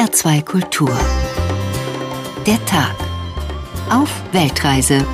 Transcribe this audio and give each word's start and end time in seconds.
HR2 0.00 0.42
Kultur. 0.46 0.98
Der 2.46 2.64
Tag. 2.64 2.94
Auf 3.90 4.10
Weltreise. 4.32 5.04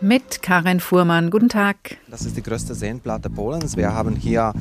Mit 0.00 0.42
Karin 0.42 0.80
Fuhrmann. 0.80 1.30
Guten 1.30 1.48
Tag. 1.48 1.98
Das 2.10 2.22
ist 2.22 2.36
die 2.36 2.42
größte 2.42 2.74
Seenplatte 2.74 3.30
Polens. 3.30 3.76
Wir 3.76 3.94
haben 3.94 4.16
hier 4.16 4.52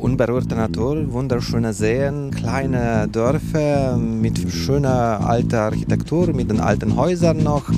unberührte 0.00 0.56
Natur, 0.56 1.12
wunderschöne 1.12 1.72
Seen, 1.72 2.32
kleine 2.32 3.06
Dörfer 3.06 3.96
mit 3.96 4.50
schöner 4.50 5.20
alter 5.24 5.60
Architektur, 5.66 6.32
mit 6.32 6.50
den 6.50 6.58
alten 6.58 6.96
Häusern 6.96 7.44
noch. 7.44 7.70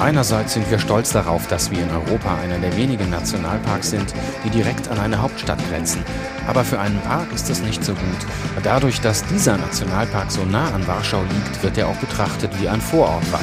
Einerseits 0.00 0.54
sind 0.54 0.70
wir 0.70 0.78
stolz 0.78 1.12
darauf, 1.12 1.46
dass 1.48 1.70
wir 1.70 1.78
in 1.78 1.90
Europa 1.90 2.36
einer 2.36 2.58
der 2.58 2.76
wenigen 2.76 3.10
Nationalparks 3.10 3.90
sind, 3.90 4.12
die 4.44 4.50
direkt 4.50 4.88
an 4.88 4.98
eine 4.98 5.20
Hauptstadt 5.20 5.58
grenzen. 5.68 6.02
Aber 6.46 6.64
für 6.64 6.78
einen 6.78 7.00
Park 7.00 7.32
ist 7.34 7.50
das 7.50 7.62
nicht 7.62 7.84
so 7.84 7.92
gut. 7.92 8.62
Dadurch, 8.62 9.00
dass 9.00 9.24
dieser 9.26 9.56
Nationalpark 9.56 10.30
so 10.30 10.44
nah 10.44 10.72
an 10.72 10.86
Warschau 10.86 11.22
liegt, 11.22 11.62
wird 11.62 11.78
er 11.78 11.88
auch 11.88 11.96
betrachtet 11.96 12.50
wie 12.60 12.68
ein 12.68 12.80
Vorortwald. 12.80 13.42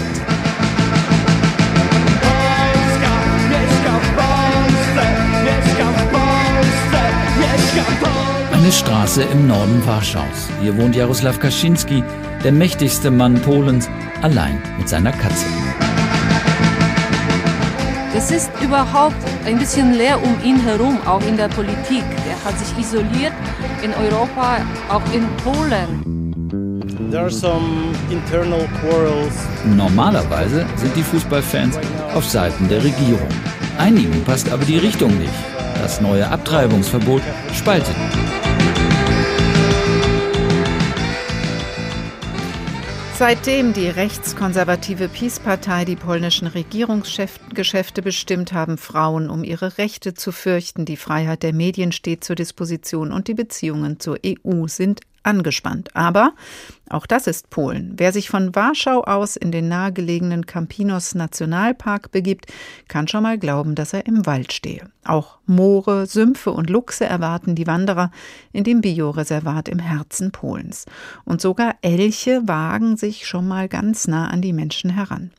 Eine 8.54 8.72
Straße 8.72 9.24
im 9.24 9.48
Norden 9.48 9.86
Warschaus. 9.86 10.48
Hier 10.62 10.78
wohnt 10.78 10.96
Jaroslaw 10.96 11.36
Kaczynski, 11.38 12.04
der 12.44 12.52
mächtigste 12.52 13.12
Mann 13.12 13.42
Polens, 13.42 13.90
allein 14.22 14.62
mit 14.78 14.90
seiner 14.90 15.12
Katze. 15.12 15.46
Es 18.16 18.30
ist 18.30 18.52
überhaupt 18.62 19.16
ein 19.46 19.58
bisschen 19.58 19.94
leer 19.94 20.22
um 20.22 20.36
ihn 20.44 20.60
herum, 20.62 20.98
auch 21.06 21.22
in 21.26 21.38
der 21.38 21.48
Politik. 21.48 22.04
Er 22.30 22.44
hat 22.44 22.60
sich 22.60 22.78
isoliert 22.78 23.34
in 23.84 23.94
Europa, 23.94 24.58
auch 24.90 25.02
in 25.14 25.26
Polen. 25.44 26.12
There 27.10 27.24
are 27.24 27.32
some 27.32 27.94
internal 28.10 28.68
quarrels. 28.80 29.34
Normalerweise 29.76 30.66
sind 30.76 30.96
die 30.96 31.04
Fußballfans 31.04 31.78
auf 32.14 32.26
Seiten 32.26 32.68
der 32.70 32.84
Regierung. 32.84 33.28
Einigen 33.78 34.24
passt 34.24 34.52
aber 34.52 34.66
die 34.66 34.78
Richtung 34.78 35.18
nicht. 35.18 35.34
Das 35.82 36.02
neue 36.02 36.28
Abtreibungsverbot 36.28 37.22
spaltet. 37.54 37.96
Seitdem 43.22 43.74
die 43.74 43.88
rechtskonservative 43.88 45.08
Peace-Partei 45.08 45.86
die 45.86 45.96
polnischen 45.96 46.48
Regierungsgeschäfte 46.48 48.02
bestimmt, 48.02 48.52
haben 48.52 48.80
Frauen 48.80 49.30
um 49.30 49.44
ihre 49.44 49.78
Rechte 49.78 50.16
zu 50.16 50.32
fürchten. 50.32 50.86
Die 50.86 50.98
Freiheit 50.98 51.44
der 51.44 51.54
Medien 51.54 51.92
steht 51.92 52.24
zur 52.24 52.36
Disposition 52.36 53.12
und 53.12 53.28
die 53.28 53.36
Beziehungen 53.36 54.00
zur 54.00 54.18
EU 54.26 54.66
sind 54.66 55.02
angespannt. 55.22 55.96
Aber 55.96 56.34
auch 56.90 57.06
das 57.06 57.28
ist 57.28 57.52
Polen. 57.52 57.94
Wer 57.98 58.12
sich 58.12 58.28
von 58.28 58.56
Warschau 58.56 59.04
aus 59.04 59.36
in 59.36 59.52
den 59.52 59.68
nahegelegenen 59.68 60.48
Campinos 60.48 61.14
Nationalpark 61.14 62.12
begibt, 62.12 62.48
kann 62.88 63.08
schon 63.08 63.22
mal 63.22 63.38
glauben, 63.38 63.76
dass 63.76 63.94
er 63.94 64.08
im 64.08 64.26
Wald 64.26 64.52
stehe. 64.52 64.90
Auch 65.06 65.38
Moore, 65.52 66.08
Sümpfe 66.08 66.52
und 66.52 66.70
Luchse 66.70 67.06
erwarten 67.06 67.56
die 67.56 67.68
Wanderer 67.68 68.12
in 68.52 68.64
dem 68.64 68.82
Bioreservat 68.82 69.70
im 69.70 69.80
Herzen 69.80 70.32
Polens. 70.32 70.86
Und 71.26 71.42
sogar 71.42 71.76
Elche 71.82 72.48
wagen 72.48 72.98
sich 72.98 73.28
schon 73.28 73.48
mal 73.48 73.68
ganz 73.68 74.08
nah 74.08 74.28
an 74.30 74.42
die 74.42 74.54
Menschen 74.54 74.90
heran. 74.90 75.32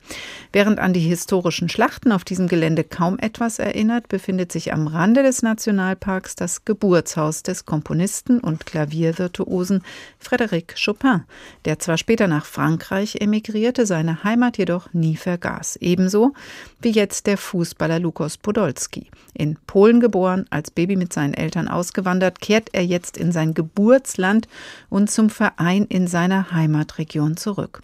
Während 0.51 0.79
an 0.79 0.93
die 0.93 0.99
historischen 1.01 1.67
Schlachten 1.67 2.11
auf 2.11 2.23
diesem 2.23 2.47
Gelände 2.47 2.83
kaum 2.83 3.19
etwas 3.19 3.59
erinnert, 3.59 4.07
befindet 4.07 4.51
sich 4.51 4.71
am 4.71 4.87
Rande 4.87 5.23
des 5.23 5.41
Nationalparks 5.41 6.35
das 6.35 6.63
Geburtshaus 6.63 7.43
des 7.43 7.65
Komponisten 7.65 8.39
und 8.39 8.65
Klaviervirtuosen 8.65 9.83
Frédéric 10.23 10.75
Chopin 10.83 11.23
der 11.65 11.79
zwar 11.79 11.97
später 11.97 12.27
nach 12.27 12.45
Frankreich 12.45 13.17
emigrierte, 13.19 13.85
seine 13.85 14.23
Heimat 14.23 14.57
jedoch 14.57 14.93
nie 14.93 15.15
vergaß. 15.15 15.77
Ebenso 15.77 16.33
wie 16.81 16.91
jetzt 16.91 17.27
der 17.27 17.37
Fußballer 17.37 17.99
Lukos 17.99 18.37
Podolski. 18.37 19.07
In 19.33 19.57
Polen 19.67 19.99
geboren, 20.03 20.45
als 20.51 20.69
Baby 20.69 20.95
mit 20.95 21.11
seinen 21.11 21.33
Eltern 21.33 21.67
ausgewandert, 21.67 22.41
kehrt 22.41 22.69
er 22.73 22.85
jetzt 22.85 23.17
in 23.17 23.31
sein 23.31 23.55
Geburtsland 23.55 24.47
und 24.91 25.09
zum 25.09 25.31
Verein 25.31 25.85
in 25.85 26.05
seiner 26.05 26.51
Heimatregion 26.51 27.37
zurück. 27.37 27.81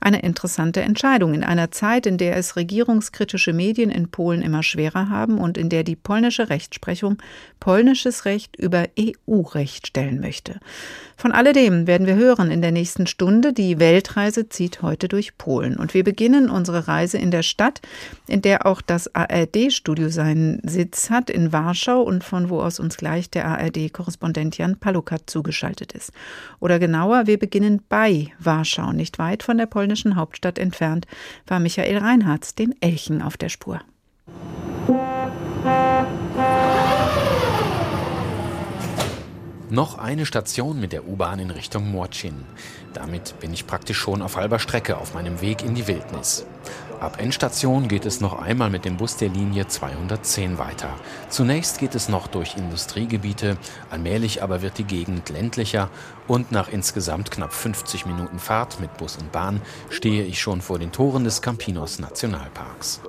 Eine 0.00 0.20
interessante 0.20 0.80
Entscheidung 0.80 1.34
in 1.34 1.44
einer 1.44 1.70
Zeit, 1.70 2.06
in 2.06 2.18
der 2.18 2.36
es 2.36 2.56
regierungskritische 2.56 3.52
Medien 3.52 3.90
in 3.90 4.08
Polen 4.08 4.42
immer 4.42 4.62
schwerer 4.62 5.08
haben 5.08 5.38
und 5.38 5.58
in 5.58 5.68
der 5.68 5.84
die 5.84 5.96
polnische 5.96 6.48
Rechtsprechung 6.48 7.18
polnisches 7.60 8.24
Recht 8.24 8.56
über 8.56 8.84
EU-Recht 8.98 9.88
stellen 9.88 10.20
möchte. 10.20 10.60
Von 11.18 11.32
alledem 11.32 11.86
werden 11.86 12.06
wir 12.06 12.14
hören 12.16 12.50
in 12.50 12.60
der 12.60 12.72
nächsten 12.72 13.06
Stunde. 13.06 13.54
Die 13.54 13.78
Weltreise 13.78 14.50
zieht 14.50 14.82
heute 14.82 15.08
durch 15.08 15.38
Polen. 15.38 15.76
Und 15.76 15.94
wir 15.94 16.04
beginnen 16.04 16.50
unsere 16.50 16.88
Reise 16.88 17.16
in 17.16 17.30
der 17.30 17.42
Stadt, 17.42 17.80
in 18.28 18.42
der 18.42 18.66
auch 18.66 18.82
das 18.82 19.14
ARD-Studio 19.14 20.10
seinen 20.10 20.60
Sitz 20.62 21.08
hat, 21.08 21.30
in 21.30 21.52
Warschau 21.54 22.02
und 22.02 22.22
von 22.22 22.50
wo 22.50 22.60
aus 22.60 22.78
uns 22.78 22.98
gleich 22.98 23.30
der 23.30 23.46
ARD-Korrespondent 23.46 24.58
Jan 24.58 24.76
Palukat 24.76 25.22
zugeschaltet 25.30 25.92
ist. 25.92 26.12
Oder 26.60 26.78
genauer, 26.78 27.26
wir 27.26 27.38
beginnen 27.38 27.80
bei 27.88 28.28
Warschau, 28.38 28.92
nicht 28.92 29.18
weit 29.18 29.42
von 29.42 29.56
der 29.56 29.66
polnischen 29.66 29.85
Hauptstadt 30.16 30.58
entfernt, 30.58 31.06
war 31.46 31.60
Michael 31.60 31.98
Reinhardt 31.98 32.58
dem 32.58 32.74
Elchen 32.80 33.22
auf 33.22 33.36
der 33.36 33.48
Spur. 33.48 33.80
Noch 39.68 39.98
eine 39.98 40.26
Station 40.26 40.78
mit 40.78 40.92
der 40.92 41.08
U-Bahn 41.08 41.40
in 41.40 41.50
Richtung 41.50 41.90
Morcin. 41.90 42.44
Damit 42.94 43.34
bin 43.40 43.52
ich 43.52 43.66
praktisch 43.66 43.98
schon 43.98 44.22
auf 44.22 44.36
halber 44.36 44.60
Strecke 44.60 44.96
auf 44.96 45.14
meinem 45.14 45.40
Weg 45.40 45.64
in 45.64 45.74
die 45.74 45.88
Wildnis. 45.88 46.46
Ab 47.00 47.20
Endstation 47.20 47.88
geht 47.88 48.06
es 48.06 48.20
noch 48.20 48.40
einmal 48.40 48.70
mit 48.70 48.84
dem 48.84 48.96
Bus 48.96 49.16
der 49.16 49.28
Linie 49.28 49.66
210 49.66 50.58
weiter. 50.58 50.90
Zunächst 51.30 51.78
geht 51.80 51.96
es 51.96 52.08
noch 52.08 52.28
durch 52.28 52.56
Industriegebiete, 52.56 53.56
allmählich 53.90 54.40
aber 54.40 54.62
wird 54.62 54.78
die 54.78 54.84
Gegend 54.84 55.30
ländlicher 55.30 55.90
und 56.28 56.52
nach 56.52 56.68
insgesamt 56.68 57.32
knapp 57.32 57.52
50 57.52 58.06
Minuten 58.06 58.38
Fahrt 58.38 58.78
mit 58.80 58.96
Bus 58.96 59.16
und 59.16 59.32
Bahn 59.32 59.60
stehe 59.90 60.24
ich 60.24 60.40
schon 60.40 60.60
vor 60.60 60.78
den 60.78 60.92
Toren 60.92 61.24
des 61.24 61.42
Campinos 61.42 61.98
Nationalparks. 61.98 63.00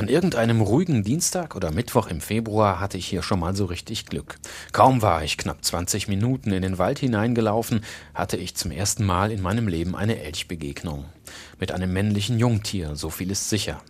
An 0.00 0.08
irgendeinem 0.08 0.62
ruhigen 0.62 1.04
Dienstag 1.04 1.54
oder 1.54 1.72
Mittwoch 1.72 2.06
im 2.06 2.22
Februar 2.22 2.80
hatte 2.80 2.96
ich 2.96 3.04
hier 3.04 3.22
schon 3.22 3.38
mal 3.38 3.54
so 3.54 3.66
richtig 3.66 4.06
Glück. 4.06 4.36
Kaum 4.72 5.02
war 5.02 5.22
ich 5.24 5.36
knapp 5.36 5.62
20 5.62 6.08
Minuten 6.08 6.52
in 6.52 6.62
den 6.62 6.78
Wald 6.78 6.98
hineingelaufen, 6.98 7.84
hatte 8.14 8.38
ich 8.38 8.54
zum 8.54 8.70
ersten 8.70 9.04
Mal 9.04 9.30
in 9.30 9.42
meinem 9.42 9.68
Leben 9.68 9.94
eine 9.94 10.18
Elchbegegnung. 10.18 11.04
Mit 11.58 11.70
einem 11.70 11.92
männlichen 11.92 12.38
Jungtier, 12.38 12.96
so 12.96 13.10
viel 13.10 13.30
ist 13.30 13.50
sicher. 13.50 13.82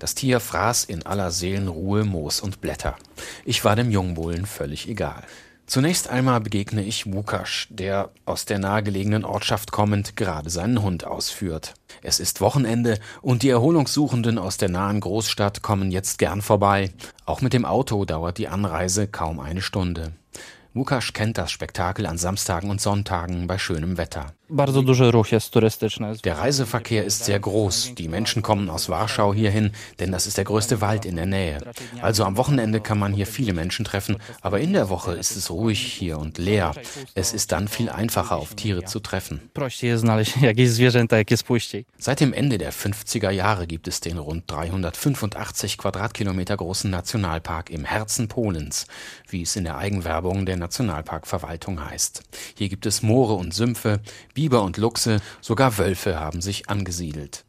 Das 0.00 0.16
Tier 0.16 0.40
fraß 0.40 0.82
in 0.82 1.06
aller 1.06 1.30
Seelenruhe 1.30 2.02
Moos 2.02 2.40
und 2.40 2.60
Blätter. 2.60 2.96
Ich 3.44 3.64
war 3.64 3.76
dem 3.76 3.92
Jungbullen 3.92 4.46
völlig 4.46 4.88
egal. 4.88 5.22
Zunächst 5.66 6.08
einmal 6.08 6.40
begegne 6.40 6.82
ich 6.82 7.12
Wukasch, 7.12 7.68
der 7.70 8.10
aus 8.24 8.44
der 8.44 8.58
nahegelegenen 8.58 9.24
Ortschaft 9.24 9.72
kommend 9.72 10.16
gerade 10.16 10.50
seinen 10.50 10.82
Hund 10.82 11.04
ausführt. 11.06 11.74
Es 12.02 12.20
ist 12.20 12.40
Wochenende 12.40 12.98
und 13.22 13.42
die 13.42 13.48
Erholungssuchenden 13.48 14.38
aus 14.38 14.56
der 14.56 14.68
nahen 14.68 15.00
Großstadt 15.00 15.62
kommen 15.62 15.90
jetzt 15.90 16.18
gern 16.18 16.42
vorbei. 16.42 16.90
Auch 17.24 17.40
mit 17.40 17.52
dem 17.52 17.64
Auto 17.64 18.04
dauert 18.04 18.38
die 18.38 18.48
Anreise 18.48 19.06
kaum 19.06 19.40
eine 19.40 19.62
Stunde. 19.62 20.12
Łukasz 20.74 21.12
kennt 21.12 21.38
das 21.38 21.50
Spektakel 21.50 22.06
an 22.06 22.18
Samstagen 22.18 22.70
und 22.70 22.80
Sonntagen 22.80 23.46
bei 23.46 23.58
schönem 23.58 23.98
Wetter. 23.98 24.32
Der 26.20 26.36
Reiseverkehr 26.36 27.04
ist 27.04 27.24
sehr 27.24 27.40
groß. 27.40 27.94
Die 27.96 28.08
Menschen 28.08 28.42
kommen 28.42 28.68
aus 28.68 28.90
Warschau 28.90 29.32
hierhin, 29.32 29.72
denn 29.98 30.12
das 30.12 30.26
ist 30.26 30.36
der 30.36 30.44
größte 30.44 30.82
Wald 30.82 31.06
in 31.06 31.16
der 31.16 31.24
Nähe. 31.24 31.58
Also 32.02 32.24
am 32.24 32.36
Wochenende 32.36 32.80
kann 32.80 32.98
man 32.98 33.14
hier 33.14 33.26
viele 33.26 33.54
Menschen 33.54 33.86
treffen, 33.86 34.18
aber 34.42 34.60
in 34.60 34.74
der 34.74 34.90
Woche 34.90 35.12
ist 35.12 35.36
es 35.36 35.50
ruhig 35.50 35.80
hier 35.80 36.18
und 36.18 36.36
leer. 36.36 36.74
Es 37.14 37.32
ist 37.32 37.50
dann 37.52 37.66
viel 37.66 37.88
einfacher, 37.88 38.36
auf 38.36 38.54
Tiere 38.54 38.84
zu 38.84 39.00
treffen. 39.00 39.40
Seit 41.98 42.20
dem 42.20 42.34
Ende 42.34 42.58
der 42.58 42.74
50er 42.74 43.30
Jahre 43.30 43.66
gibt 43.66 43.88
es 43.88 44.00
den 44.00 44.18
rund 44.18 44.50
385 44.50 45.78
Quadratkilometer 45.78 46.58
großen 46.58 46.90
Nationalpark 46.90 47.70
im 47.70 47.86
Herzen 47.86 48.28
Polens, 48.28 48.86
wie 49.30 49.42
es 49.42 49.56
in 49.56 49.64
der 49.64 49.78
Eigenwerbung 49.78 50.44
der 50.44 50.58
Nationalparkverwaltung 50.58 51.82
heißt. 51.82 52.22
Hier 52.58 52.68
gibt 52.68 52.84
es 52.84 53.02
Moore 53.02 53.34
und 53.34 53.54
Sümpfe, 53.54 54.00
Biber 54.42 54.64
und 54.64 54.76
Luchse, 54.76 55.20
sogar 55.40 55.78
Wölfe 55.78 56.18
haben 56.18 56.40
sich 56.40 56.68
angesiedelt. 56.68 57.44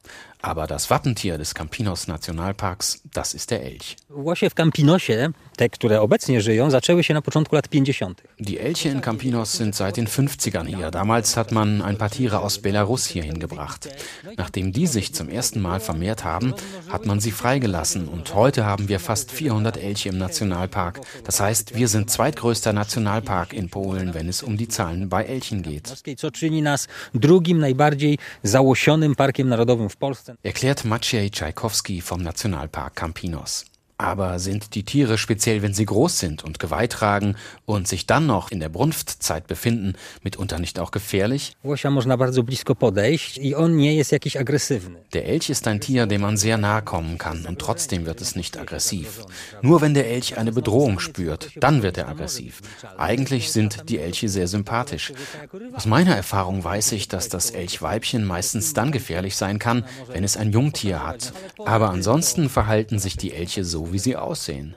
Aber 0.45 0.68
das 0.68 0.90
Wappentier 0.90 1.38
des 1.38 1.54
Campinos 1.54 2.07
Nationalparks, 2.07 3.01
das 3.13 3.34
ist 3.34 3.50
der 3.50 3.63
Elch. 3.63 3.95
Łosie 4.10 4.50
w 4.50 4.54
Campinosie, 4.54 5.30
te, 5.56 5.69
które 5.69 6.01
obecnie 6.01 6.42
żyją, 6.42 6.69
zaczęły 6.69 7.04
się 7.04 7.13
na 7.13 7.22
początku 7.22 7.56
lat 7.56 7.69
50. 7.69 8.22
Die 8.40 8.60
Elche 8.60 8.90
in 8.90 9.01
Campinos 9.01 9.54
sind 9.54 9.75
seit 9.75 9.95
den 9.95 10.07
50ern 10.07 10.68
hier. 10.68 10.92
Damals 10.92 11.38
hat 11.38 11.51
man 11.51 11.81
ein 11.81 11.95
paar 11.95 12.10
Tiere 12.10 12.40
aus 12.40 12.60
Belarus 12.60 13.06
hier 13.06 13.24
hingebracht. 13.24 13.90
Nachdem 14.38 14.72
die 14.74 14.88
sich 14.88 15.13
zum 15.13 15.30
ersten 15.30 15.62
Mal 15.62 15.80
vermehrt 15.80 16.24
haben, 16.25 16.54
hat 16.90 17.06
man 17.06 17.22
sie 17.22 17.31
freigelassen 17.31 18.10
und 18.10 18.36
heute 18.36 18.66
haben 18.66 18.90
wir 18.90 19.00
fast 19.00 19.31
400 19.31 19.78
Elche 19.78 20.10
im 20.10 20.18
Nationalpark. 20.18 21.00
Das 21.24 21.40
heißt, 21.40 21.75
wir 21.75 21.88
sind 21.88 22.12
zweitgrößter 22.12 22.74
Nationalpark 22.74 23.54
in 23.54 23.69
Polen, 23.69 24.13
wenn 24.13 24.28
es 24.28 24.44
um 24.44 24.57
die 24.57 24.68
Zahlen 24.68 25.07
bei 25.07 25.24
Elchen 25.24 25.62
geht. 25.62 25.88
Co 26.18 26.31
czyni 26.31 26.62
nas 26.62 26.88
drugim 27.13 27.60
najbardziej 27.60 28.18
załosionym 28.44 29.16
parkiem 29.16 29.50
narodowym 29.50 29.90
w 29.90 29.95
Polsce. 29.95 30.32
Erklärt 30.44 30.85
Maciej 30.85 31.31
Czajkowski 31.31 32.01
vom 32.01 32.24
Nationalpark 32.24 32.94
Campinos. 32.94 33.65
Aber 33.98 34.40
sind 34.40 34.74
die 34.75 34.84
Tiere, 34.84 35.18
speziell 35.18 35.62
wenn 35.62 35.74
sie 35.74 35.86
groß 35.86 36.19
sind 36.19 36.44
und 36.44 36.60
Geweih 36.60 36.88
tragen 36.88 37.36
und 37.66 37.88
sich 37.88 38.07
dann 38.07 38.25
noch 38.25 38.50
in 38.50 38.60
der 38.60 38.69
Brunftzeit 38.69 39.48
befinden, 39.48 39.94
mitunter 40.24 40.60
nicht 40.60 40.80
auch 40.80 40.92
gefährlich? 40.92 41.56
Der 45.13 45.25
Elch 45.28 45.50
ist 45.50 45.68
ein 45.68 45.80
Tier, 45.80 46.07
dem 46.07 46.22
man 46.22 46.38
sehr 46.38 46.57
nahe 46.57 46.81
kommen 46.81 47.18
kann 47.18 47.45
und 47.45 47.60
trotzdem 47.60 48.06
wird 48.06 48.19
es 48.19 48.36
nicht 48.36 48.57
aggressiv. 48.57 49.22
Nur 49.62 49.81
wenn 49.81 49.94
der 49.94 50.10
Elch 50.10 50.38
eine 50.38 50.51
Bedrohung 50.51 51.00
spürt, 51.00 51.51
dann 51.56 51.84
wird 51.84 51.98
er 51.98 52.07
aggressiv. 52.10 52.62
Eigentlich 52.98 53.51
sind 53.51 53.90
die 53.90 54.00
Elche 54.00 54.28
sehr 54.28 54.48
sympathisch. 54.48 55.13
Aus 55.74 55.86
meiner 55.86 56.16
Erfahrung 56.16 56.63
weiß 56.63 56.94
ich, 56.94 57.07
dass 57.07 57.30
das 57.30 57.51
Elchweibchen 57.51 58.25
meistens 58.25 58.74
dann 58.74 58.92
gefährlich 58.92 59.36
sein 59.36 59.60
kann, 59.60 59.86
wenn 60.12 60.24
es 60.24 60.36
ein 60.36 60.51
Jungtier 60.51 61.06
hat. 61.06 61.34
Aber 61.63 61.92
ansonsten 61.92 62.50
verhalten 62.50 63.00
sich 63.00 63.18
die 63.18 63.34
Elche 63.34 63.63
so, 63.63 63.82
wie 63.91 64.00
sie 64.00 64.15
aussehen. 64.15 64.74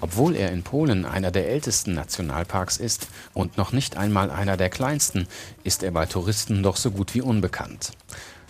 Obwohl 0.00 0.36
er 0.36 0.52
in 0.52 0.62
Polen 0.62 1.04
einer 1.04 1.30
der 1.30 1.48
ältesten 1.48 1.94
Nationalparks 1.94 2.76
ist 2.76 3.08
und 3.34 3.56
noch 3.56 3.72
nicht 3.72 3.96
einmal 3.96 4.30
einer 4.30 4.56
der 4.56 4.70
kleinsten, 4.70 5.26
ist 5.64 5.82
er 5.82 5.90
bei 5.90 6.06
Touristen 6.06 6.62
doch 6.62 6.76
so 6.76 6.90
gut 6.90 7.14
wie 7.14 7.22
unbekannt. 7.22 7.92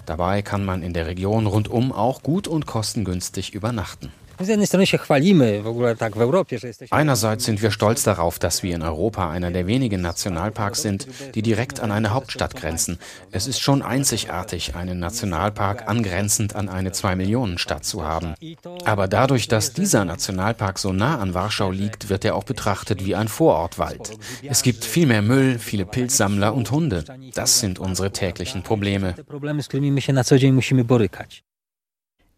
Dabei 0.06 0.42
kann 0.42 0.64
man 0.64 0.82
in 0.82 0.92
der 0.92 1.06
Region 1.06 1.46
rundum 1.46 1.92
auch 1.92 2.22
gut 2.22 2.46
und 2.46 2.66
kostengünstig 2.66 3.54
übernachten. 3.54 4.12
Einerseits 6.90 7.44
sind 7.44 7.62
wir 7.62 7.70
stolz 7.70 8.02
darauf, 8.02 8.38
dass 8.38 8.62
wir 8.62 8.74
in 8.74 8.82
Europa 8.82 9.30
einer 9.30 9.50
der 9.50 9.66
wenigen 9.66 10.02
Nationalparks 10.02 10.82
sind, 10.82 11.06
die 11.34 11.42
direkt 11.42 11.80
an 11.80 11.90
eine 11.90 12.12
Hauptstadt 12.12 12.54
grenzen. 12.54 12.98
Es 13.30 13.46
ist 13.46 13.60
schon 13.60 13.82
einzigartig, 13.82 14.74
einen 14.74 14.98
Nationalpark 14.98 15.88
angrenzend 15.88 16.54
an 16.54 16.68
eine 16.68 16.92
Zwei-Millionen-Stadt 16.92 17.84
zu 17.84 18.04
haben. 18.04 18.34
Aber 18.84 19.08
dadurch, 19.08 19.48
dass 19.48 19.72
dieser 19.72 20.04
Nationalpark 20.04 20.78
so 20.78 20.92
nah 20.92 21.18
an 21.18 21.34
Warschau 21.34 21.70
liegt, 21.70 22.08
wird 22.10 22.24
er 22.24 22.34
auch 22.34 22.44
betrachtet 22.44 23.04
wie 23.04 23.14
ein 23.14 23.28
Vorortwald. 23.28 24.18
Es 24.42 24.62
gibt 24.62 24.84
viel 24.84 25.06
mehr 25.06 25.22
Müll, 25.22 25.58
viele 25.58 25.86
Pilzsammler 25.86 26.54
und 26.54 26.70
Hunde. 26.70 27.04
Das 27.34 27.60
sind 27.60 27.78
unsere 27.78 28.12
täglichen 28.12 28.62
Probleme. 28.62 29.14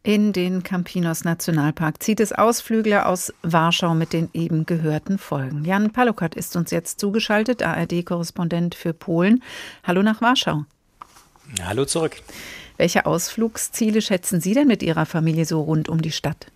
In 0.08 0.32
den 0.32 0.62
Campinos 0.62 1.24
Nationalpark 1.24 2.02
zieht 2.02 2.18
es 2.20 2.32
Ausflügler 2.32 3.10
aus 3.10 3.30
Warschau 3.42 3.94
mit 3.94 4.14
den 4.14 4.30
eben 4.32 4.64
gehörten 4.64 5.18
Folgen. 5.18 5.66
Jan 5.66 5.90
Palukat 5.90 6.34
ist 6.34 6.56
uns 6.56 6.70
jetzt 6.70 6.98
zugeschaltet, 6.98 7.62
ARD-Korrespondent 7.62 8.74
für 8.74 8.94
Polen. 8.94 9.42
Hallo 9.84 10.02
nach 10.02 10.22
Warschau. 10.22 10.64
Hallo 11.62 11.84
zurück. 11.84 12.22
Welche 12.78 13.04
Ausflugsziele 13.04 14.00
schätzen 14.00 14.40
Sie 14.40 14.54
denn 14.54 14.66
mit 14.66 14.82
Ihrer 14.82 15.04
Familie 15.04 15.44
so 15.44 15.60
rund 15.60 15.90
um 15.90 16.00
die 16.00 16.10
Stadt? 16.10 16.46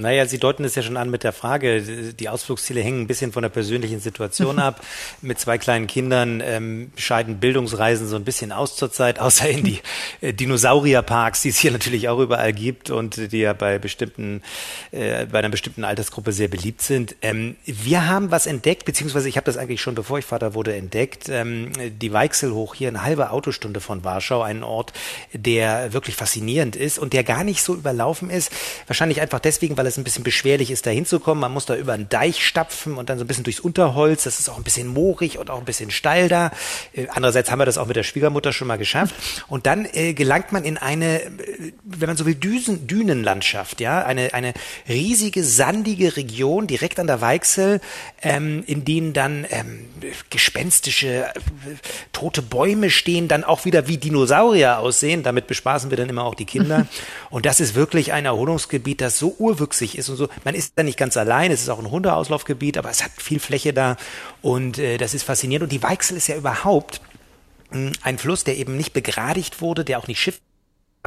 Naja, 0.00 0.26
Sie 0.26 0.38
deuten 0.38 0.64
es 0.64 0.74
ja 0.74 0.82
schon 0.82 0.96
an 0.96 1.10
mit 1.10 1.24
der 1.24 1.32
Frage. 1.32 1.82
Die 2.12 2.28
Ausflugsziele 2.28 2.80
hängen 2.80 3.02
ein 3.02 3.06
bisschen 3.06 3.32
von 3.32 3.42
der 3.42 3.50
persönlichen 3.50 4.00
Situation 4.00 4.58
ab. 4.58 4.84
Mit 5.22 5.38
zwei 5.38 5.58
kleinen 5.58 5.86
Kindern 5.86 6.42
ähm, 6.44 6.90
scheiden 6.96 7.38
Bildungsreisen 7.38 8.08
so 8.08 8.16
ein 8.16 8.24
bisschen 8.24 8.52
aus 8.52 8.76
zurzeit, 8.76 9.18
außer 9.20 9.48
in 9.48 9.62
die 9.62 9.80
äh, 10.20 10.32
Dinosaurierparks, 10.32 11.42
die 11.42 11.50
es 11.50 11.58
hier 11.58 11.70
natürlich 11.70 12.08
auch 12.08 12.18
überall 12.18 12.52
gibt 12.52 12.90
und 12.90 13.32
die 13.32 13.38
ja 13.38 13.52
bei 13.52 13.78
bestimmten, 13.78 14.42
äh, 14.90 15.26
bei 15.26 15.40
einer 15.40 15.50
bestimmten 15.50 15.84
Altersgruppe 15.84 16.32
sehr 16.32 16.48
beliebt 16.48 16.82
sind. 16.82 17.14
Ähm, 17.22 17.56
wir 17.64 18.08
haben 18.08 18.30
was 18.30 18.46
entdeckt, 18.46 18.84
beziehungsweise 18.84 19.28
ich 19.28 19.36
habe 19.36 19.44
das 19.44 19.56
eigentlich 19.56 19.80
schon 19.80 19.94
bevor 19.94 20.18
ich 20.18 20.24
Vater 20.24 20.54
wurde 20.54 20.74
entdeckt. 20.74 21.28
Ähm, 21.28 21.72
die 22.00 22.12
Weichsel 22.12 22.52
hoch 22.52 22.74
hier, 22.74 22.88
eine 22.88 23.02
halbe 23.02 23.30
Autostunde 23.30 23.80
von 23.80 24.02
Warschau, 24.02 24.42
ein 24.42 24.62
Ort, 24.62 24.92
der 25.32 25.92
wirklich 25.92 26.16
faszinierend 26.16 26.74
ist 26.74 26.98
und 26.98 27.12
der 27.12 27.22
gar 27.24 27.44
nicht 27.44 27.62
so 27.62 27.74
überlaufen 27.74 28.30
ist. 28.30 28.50
Wahrscheinlich 28.86 29.20
einfach 29.20 29.40
deswegen, 29.40 29.76
weil 29.76 29.86
es 29.90 29.98
ein 29.98 30.04
bisschen 30.04 30.24
beschwerlich 30.24 30.70
ist, 30.70 30.86
da 30.86 30.90
hinzukommen. 30.90 31.40
Man 31.40 31.52
muss 31.52 31.66
da 31.66 31.76
über 31.76 31.92
einen 31.92 32.08
Deich 32.08 32.46
stapfen 32.46 32.96
und 32.96 33.10
dann 33.10 33.18
so 33.18 33.24
ein 33.24 33.28
bisschen 33.28 33.44
durchs 33.44 33.60
Unterholz. 33.60 34.24
Das 34.24 34.40
ist 34.40 34.48
auch 34.48 34.56
ein 34.56 34.64
bisschen 34.64 34.86
moorig 34.86 35.38
und 35.38 35.50
auch 35.50 35.58
ein 35.58 35.64
bisschen 35.64 35.90
steil 35.90 36.28
da. 36.28 36.50
Äh, 36.94 37.06
andererseits 37.10 37.50
haben 37.50 37.58
wir 37.58 37.66
das 37.66 37.78
auch 37.78 37.86
mit 37.86 37.96
der 37.96 38.02
Schwiegermutter 38.02 38.52
schon 38.52 38.68
mal 38.68 38.78
geschafft. 38.78 39.14
Und 39.48 39.66
dann 39.66 39.86
äh, 39.92 40.14
gelangt 40.14 40.52
man 40.52 40.64
in 40.64 40.78
eine, 40.78 41.22
äh, 41.22 41.72
wenn 41.84 42.08
man 42.08 42.16
so 42.16 42.26
will, 42.26 42.34
Düsen, 42.34 42.86
Dünenlandschaft, 42.86 43.80
ja, 43.80 44.04
eine, 44.04 44.34
eine 44.34 44.54
riesige, 44.88 45.44
sandige 45.44 46.16
Region 46.16 46.66
direkt 46.66 46.98
an 46.98 47.06
der 47.06 47.20
Weichsel, 47.20 47.80
ähm, 48.22 48.64
in 48.66 48.84
denen 48.84 49.12
dann 49.12 49.46
ähm, 49.50 49.86
gespenstische, 50.30 51.26
äh, 51.26 51.32
tote 52.12 52.42
Bäume 52.42 52.90
stehen, 52.90 53.28
dann 53.28 53.44
auch 53.44 53.64
wieder 53.64 53.88
wie 53.88 53.96
Dinosaurier 53.96 54.78
aussehen. 54.78 55.22
Damit 55.22 55.46
bespaßen 55.46 55.90
wir 55.90 55.96
dann 55.96 56.08
immer 56.08 56.24
auch 56.24 56.34
die 56.34 56.44
Kinder. 56.44 56.86
und 57.30 57.46
das 57.46 57.60
ist 57.60 57.74
wirklich 57.74 58.12
ein 58.12 58.26
Erholungsgebiet, 58.26 59.00
das 59.00 59.18
so 59.18 59.34
urwüchsig 59.38 59.79
ist 59.98 60.08
und 60.08 60.16
so. 60.16 60.28
Man 60.44 60.54
ist 60.54 60.72
da 60.76 60.82
nicht 60.82 60.98
ganz 60.98 61.16
allein, 61.16 61.50
es 61.50 61.62
ist 61.62 61.68
auch 61.68 61.78
ein 61.78 61.90
Hundeauslaufgebiet, 61.90 62.78
aber 62.78 62.90
es 62.90 63.02
hat 63.02 63.12
viel 63.16 63.40
Fläche 63.40 63.72
da 63.72 63.96
und 64.42 64.78
äh, 64.78 64.98
das 64.98 65.14
ist 65.14 65.22
faszinierend. 65.22 65.64
Und 65.64 65.72
die 65.72 65.82
Weichsel 65.82 66.16
ist 66.16 66.28
ja 66.28 66.36
überhaupt 66.36 67.00
mh, 67.70 67.92
ein 68.02 68.18
Fluss, 68.18 68.44
der 68.44 68.56
eben 68.56 68.76
nicht 68.76 68.92
begradigt 68.92 69.60
wurde, 69.60 69.84
der 69.84 69.98
auch 69.98 70.06
nicht 70.06 70.20
Schiff 70.20 70.40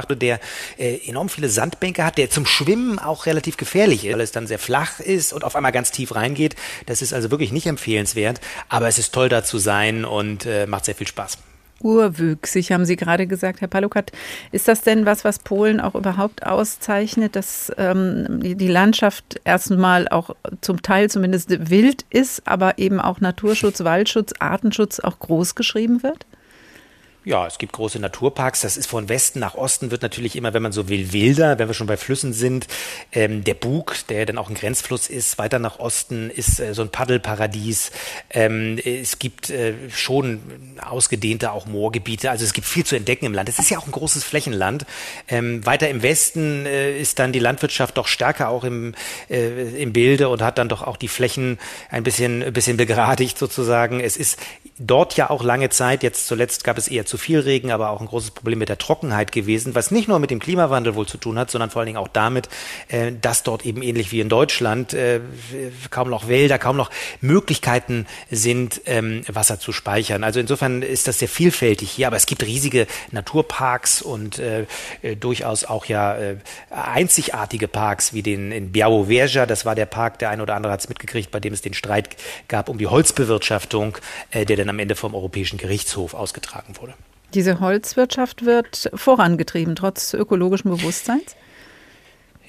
der 0.08 0.40
äh, 0.76 1.08
enorm 1.08 1.28
viele 1.28 1.48
Sandbänke 1.48 2.04
hat, 2.04 2.18
der 2.18 2.28
zum 2.28 2.46
Schwimmen 2.46 2.98
auch 2.98 3.26
relativ 3.26 3.56
gefährlich 3.56 4.04
ist, 4.04 4.12
weil 4.12 4.20
es 4.22 4.32
dann 4.32 4.48
sehr 4.48 4.58
flach 4.58 4.98
ist 4.98 5.32
und 5.32 5.44
auf 5.44 5.54
einmal 5.54 5.70
ganz 5.70 5.92
tief 5.92 6.16
reingeht. 6.16 6.56
Das 6.86 7.00
ist 7.00 7.12
also 7.12 7.30
wirklich 7.30 7.52
nicht 7.52 7.66
empfehlenswert, 7.66 8.40
aber 8.68 8.88
es 8.88 8.98
ist 8.98 9.14
toll 9.14 9.28
da 9.28 9.44
zu 9.44 9.58
sein 9.58 10.04
und 10.04 10.46
äh, 10.46 10.66
macht 10.66 10.86
sehr 10.86 10.96
viel 10.96 11.06
Spaß. 11.06 11.38
Urwüchsig, 11.82 12.72
haben 12.72 12.84
Sie 12.84 12.96
gerade 12.96 13.26
gesagt, 13.26 13.60
Herr 13.60 13.68
Palukat. 13.68 14.12
Ist 14.52 14.68
das 14.68 14.82
denn 14.82 15.06
was, 15.06 15.24
was 15.24 15.38
Polen 15.38 15.80
auch 15.80 15.94
überhaupt 15.94 16.46
auszeichnet, 16.46 17.36
dass 17.36 17.72
ähm, 17.76 18.40
die, 18.40 18.68
Landschaft 18.68 19.40
erstmal 19.44 20.08
auch 20.08 20.30
zum 20.60 20.82
Teil 20.82 21.10
zumindest 21.10 21.70
wild 21.70 22.04
ist, 22.10 22.46
aber 22.46 22.78
eben 22.78 23.00
auch 23.00 23.20
Naturschutz, 23.20 23.84
Waldschutz, 23.84 24.32
Artenschutz 24.38 25.00
auch 25.00 25.18
groß 25.18 25.54
geschrieben 25.54 26.02
wird? 26.02 26.26
Ja, 27.26 27.46
es 27.46 27.56
gibt 27.56 27.72
große 27.72 27.98
Naturparks. 27.98 28.60
Das 28.60 28.76
ist 28.76 28.86
von 28.86 29.08
Westen 29.08 29.38
nach 29.38 29.54
Osten 29.54 29.90
wird 29.90 30.02
natürlich 30.02 30.36
immer, 30.36 30.52
wenn 30.52 30.62
man 30.62 30.72
so 30.72 30.90
will, 30.90 31.14
wilder. 31.14 31.58
Wenn 31.58 31.68
wir 31.68 31.74
schon 31.74 31.86
bei 31.86 31.96
Flüssen 31.96 32.34
sind, 32.34 32.66
ähm, 33.12 33.44
der 33.44 33.54
Bug, 33.54 33.96
der 34.10 34.26
dann 34.26 34.36
auch 34.36 34.50
ein 34.50 34.54
Grenzfluss 34.54 35.08
ist, 35.08 35.38
weiter 35.38 35.58
nach 35.58 35.78
Osten 35.78 36.28
ist 36.28 36.60
äh, 36.60 36.74
so 36.74 36.82
ein 36.82 36.90
Paddelparadies. 36.90 37.92
Ähm, 38.28 38.78
es 38.84 39.18
gibt 39.18 39.48
äh, 39.48 39.72
schon 39.88 40.42
ausgedehnte 40.84 41.52
auch 41.52 41.64
Moorgebiete. 41.64 42.30
Also 42.30 42.44
es 42.44 42.52
gibt 42.52 42.66
viel 42.66 42.84
zu 42.84 42.94
entdecken 42.94 43.24
im 43.24 43.32
Land. 43.32 43.48
Es 43.48 43.58
ist 43.58 43.70
ja 43.70 43.78
auch 43.78 43.86
ein 43.86 43.92
großes 43.92 44.22
Flächenland. 44.22 44.84
Ähm, 45.26 45.64
weiter 45.64 45.88
im 45.88 46.02
Westen 46.02 46.66
äh, 46.66 47.00
ist 47.00 47.18
dann 47.18 47.32
die 47.32 47.38
Landwirtschaft 47.38 47.96
doch 47.96 48.06
stärker 48.06 48.50
auch 48.50 48.64
im, 48.64 48.94
äh, 49.30 49.82
im 49.82 49.94
Bilde 49.94 50.28
und 50.28 50.42
hat 50.42 50.58
dann 50.58 50.68
doch 50.68 50.82
auch 50.82 50.98
die 50.98 51.08
Flächen 51.08 51.58
ein 51.88 52.02
bisschen, 52.02 52.42
ein 52.42 52.52
bisschen 52.52 52.76
begradigt 52.76 53.38
sozusagen. 53.38 54.00
Es 54.00 54.18
ist 54.18 54.38
dort 54.78 55.16
ja 55.16 55.30
auch 55.30 55.42
lange 55.42 55.70
Zeit, 55.70 56.02
jetzt 56.02 56.26
zuletzt 56.26 56.64
gab 56.64 56.76
es 56.76 56.88
eher 56.88 57.06
zu 57.06 57.13
viel 57.16 57.40
Regen, 57.40 57.70
aber 57.70 57.90
auch 57.90 58.00
ein 58.00 58.06
großes 58.06 58.32
Problem 58.32 58.58
mit 58.58 58.68
der 58.68 58.78
Trockenheit 58.78 59.32
gewesen, 59.32 59.74
was 59.74 59.90
nicht 59.90 60.08
nur 60.08 60.18
mit 60.18 60.30
dem 60.30 60.40
Klimawandel 60.40 60.94
wohl 60.94 61.06
zu 61.06 61.18
tun 61.18 61.38
hat, 61.38 61.50
sondern 61.50 61.70
vor 61.70 61.80
allen 61.80 61.86
Dingen 61.86 61.98
auch 61.98 62.08
damit, 62.08 62.48
äh, 62.88 63.12
dass 63.20 63.42
dort 63.42 63.64
eben 63.66 63.82
ähnlich 63.82 64.12
wie 64.12 64.20
in 64.20 64.28
Deutschland 64.28 64.94
äh, 64.94 65.20
kaum 65.90 66.10
noch 66.10 66.28
Wälder, 66.28 66.58
kaum 66.58 66.76
noch 66.76 66.90
Möglichkeiten 67.20 68.06
sind, 68.30 68.80
ähm, 68.86 69.22
Wasser 69.28 69.58
zu 69.58 69.72
speichern. 69.72 70.24
Also 70.24 70.40
insofern 70.40 70.82
ist 70.82 71.08
das 71.08 71.18
sehr 71.18 71.28
vielfältig 71.28 71.90
hier, 71.90 72.06
aber 72.06 72.16
es 72.16 72.26
gibt 72.26 72.42
riesige 72.42 72.86
Naturparks 73.10 74.02
und 74.02 74.38
äh, 74.38 74.66
äh 75.02 75.16
durchaus 75.16 75.64
auch 75.64 75.86
ja 75.86 76.16
äh, 76.16 76.36
einzigartige 76.70 77.68
Parks 77.68 78.12
wie 78.12 78.22
den 78.22 78.52
in 78.52 78.72
Białowieża, 78.72 79.46
das 79.46 79.64
war 79.64 79.74
der 79.74 79.86
Park, 79.86 80.18
der 80.18 80.30
eine 80.30 80.42
oder 80.42 80.54
andere 80.54 80.72
hat 80.72 80.80
es 80.80 80.88
mitgekriegt, 80.88 81.30
bei 81.30 81.40
dem 81.40 81.52
es 81.52 81.62
den 81.62 81.74
Streit 81.74 82.16
gab 82.48 82.68
um 82.68 82.78
die 82.78 82.86
Holzbewirtschaftung, 82.86 83.98
äh, 84.30 84.44
der 84.44 84.56
dann 84.56 84.68
am 84.68 84.78
Ende 84.78 84.96
vom 84.96 85.14
Europäischen 85.14 85.58
Gerichtshof 85.58 86.14
ausgetragen 86.14 86.76
wurde. 86.80 86.94
Diese 87.34 87.60
Holzwirtschaft 87.60 88.44
wird 88.44 88.90
vorangetrieben, 88.94 89.74
trotz 89.74 90.14
ökologischen 90.14 90.70
Bewusstseins? 90.70 91.34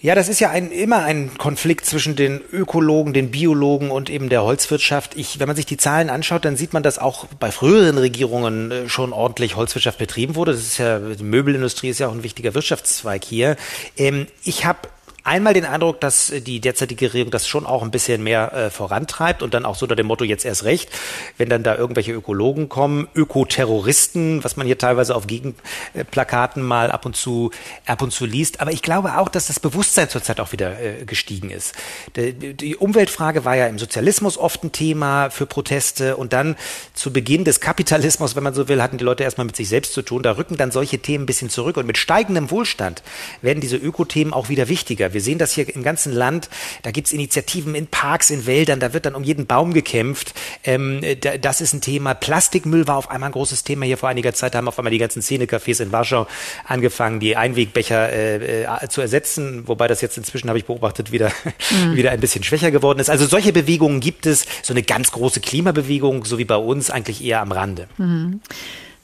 Ja, 0.02 0.14
das 0.14 0.30
ist 0.30 0.40
ja 0.40 0.52
ein, 0.52 0.72
immer 0.72 1.04
ein 1.04 1.36
Konflikt 1.40 1.86
zwischen 1.86 2.16
den 2.16 2.40
Ökologen, 2.52 3.12
den 3.14 3.32
Biologen 3.32 3.90
und 3.90 4.12
eben 4.12 4.30
der 4.30 4.44
Holzwirtschaft. 4.44 5.18
Ich, 5.18 5.40
wenn 5.40 5.48
man 5.48 5.56
sich 5.56 5.66
die 5.66 5.78
Zahlen 5.78 6.12
anschaut, 6.12 6.46
dann 6.46 6.58
sieht 6.58 6.74
man, 6.74 6.84
dass 6.84 7.00
auch 7.00 7.26
bei 7.40 7.50
früheren 7.50 7.98
Regierungen 7.98 8.70
äh, 8.70 8.90
schon 8.90 9.14
ordentlich 9.14 9.56
Holzwirtschaft 9.56 9.98
betrieben 9.98 10.36
wurde. 10.36 10.52
Das 10.52 10.62
ist 10.62 10.78
ja, 10.78 11.00
die 11.00 11.24
Möbelindustrie 11.24 11.90
ist 11.90 12.00
ja 12.00 12.08
auch 12.08 12.14
ein 12.14 12.22
wichtiger 12.22 12.54
Wirtschaftszweig 12.54 13.24
hier. 13.26 13.56
Ähm, 13.98 14.28
ich 14.44 14.66
habe 14.66 14.80
einmal 15.26 15.54
den 15.54 15.66
Eindruck, 15.66 16.00
dass 16.00 16.32
die 16.32 16.62
derzeitige 16.62 17.08
Regierung 17.08 17.32
das 17.32 17.48
schon 17.48 17.66
auch 17.66 17.84
ein 17.84 17.92
bisschen 17.92 18.24
mehr 18.24 18.54
äh, 18.54 18.70
vorantreibt 18.70 19.42
und 19.42 19.54
dann 19.54 19.66
auch 19.66 19.76
so 19.76 19.86
unter 19.86 19.96
dem 19.96 20.06
Motto 20.06 20.24
jetzt 20.24 20.46
erst 20.46 20.64
recht, 20.64 20.90
wenn 21.38 21.50
dann 21.50 21.64
da 21.64 21.76
irgendwelche 21.76 22.14
Ökologen 22.14 22.70
kommen, 22.70 23.08
Ökoterroristen, 23.16 24.44
was 24.44 24.56
man 24.56 24.68
hier 24.68 24.78
teilweise 24.78 25.16
auf 25.16 25.26
Gegenplakaten 25.28 26.62
mal 26.62 26.92
ab 26.92 27.06
und 27.06 27.16
zu 27.16 27.52
ab 27.86 28.04
und 28.04 28.12
zu 28.12 28.26
liest. 28.26 28.62
Aber 28.62 28.72
ich 28.72 28.84
glaube 28.84 29.18
auch, 29.18 29.28
dass 29.28 29.48
das 29.48 29.60
Bewusstsein 29.60 30.10
zurzeit 30.10 30.40
auch 30.40 30.52
wieder 30.52 30.80
äh, 30.80 31.06
gestiegen 31.06 31.50
ist. 31.50 31.74
Die, 32.16 32.54
die 32.54 32.76
Umweltfrage 32.76 33.46
war 33.46 33.56
ja 33.56 33.66
im 33.66 33.80
Sozialismus 33.80 34.38
oft 34.38 34.64
ein 34.64 34.72
Thema 34.72 35.32
für 35.32 35.48
Proteste 35.48 36.18
und 36.18 36.34
dann 36.34 36.56
zu 36.94 37.12
Beginn 37.12 37.46
des 37.46 37.60
Kapitalismus, 37.60 38.36
wenn 38.36 38.44
man 38.44 38.54
so 38.54 38.68
will, 38.68 38.82
hatten 38.82 39.00
die 39.00 39.04
Leute 39.04 39.24
erstmal 39.24 39.46
mit 39.46 39.56
sich 39.56 39.70
selbst 39.70 39.94
zu 39.94 40.04
tun. 40.04 40.22
Da 40.22 40.38
rücken 40.38 40.56
dann 40.56 40.70
solche 40.72 41.00
Themen 41.00 41.24
ein 41.24 41.28
bisschen 41.28 41.50
zurück 41.50 41.78
und 41.78 41.88
mit 41.88 41.98
steigendem 41.98 42.52
Wohlstand 42.52 43.02
werden 43.42 43.60
diese 43.60 43.78
Ökothemen 43.78 44.32
auch 44.32 44.50
wieder 44.50 44.70
wichtiger. 44.70 45.15
Wir 45.16 45.22
sehen 45.22 45.40
das 45.40 45.54
hier 45.54 45.74
im 45.74 45.82
ganzen 45.82 46.14
Land. 46.14 46.50
Da 46.84 46.92
gibt 46.92 47.08
es 47.08 47.14
Initiativen 47.14 47.74
in 47.74 47.88
Parks, 47.88 48.30
in 48.30 48.46
Wäldern, 48.46 48.80
da 48.80 48.94
wird 48.94 49.08
dann 49.08 49.16
um 49.16 49.24
jeden 49.24 49.48
Baum 49.48 49.74
gekämpft. 49.74 50.36
Ähm, 50.64 51.02
das 51.42 51.62
ist 51.62 51.74
ein 51.74 51.82
Thema. 51.82 52.14
Plastikmüll 52.14 52.88
war 52.88 52.98
auf 52.98 53.10
einmal 53.10 53.30
ein 53.30 53.34
großes 53.34 53.64
Thema 53.64 53.86
hier 53.86 53.98
vor 53.98 54.10
einiger 54.10 54.34
Zeit. 54.34 54.54
Da 54.54 54.60
haben 54.60 54.68
auf 54.68 54.78
einmal 54.78 54.92
die 54.92 55.00
ganzen 55.00 55.22
Szenecafés 55.22 55.82
in 55.82 55.92
Warschau 55.92 56.28
angefangen, 56.68 57.20
die 57.20 57.36
Einwegbecher 57.36 58.12
äh, 58.12 58.64
äh, 58.64 58.88
zu 58.90 59.02
ersetzen, 59.02 59.68
wobei 59.68 59.88
das 59.88 60.02
jetzt 60.02 60.18
inzwischen, 60.18 60.50
habe 60.50 60.60
ich 60.60 60.66
beobachtet, 60.66 61.12
wieder, 61.12 61.32
mhm. 61.72 61.96
wieder 61.96 62.12
ein 62.12 62.20
bisschen 62.20 62.44
schwächer 62.44 62.70
geworden 62.70 63.00
ist. 63.00 63.10
Also 63.10 63.26
solche 63.26 63.54
Bewegungen 63.54 64.00
gibt 64.00 64.26
es. 64.26 64.46
So 64.62 64.74
eine 64.74 64.84
ganz 64.84 65.12
große 65.12 65.40
Klimabewegung, 65.40 66.26
so 66.26 66.38
wie 66.38 66.46
bei 66.46 66.58
uns, 66.58 66.90
eigentlich 66.90 67.24
eher 67.24 67.42
am 67.42 67.52
Rande. 67.52 67.88
Mhm. 67.98 68.42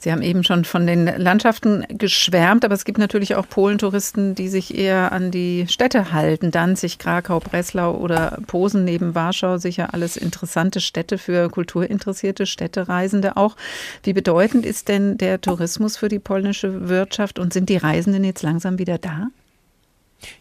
Sie 0.02 0.10
haben 0.10 0.22
eben 0.22 0.42
schon 0.42 0.64
von 0.64 0.84
den 0.84 1.06
Landschaften 1.06 1.84
geschwärmt, 1.88 2.64
aber 2.64 2.74
es 2.74 2.84
gibt 2.84 2.98
natürlich 2.98 3.36
auch 3.36 3.48
Polentouristen, 3.48 4.34
die 4.34 4.48
sich 4.48 4.76
eher 4.76 5.12
an 5.12 5.30
die 5.30 5.66
Städte 5.68 6.12
halten. 6.12 6.50
Danzig, 6.50 6.98
Krakau, 6.98 7.38
Breslau 7.38 7.94
oder 7.94 8.38
Posen 8.48 8.84
neben 8.84 9.14
Warschau. 9.14 9.58
Sicher 9.58 9.94
alles 9.94 10.16
interessante 10.16 10.80
Städte 10.80 11.18
für 11.18 11.48
kulturinteressierte 11.50 12.46
Städtereisende 12.46 13.36
auch. 13.36 13.54
Wie 14.02 14.12
bedeutend 14.12 14.66
ist 14.66 14.88
denn 14.88 15.18
der 15.18 15.40
Tourismus 15.40 15.96
für 15.96 16.08
die 16.08 16.18
polnische 16.18 16.88
Wirtschaft 16.88 17.38
und 17.38 17.52
sind 17.52 17.68
die 17.68 17.76
Reisenden 17.76 18.24
jetzt 18.24 18.42
langsam 18.42 18.80
wieder 18.80 18.98
da? 18.98 19.28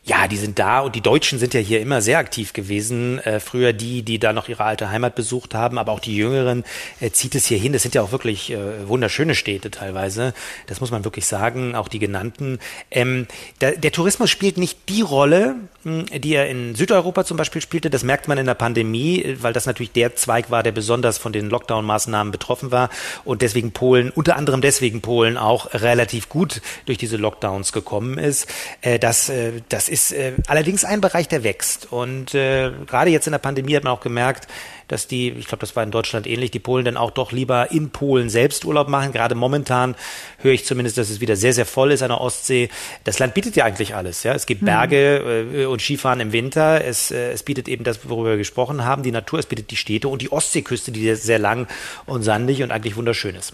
Ja, 0.03 0.27
die 0.27 0.38
sind 0.38 0.57
da 0.57 0.79
und 0.79 0.95
die 0.95 1.01
Deutschen 1.01 1.38
sind 1.38 1.53
ja 1.53 1.59
hier 1.59 1.79
immer 1.79 2.01
sehr 2.01 2.17
aktiv 2.17 2.53
gewesen. 2.53 3.19
Äh, 3.19 3.39
früher 3.39 3.71
die, 3.71 4.01
die 4.01 4.17
da 4.17 4.33
noch 4.33 4.50
ihre 4.50 4.63
alte 4.63 4.89
Heimat 4.89 5.13
besucht 5.13 5.53
haben, 5.53 5.77
aber 5.77 5.91
auch 5.91 6.00
die 6.00 6.15
Jüngeren 6.15 6.63
äh, 7.00 7.11
zieht 7.11 7.35
es 7.35 7.45
hier 7.45 7.59
hin. 7.59 7.71
Das 7.71 7.83
sind 7.83 7.93
ja 7.93 8.01
auch 8.01 8.11
wirklich 8.11 8.51
äh, 8.51 8.88
wunderschöne 8.88 9.35
Städte 9.35 9.69
teilweise. 9.69 10.33
Das 10.67 10.81
muss 10.81 10.89
man 10.89 11.03
wirklich 11.03 11.27
sagen, 11.27 11.75
auch 11.75 11.88
die 11.88 12.00
genannten. 12.00 12.59
Ähm, 12.89 13.27
der, 13.61 13.77
der, 13.77 13.91
Tourismus 13.91 14.29
spielt 14.29 14.57
nicht 14.57 14.89
die 14.89 15.01
Rolle, 15.01 15.55
mh, 15.83 16.05
hm, 16.09 16.21
die 16.21 16.33
er 16.33 16.50
in 16.50 16.73
Südeuropa 16.73 17.23
zum 17.23 17.38
Beispiel 17.38 17.61
spielte. 17.61 17.89
Das 17.89 18.03
merkt 18.03 18.27
man 18.27 18.38
in 18.38 18.47
der 18.47 18.55
Pandemie, 18.55 19.38
weil 19.39 19.53
das 19.53 19.67
natürlich 19.67 19.91
der 19.91 20.15
Zweig 20.15 20.50
war, 20.50 20.63
der 20.63 20.71
besonders 20.71 21.19
von 21.19 21.31
den 21.31 21.50
Lockdown-Maßnahmen 21.50 22.31
betroffen 22.31 22.71
war 22.71 22.89
und 23.23 23.43
deswegen 23.43 23.71
Polen, 23.71 24.09
unter 24.09 24.35
anderem 24.35 24.61
deswegen 24.61 25.01
Polen 25.01 25.38
auch 25.38 25.73
relativ 25.73 26.27
gut 26.27 26.61
durch 26.85 26.97
diese 26.97 27.17
Lockdowns 27.17 27.71
gekommen 27.71 28.17
ist. 28.17 28.47
Äh, 28.81 28.97
das, 28.97 29.29
äh, 29.29 29.61
das 29.71 29.87
ist 29.87 30.11
äh, 30.11 30.33
allerdings 30.47 30.83
ein 30.83 30.99
Bereich, 31.01 31.27
der 31.27 31.43
wächst. 31.43 31.91
Und 31.91 32.35
äh, 32.35 32.71
gerade 32.85 33.09
jetzt 33.09 33.27
in 33.27 33.31
der 33.31 33.39
Pandemie 33.39 33.75
hat 33.75 33.83
man 33.83 33.93
auch 33.93 34.01
gemerkt, 34.01 34.47
dass 34.87 35.07
die, 35.07 35.29
ich 35.29 35.47
glaube, 35.47 35.61
das 35.61 35.75
war 35.75 35.83
in 35.83 35.91
Deutschland 35.91 36.27
ähnlich, 36.27 36.51
die 36.51 36.59
Polen 36.59 36.83
dann 36.83 36.97
auch 36.97 37.11
doch 37.11 37.31
lieber 37.31 37.71
in 37.71 37.89
Polen 37.89 38.29
selbst 38.29 38.65
Urlaub 38.65 38.89
machen. 38.89 39.13
Gerade 39.13 39.35
momentan 39.35 39.95
höre 40.39 40.51
ich 40.51 40.65
zumindest, 40.65 40.97
dass 40.97 41.09
es 41.09 41.21
wieder 41.21 41.37
sehr, 41.37 41.53
sehr 41.53 41.65
voll 41.65 41.93
ist 41.93 42.01
an 42.01 42.09
der 42.09 42.19
Ostsee. 42.19 42.69
Das 43.05 43.19
Land 43.19 43.33
bietet 43.33 43.55
ja 43.55 43.63
eigentlich 43.63 43.95
alles. 43.95 44.23
Ja, 44.23 44.33
es 44.33 44.45
gibt 44.45 44.61
mhm. 44.61 44.65
Berge 44.65 45.47
äh, 45.53 45.65
und 45.65 45.81
Skifahren 45.81 46.19
im 46.19 46.33
Winter. 46.33 46.83
Es, 46.83 47.11
äh, 47.11 47.31
es 47.31 47.43
bietet 47.43 47.69
eben 47.69 47.85
das, 47.85 48.09
worüber 48.09 48.31
wir 48.31 48.37
gesprochen 48.37 48.83
haben, 48.83 49.03
die 49.03 49.11
Natur. 49.11 49.39
Es 49.39 49.45
bietet 49.45 49.71
die 49.71 49.77
Städte 49.77 50.09
und 50.09 50.21
die 50.21 50.31
Ostseeküste, 50.31 50.91
die 50.91 51.15
sehr 51.15 51.39
lang 51.39 51.67
und 52.05 52.23
sandig 52.23 52.61
und 52.61 52.71
eigentlich 52.71 52.97
wunderschön 52.97 53.35
ist. 53.35 53.53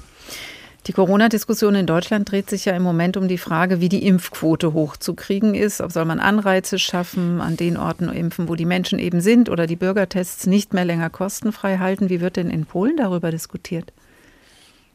Die 0.87 0.93
Corona-Diskussion 0.93 1.75
in 1.75 1.85
Deutschland 1.85 2.31
dreht 2.31 2.49
sich 2.49 2.63
ja 2.63 2.73
im 2.73 2.81
Moment 2.81 3.17
um 3.17 3.27
die 3.27 3.37
Frage, 3.37 3.81
wie 3.81 3.89
die 3.89 4.07
Impfquote 4.07 4.71
hochzukriegen 4.71 5.53
ist. 5.53 5.81
Ob 5.81 5.91
soll 5.91 6.05
man 6.05 6.21
Anreize 6.21 6.79
schaffen, 6.79 7.41
an 7.41 7.57
den 7.57 7.75
Orten 7.75 8.07
impfen, 8.07 8.47
wo 8.47 8.55
die 8.55 8.65
Menschen 8.65 8.97
eben 8.97 9.19
sind 9.19 9.49
oder 9.49 9.67
die 9.67 9.75
Bürgertests 9.75 10.47
nicht 10.47 10.73
mehr 10.73 10.85
länger 10.85 11.09
kostenfrei 11.09 11.77
halten. 11.79 12.09
Wie 12.09 12.21
wird 12.21 12.37
denn 12.37 12.49
in 12.49 12.65
Polen 12.65 12.95
darüber 12.95 13.31
diskutiert? 13.31 13.91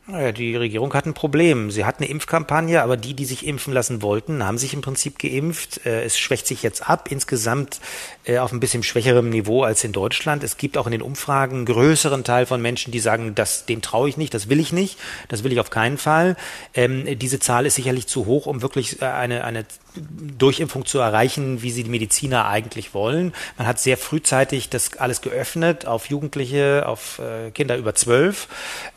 Naja, 0.09 0.33
die 0.33 0.57
Regierung 0.57 0.93
hat 0.95 1.07
ein 1.07 1.15
Problem. 1.15 1.71
Sie 1.71 1.85
hat 1.85 1.99
eine 1.99 2.09
Impfkampagne, 2.09 2.83
aber 2.83 2.97
die, 2.97 3.15
die 3.15 3.25
sich 3.25 3.47
impfen 3.47 3.73
lassen 3.73 4.03
wollten, 4.03 4.45
haben 4.45 4.59
sich 4.59 4.75
im 4.75 4.81
Prinzip 4.81 5.17
geimpft. 5.21 5.87
Äh, 5.87 6.03
es 6.03 6.19
schwächt 6.19 6.49
sich 6.49 6.65
jetzt 6.65 6.91
ab, 6.91 7.09
insgesamt 7.13 7.81
äh, 8.25 8.39
auf 8.39 8.51
ein 8.51 8.59
bisschen 8.59 8.83
schwächerem 8.83 9.31
Niveau 9.31 9.63
als 9.63 9.85
in 9.85 9.93
Deutschland. 9.93 10.43
Es 10.43 10.57
gibt 10.57 10.77
auch 10.77 10.87
in 10.87 10.93
den 10.93 11.03
Umfragen 11.03 11.59
einen 11.59 11.67
größeren 11.67 12.25
Teil 12.25 12.47
von 12.47 12.61
Menschen, 12.61 12.91
die 12.91 12.99
sagen, 12.99 13.37
das, 13.37 13.65
dem 13.65 13.81
traue 13.81 14.09
ich 14.09 14.17
nicht, 14.17 14.35
das 14.35 14.49
will 14.49 14.59
ich 14.59 14.73
nicht, 14.73 14.99
das 15.29 15.45
will 15.45 15.53
ich 15.53 15.61
auf 15.61 15.71
keinen 15.71 15.99
Fall. 15.99 16.37
Ähm, 16.75 17.07
diese 17.21 17.39
Zahl 17.39 17.65
ist 17.65 17.77
sicherlich 17.77 18.09
zu 18.09 18.27
hoch, 18.27 18.47
um 18.47 18.61
wirklich 18.61 19.01
äh, 19.03 19.05
eine, 19.05 19.45
eine 19.45 19.65
Durchimpfung 19.95 20.87
zu 20.87 20.99
erreichen, 20.99 21.63
wie 21.63 21.71
sie 21.71 21.85
die 21.85 21.91
Mediziner 21.91 22.47
eigentlich 22.47 22.95
wollen. 22.95 23.33
Man 23.59 23.67
hat 23.67 23.79
sehr 23.79 23.97
frühzeitig 23.97 24.69
das 24.69 24.97
alles 24.97 25.21
geöffnet 25.21 25.87
auf 25.87 26.07
Jugendliche, 26.07 26.85
auf 26.87 27.19
äh, 27.19 27.51
Kinder 27.51 27.77
über 27.77 27.95
zwölf. 27.95 28.49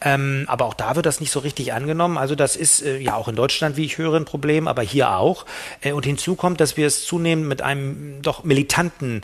Ähm, 0.02 0.46
aber 0.48 0.66
auch 0.66 0.74
da 0.74 0.96
wird 0.96 1.06
das 1.06 1.20
nicht 1.20 1.32
so 1.32 1.40
richtig 1.40 1.74
angenommen. 1.74 2.18
Also 2.18 2.36
das 2.36 2.56
ist 2.56 2.82
äh, 2.82 2.98
ja 2.98 3.16
auch 3.16 3.28
in 3.28 3.36
Deutschland, 3.36 3.78
wie 3.78 3.86
ich 3.86 3.98
höre, 3.98 4.16
ein 4.16 4.26
Problem, 4.26 4.68
aber 4.68 4.82
hier 4.82 5.12
auch. 5.12 5.46
Äh, 5.82 5.92
und 5.92 6.06
hinzu 6.06 6.36
kommt, 6.36 6.62
dass 6.62 6.78
wir 6.78 6.88
es 6.88 7.06
zunehmend 7.06 7.48
mit 7.48 7.62
einem 7.62 8.22
doch 8.22 8.44
militanten 8.44 9.22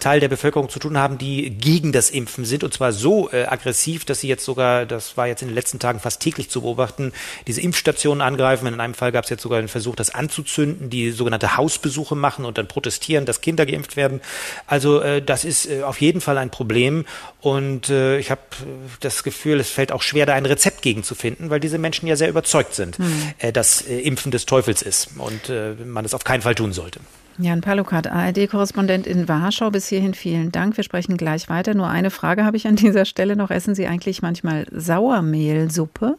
Teil 0.00 0.20
der 0.20 0.28
Bevölkerung 0.28 0.68
zu 0.68 0.78
tun 0.78 0.98
haben, 0.98 1.18
die 1.18 1.50
gegen 1.50 1.92
das 1.92 2.10
Impfen 2.10 2.44
sind 2.44 2.62
und 2.62 2.74
zwar 2.74 2.92
so 2.92 3.30
aggressiv, 3.30 4.04
dass 4.04 4.20
sie 4.20 4.28
jetzt 4.28 4.44
sogar, 4.44 4.86
das 4.86 5.16
war 5.16 5.26
jetzt 5.26 5.42
in 5.42 5.48
den 5.48 5.54
letzten 5.54 5.78
Tagen 5.78 6.00
fast 6.00 6.20
täglich 6.20 6.50
zu 6.50 6.60
beobachten, 6.60 7.12
diese 7.46 7.60
Impfstationen 7.60 8.20
angreifen. 8.20 8.66
In 8.66 8.80
einem 8.80 8.94
Fall 8.94 9.12
gab 9.12 9.24
es 9.24 9.30
jetzt 9.30 9.42
sogar 9.42 9.60
den 9.60 9.68
Versuch, 9.68 9.96
das 9.96 10.10
anzuzünden, 10.10 10.90
die 10.90 11.07
sogenannte 11.10 11.56
Hausbesuche 11.56 12.14
machen 12.14 12.44
und 12.44 12.58
dann 12.58 12.68
protestieren, 12.68 13.26
dass 13.26 13.40
Kinder 13.40 13.66
geimpft 13.66 13.96
werden. 13.96 14.20
Also 14.66 15.00
äh, 15.00 15.22
das 15.22 15.44
ist 15.44 15.70
äh, 15.70 15.82
auf 15.82 16.00
jeden 16.00 16.20
Fall 16.20 16.38
ein 16.38 16.50
Problem 16.50 17.04
und 17.40 17.88
äh, 17.90 18.18
ich 18.18 18.30
habe 18.30 18.40
äh, 18.60 18.64
das 19.00 19.22
Gefühl, 19.22 19.60
es 19.60 19.70
fällt 19.70 19.92
auch 19.92 20.02
schwer, 20.02 20.26
da 20.26 20.34
ein 20.34 20.46
Rezept 20.46 20.82
gegen 20.82 21.02
zu 21.02 21.14
finden, 21.14 21.50
weil 21.50 21.60
diese 21.60 21.78
Menschen 21.78 22.06
ja 22.06 22.16
sehr 22.16 22.28
überzeugt 22.28 22.74
sind, 22.74 22.98
mhm. 22.98 23.34
dass 23.52 23.82
äh, 23.82 24.00
Impfen 24.00 24.30
des 24.30 24.46
Teufels 24.46 24.82
ist 24.82 25.10
und 25.18 25.50
man 25.84 26.04
es 26.04 26.14
auf 26.14 26.24
keinen 26.24 26.42
Fall 26.42 26.54
tun 26.54 26.72
sollte. 26.72 27.00
Jan 27.40 27.60
Palukat, 27.60 28.08
ARD-Korrespondent 28.08 29.06
in 29.06 29.28
Warschau. 29.28 29.70
Bis 29.70 29.86
hierhin 29.86 30.14
vielen 30.14 30.50
Dank. 30.50 30.76
Wir 30.76 30.82
sprechen 30.82 31.16
gleich 31.16 31.48
weiter. 31.48 31.74
Nur 31.74 31.88
eine 31.88 32.10
Frage 32.10 32.44
habe 32.44 32.56
ich 32.56 32.66
an 32.66 32.74
dieser 32.74 33.04
Stelle 33.04 33.36
noch. 33.36 33.50
Essen 33.50 33.76
Sie 33.76 33.86
eigentlich 33.86 34.22
manchmal 34.22 34.66
Sauermehlsuppe? 34.72 36.16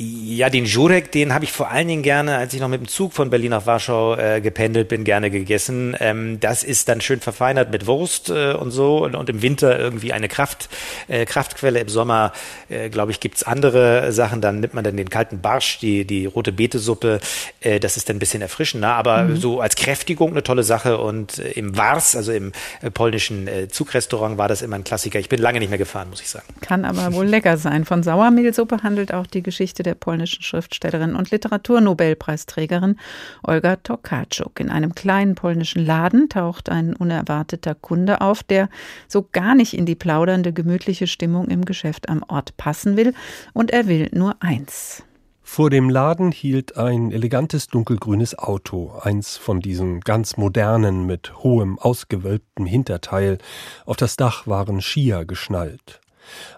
Ja, 0.00 0.48
den 0.48 0.64
Jurek, 0.64 1.10
den 1.10 1.34
habe 1.34 1.44
ich 1.44 1.50
vor 1.50 1.72
allen 1.72 1.88
Dingen 1.88 2.04
gerne, 2.04 2.36
als 2.36 2.54
ich 2.54 2.60
noch 2.60 2.68
mit 2.68 2.80
dem 2.80 2.86
Zug 2.86 3.14
von 3.14 3.30
Berlin 3.30 3.50
nach 3.50 3.66
Warschau 3.66 4.14
äh, 4.14 4.40
gependelt 4.40 4.86
bin, 4.86 5.02
gerne 5.02 5.28
gegessen. 5.28 5.96
Ähm, 5.98 6.38
das 6.38 6.62
ist 6.62 6.88
dann 6.88 7.00
schön 7.00 7.18
verfeinert 7.18 7.72
mit 7.72 7.88
Wurst 7.88 8.30
äh, 8.30 8.52
und 8.52 8.70
so 8.70 9.04
und, 9.04 9.16
und, 9.16 9.28
im 9.28 9.42
Winter 9.42 9.76
irgendwie 9.76 10.12
eine 10.12 10.28
Kraft, 10.28 10.68
äh, 11.08 11.26
Kraftquelle. 11.26 11.80
Im 11.80 11.88
Sommer, 11.88 12.32
äh, 12.68 12.90
glaube 12.90 13.10
ich, 13.10 13.18
gibt's 13.18 13.42
andere 13.42 14.12
Sachen. 14.12 14.40
Dann 14.40 14.60
nimmt 14.60 14.72
man 14.72 14.84
dann 14.84 14.96
den 14.96 15.10
kalten 15.10 15.40
Barsch, 15.40 15.80
die, 15.80 16.04
die 16.04 16.26
rote 16.26 16.52
Betesuppe. 16.52 17.18
Äh, 17.58 17.80
das 17.80 17.96
ist 17.96 18.08
dann 18.08 18.18
ein 18.18 18.20
bisschen 18.20 18.40
erfrischender, 18.40 18.94
aber 18.94 19.24
mhm. 19.24 19.36
so 19.36 19.60
als 19.60 19.74
Kräftigung 19.74 20.30
eine 20.30 20.44
tolle 20.44 20.62
Sache. 20.62 20.98
Und 20.98 21.40
äh, 21.40 21.50
im 21.54 21.76
Wars, 21.76 22.14
also 22.14 22.30
im 22.30 22.52
äh, 22.82 22.92
polnischen 22.92 23.48
äh, 23.48 23.66
Zugrestaurant, 23.66 24.38
war 24.38 24.46
das 24.46 24.62
immer 24.62 24.76
ein 24.76 24.84
Klassiker. 24.84 25.18
Ich 25.18 25.28
bin 25.28 25.40
lange 25.40 25.58
nicht 25.58 25.70
mehr 25.70 25.78
gefahren, 25.78 26.08
muss 26.08 26.20
ich 26.20 26.28
sagen. 26.28 26.46
Kann 26.60 26.84
aber 26.84 27.12
wohl 27.14 27.26
lecker 27.26 27.56
sein. 27.56 27.84
Von 27.84 28.04
Sauermehlsuppe 28.04 28.84
handelt 28.84 29.12
auch 29.12 29.26
die 29.26 29.42
Geschichte 29.42 29.87
der 29.88 29.94
polnischen 29.94 30.42
Schriftstellerin 30.42 31.14
und 31.14 31.30
Literaturnobelpreisträgerin 31.30 32.96
Olga 33.42 33.76
Tokarczuk. 33.76 34.60
In 34.60 34.68
einem 34.68 34.94
kleinen 34.94 35.34
polnischen 35.34 35.84
Laden 35.84 36.28
taucht 36.28 36.68
ein 36.68 36.94
unerwarteter 36.94 37.74
Kunde 37.74 38.20
auf, 38.20 38.42
der 38.42 38.68
so 39.06 39.26
gar 39.32 39.54
nicht 39.54 39.72
in 39.72 39.86
die 39.86 39.94
plaudernde, 39.94 40.52
gemütliche 40.52 41.06
Stimmung 41.06 41.48
im 41.48 41.64
Geschäft 41.64 42.10
am 42.10 42.22
Ort 42.28 42.56
passen 42.58 42.98
will. 42.98 43.14
Und 43.54 43.70
er 43.70 43.86
will 43.86 44.10
nur 44.12 44.36
eins. 44.40 45.02
Vor 45.40 45.70
dem 45.70 45.88
Laden 45.88 46.30
hielt 46.30 46.76
ein 46.76 47.10
elegantes 47.10 47.68
dunkelgrünes 47.68 48.38
Auto, 48.38 48.92
eins 49.00 49.38
von 49.38 49.60
diesen 49.60 50.00
ganz 50.00 50.36
modernen 50.36 51.06
mit 51.06 51.42
hohem 51.42 51.78
ausgewölbtem 51.78 52.66
Hinterteil. 52.66 53.38
Auf 53.86 53.96
das 53.96 54.16
Dach 54.16 54.46
waren 54.46 54.82
Skier 54.82 55.24
geschnallt. 55.24 56.02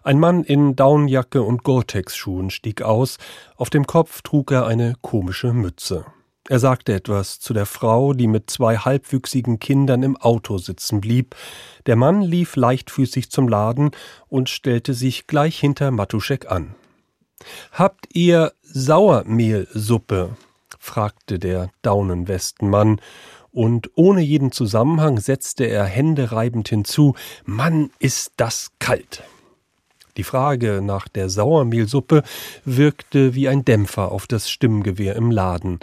Ein 0.02 0.18
Mann 0.18 0.44
in 0.44 0.76
Daunenjacke 0.76 1.42
und 1.42 1.64
Gore-Tex-Schuhen 1.64 2.50
stieg 2.50 2.82
aus, 2.82 3.18
auf 3.56 3.70
dem 3.70 3.86
Kopf 3.86 4.22
trug 4.22 4.52
er 4.52 4.66
eine 4.66 4.94
komische 5.00 5.52
Mütze. 5.52 6.04
Er 6.48 6.58
sagte 6.58 6.92
etwas 6.94 7.38
zu 7.38 7.54
der 7.54 7.66
Frau, 7.66 8.12
die 8.12 8.26
mit 8.26 8.50
zwei 8.50 8.76
halbwüchsigen 8.76 9.60
Kindern 9.60 10.02
im 10.02 10.16
Auto 10.16 10.58
sitzen 10.58 11.00
blieb. 11.00 11.36
Der 11.86 11.94
Mann 11.94 12.22
lief 12.22 12.56
leichtfüßig 12.56 13.30
zum 13.30 13.46
Laden 13.46 13.92
und 14.26 14.48
stellte 14.48 14.94
sich 14.94 15.28
gleich 15.28 15.60
hinter 15.60 15.92
Matuschek 15.92 16.50
an. 16.50 16.74
Habt 17.72 18.08
ihr 18.14 18.52
Sauermehlsuppe? 18.62 20.36
fragte 20.78 21.38
der 21.38 21.70
Daunenwestenmann, 21.82 23.00
und 23.52 23.90
ohne 23.94 24.20
jeden 24.20 24.52
Zusammenhang 24.52 25.18
setzte 25.18 25.64
er 25.64 25.84
händereibend 25.84 26.68
hinzu 26.68 27.14
Mann, 27.44 27.90
ist 27.98 28.32
das 28.36 28.70
kalt. 28.78 29.22
Die 30.20 30.24
Frage 30.24 30.82
nach 30.82 31.08
der 31.08 31.30
Sauermehlsuppe 31.30 32.24
wirkte 32.66 33.34
wie 33.34 33.48
ein 33.48 33.64
Dämpfer 33.64 34.12
auf 34.12 34.26
das 34.26 34.50
Stimmgewehr 34.50 35.16
im 35.16 35.30
Laden. 35.30 35.80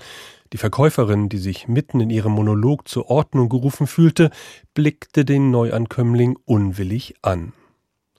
Die 0.54 0.60
Verkäuferin, 0.60 1.28
die 1.28 1.40
sich 1.40 1.68
mitten 1.68 2.02
in 2.02 2.12
ihrem 2.12 2.34
Monolog 2.34 2.88
zur 2.88 3.10
Ordnung 3.10 3.50
gerufen 3.50 3.88
fühlte, 3.88 4.30
blickte 4.76 5.26
den 5.26 5.50
Neuankömmling 5.50 6.38
unwillig 6.46 7.16
an. 7.24 7.54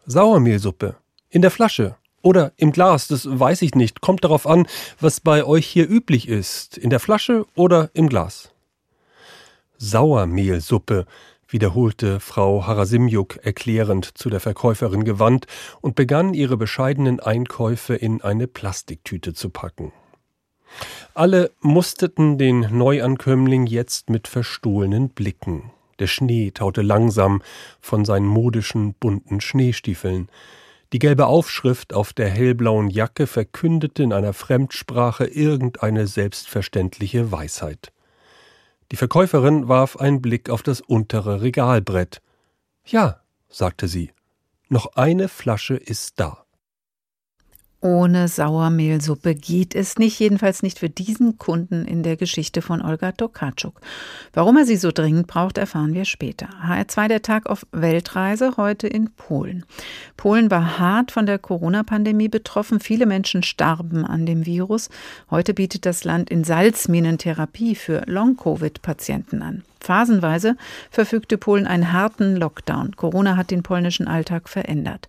Sauermehlsuppe. 0.06 0.96
In 1.30 1.40
der 1.40 1.52
Flasche. 1.52 1.94
Oder 2.20 2.50
im 2.56 2.72
Glas, 2.72 3.06
das 3.06 3.24
weiß 3.30 3.62
ich 3.62 3.76
nicht. 3.76 4.00
Kommt 4.00 4.24
darauf 4.24 4.48
an, 4.48 4.66
was 4.98 5.20
bei 5.20 5.44
euch 5.44 5.68
hier 5.68 5.88
üblich 5.88 6.26
ist. 6.26 6.76
In 6.76 6.90
der 6.90 6.98
Flasche 6.98 7.46
oder 7.54 7.90
im 7.94 8.08
Glas. 8.08 8.50
Sauermehlsuppe, 9.76 11.06
wiederholte 11.48 12.20
Frau 12.20 12.66
Harasimjuk 12.66 13.38
erklärend 13.42 14.10
zu 14.14 14.30
der 14.30 14.40
Verkäuferin 14.40 15.04
gewandt 15.04 15.46
und 15.80 15.94
begann 15.94 16.34
ihre 16.34 16.56
bescheidenen 16.56 17.20
Einkäufe 17.20 17.94
in 17.94 18.20
eine 18.22 18.46
Plastiktüte 18.46 19.32
zu 19.34 19.50
packen. 19.50 19.92
Alle 21.14 21.50
musterten 21.60 22.38
den 22.38 22.60
Neuankömmling 22.70 23.66
jetzt 23.66 24.10
mit 24.10 24.28
verstohlenen 24.28 25.08
Blicken. 25.08 25.70
Der 25.98 26.06
Schnee 26.06 26.52
taute 26.52 26.82
langsam 26.82 27.42
von 27.80 28.04
seinen 28.04 28.26
modischen, 28.26 28.94
bunten 28.94 29.40
Schneestiefeln. 29.40 30.28
Die 30.92 30.98
gelbe 30.98 31.26
Aufschrift 31.26 31.92
auf 31.92 32.12
der 32.12 32.28
hellblauen 32.28 32.88
Jacke 32.88 33.26
verkündete 33.26 34.02
in 34.02 34.12
einer 34.12 34.32
Fremdsprache 34.32 35.26
irgendeine 35.26 36.06
selbstverständliche 36.06 37.32
Weisheit. 37.32 37.92
Die 38.90 38.96
Verkäuferin 38.96 39.68
warf 39.68 39.96
einen 39.96 40.22
Blick 40.22 40.48
auf 40.50 40.62
das 40.62 40.80
untere 40.80 41.42
Regalbrett. 41.42 42.22
Ja, 42.84 43.20
sagte 43.48 43.86
sie, 43.86 44.12
noch 44.68 44.96
eine 44.96 45.28
Flasche 45.28 45.76
ist 45.76 46.20
da. 46.20 46.44
Ohne 47.80 48.26
Sauermehlsuppe 48.26 49.36
geht 49.36 49.76
es 49.76 49.98
nicht, 49.98 50.18
jedenfalls 50.18 50.64
nicht 50.64 50.80
für 50.80 50.90
diesen 50.90 51.38
Kunden 51.38 51.84
in 51.84 52.02
der 52.02 52.16
Geschichte 52.16 52.60
von 52.60 52.82
Olga 52.82 53.12
Tokarczuk. 53.12 53.80
Warum 54.32 54.56
er 54.56 54.66
sie 54.66 54.76
so 54.76 54.90
dringend 54.90 55.28
braucht, 55.28 55.58
erfahren 55.58 55.94
wir 55.94 56.04
später. 56.04 56.48
HR2 56.66 57.06
der 57.06 57.22
Tag 57.22 57.46
auf 57.46 57.64
Weltreise, 57.70 58.56
heute 58.56 58.88
in 58.88 59.10
Polen. 59.10 59.64
Polen 60.16 60.50
war 60.50 60.80
hart 60.80 61.12
von 61.12 61.24
der 61.24 61.38
Corona-Pandemie 61.38 62.28
betroffen. 62.28 62.80
Viele 62.80 63.06
Menschen 63.06 63.44
starben 63.44 64.04
an 64.04 64.26
dem 64.26 64.44
Virus. 64.44 64.88
Heute 65.30 65.54
bietet 65.54 65.86
das 65.86 66.02
Land 66.02 66.30
in 66.30 66.42
Salzminen 66.42 67.16
Therapie 67.16 67.76
für 67.76 68.02
Long-Covid-Patienten 68.06 69.40
an. 69.40 69.62
Phasenweise 69.80 70.56
verfügte 70.90 71.38
Polen 71.38 71.66
einen 71.66 71.92
harten 71.92 72.36
Lockdown. 72.36 72.96
Corona 72.96 73.36
hat 73.36 73.50
den 73.50 73.62
polnischen 73.62 74.08
Alltag 74.08 74.48
verändert. 74.48 75.06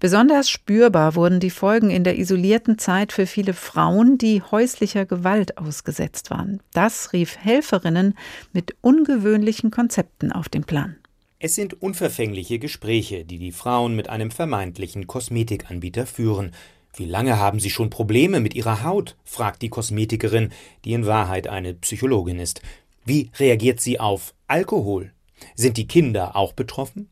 Besonders 0.00 0.50
spürbar 0.50 1.14
wurden 1.14 1.40
die 1.40 1.50
Folgen 1.50 1.90
in 1.90 2.04
der 2.04 2.18
isolierten 2.18 2.78
Zeit 2.78 3.12
für 3.12 3.26
viele 3.26 3.54
Frauen, 3.54 4.18
die 4.18 4.42
häuslicher 4.42 5.06
Gewalt 5.06 5.58
ausgesetzt 5.58 6.30
waren. 6.30 6.60
Das 6.72 7.12
rief 7.12 7.36
Helferinnen 7.38 8.14
mit 8.52 8.74
ungewöhnlichen 8.80 9.70
Konzepten 9.70 10.32
auf 10.32 10.48
den 10.48 10.64
Plan. 10.64 10.96
Es 11.40 11.54
sind 11.54 11.80
unverfängliche 11.80 12.58
Gespräche, 12.58 13.24
die 13.24 13.38
die 13.38 13.52
Frauen 13.52 13.94
mit 13.94 14.08
einem 14.08 14.32
vermeintlichen 14.32 15.06
Kosmetikanbieter 15.06 16.04
führen. 16.04 16.50
Wie 16.96 17.04
lange 17.04 17.38
haben 17.38 17.60
Sie 17.60 17.70
schon 17.70 17.90
Probleme 17.90 18.40
mit 18.40 18.54
Ihrer 18.54 18.82
Haut? 18.82 19.14
fragt 19.22 19.62
die 19.62 19.68
Kosmetikerin, 19.68 20.50
die 20.84 20.94
in 20.94 21.06
Wahrheit 21.06 21.46
eine 21.46 21.74
Psychologin 21.74 22.40
ist. 22.40 22.60
Wie 23.08 23.30
reagiert 23.38 23.80
sie 23.80 23.98
auf 23.98 24.34
Alkohol? 24.48 25.14
Sind 25.54 25.78
die 25.78 25.86
Kinder 25.86 26.36
auch 26.36 26.52
betroffen? 26.52 27.08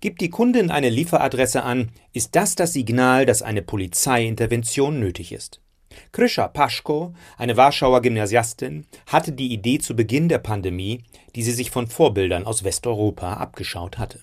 Gibt 0.00 0.22
die 0.22 0.30
Kundin 0.30 0.70
eine 0.70 0.88
Lieferadresse 0.88 1.64
an, 1.64 1.90
ist 2.14 2.34
das 2.34 2.54
das 2.54 2.72
Signal, 2.72 3.26
dass 3.26 3.42
eine 3.42 3.60
Polizeiintervention 3.60 4.98
nötig 4.98 5.32
ist. 5.32 5.60
Kryscha 6.12 6.48
Paschko, 6.48 7.12
eine 7.36 7.58
Warschauer 7.58 8.00
Gymnasiastin, 8.00 8.86
hatte 9.06 9.32
die 9.32 9.52
Idee 9.52 9.80
zu 9.80 9.94
Beginn 9.94 10.30
der 10.30 10.38
Pandemie, 10.38 11.02
die 11.36 11.42
sie 11.42 11.52
sich 11.52 11.70
von 11.70 11.88
Vorbildern 11.88 12.46
aus 12.46 12.64
Westeuropa 12.64 13.34
abgeschaut 13.34 13.98
hatte. 13.98 14.20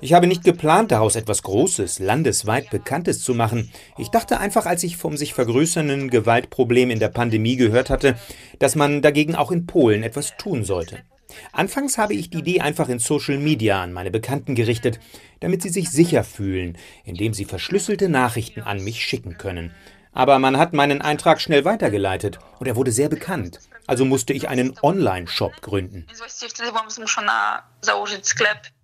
Ich 0.00 0.12
habe 0.12 0.26
nicht 0.26 0.44
geplant, 0.44 0.92
daraus 0.92 1.16
etwas 1.16 1.42
Großes, 1.42 1.98
landesweit 1.98 2.70
Bekanntes 2.70 3.22
zu 3.22 3.34
machen. 3.34 3.72
Ich 3.98 4.08
dachte 4.08 4.38
einfach, 4.38 4.66
als 4.66 4.82
ich 4.82 4.96
vom 4.96 5.16
sich 5.16 5.34
vergrößernden 5.34 6.10
Gewaltproblem 6.10 6.90
in 6.90 7.00
der 7.00 7.08
Pandemie 7.08 7.56
gehört 7.56 7.90
hatte, 7.90 8.16
dass 8.58 8.76
man 8.76 9.02
dagegen 9.02 9.34
auch 9.34 9.50
in 9.50 9.66
Polen 9.66 10.02
etwas 10.02 10.36
tun 10.36 10.64
sollte. 10.64 11.02
Anfangs 11.52 11.98
habe 11.98 12.14
ich 12.14 12.30
die 12.30 12.38
Idee 12.38 12.60
einfach 12.60 12.88
in 12.88 12.98
Social 12.98 13.38
Media 13.38 13.82
an 13.82 13.92
meine 13.92 14.10
Bekannten 14.10 14.54
gerichtet, 14.54 15.00
damit 15.40 15.62
sie 15.62 15.68
sich 15.68 15.90
sicher 15.90 16.24
fühlen, 16.24 16.76
indem 17.04 17.34
sie 17.34 17.44
verschlüsselte 17.44 18.08
Nachrichten 18.08 18.62
an 18.62 18.82
mich 18.82 19.04
schicken 19.04 19.38
können. 19.38 19.72
Aber 20.12 20.38
man 20.38 20.56
hat 20.58 20.72
meinen 20.72 21.00
Eintrag 21.00 21.40
schnell 21.40 21.64
weitergeleitet 21.64 22.38
und 22.58 22.66
er 22.66 22.76
wurde 22.76 22.90
sehr 22.90 23.08
bekannt. 23.08 23.60
Also 23.90 24.04
musste 24.04 24.32
ich 24.32 24.48
einen 24.48 24.74
Online-Shop 24.84 25.62
gründen. 25.62 26.06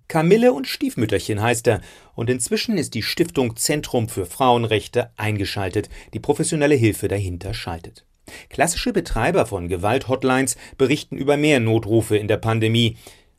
Kamille 0.09 0.53
und 0.53 0.67
Stiefmütterchen 0.67 1.41
heißt 1.41 1.69
er. 1.69 1.81
Und 2.17 2.29
inzwischen 2.29 2.77
ist 2.77 2.93
die 2.95 3.05
Stiftung 3.05 3.55
Zentrum 3.55 4.09
für 4.09 4.27
Frauenrechte 4.27 5.13
eingeschaltet, 5.17 5.91
die 6.13 6.19
professionelle 6.19 6.75
Hilfe 6.75 7.07
dahinter 7.07 7.55
schaltet. 7.55 8.05
Klassische 8.49 8.93
Betreiber 8.93 9.47
von 9.47 9.69
Gewalt-Hotlines 9.69 10.57
berichten 10.77 11.17
über 11.17 11.37
mehr 11.37 11.61
Notrufe 11.61 12.17
in 12.17 12.27
der 12.27 12.39
Pandemie, 12.39 12.97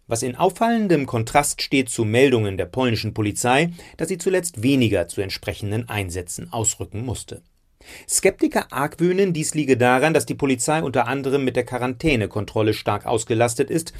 was 0.08 0.24
in 0.24 0.38
auffallendem 0.38 1.06
Kontrast 1.06 1.62
steht 1.62 1.90
zu 1.90 2.06
Meldungen 2.06 2.56
der 2.56 2.68
polnischen 2.68 3.14
Polizei, 3.14 3.74
dass 3.98 4.08
sie 4.08 4.18
zuletzt 4.18 4.64
weniger 4.64 5.10
zu 5.10 5.20
entsprechenden 5.20 5.90
Einsätzen 5.90 6.54
ausrücken 6.54 7.04
musste. 7.04 7.42
Skeptiker 8.08 8.72
argwöhnen, 8.72 9.34
dies 9.34 9.54
liege 9.54 9.78
daran, 9.78 10.14
dass 10.14 10.26
die 10.26 10.36
Polizei 10.36 10.82
unter 10.82 11.08
anderem 11.08 11.44
mit 11.44 11.56
der 11.56 11.66
Quarantänekontrolle 11.66 12.74
stark 12.74 13.06
ausgelastet 13.06 13.70
ist, 13.70 13.94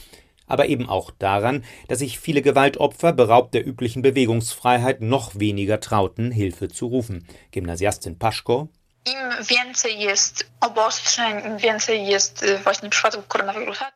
aber 0.48 0.68
eben 0.68 0.88
auch 0.88 1.12
daran, 1.12 1.64
dass 1.88 2.00
sich 2.00 2.20
viele 2.20 2.42
Gewaltopfer, 2.42 3.14
beraubt 3.14 3.54
der 3.54 3.68
üblichen 3.68 4.02
Bewegungsfreiheit, 4.02 5.02
noch 5.02 5.40
weniger 5.40 5.80
trauten, 5.80 6.32
Hilfe 6.32 6.70
zu 6.70 6.88
rufen. 6.88 7.28
Gymnasiastin 7.52 8.18
Paschko 8.18 8.70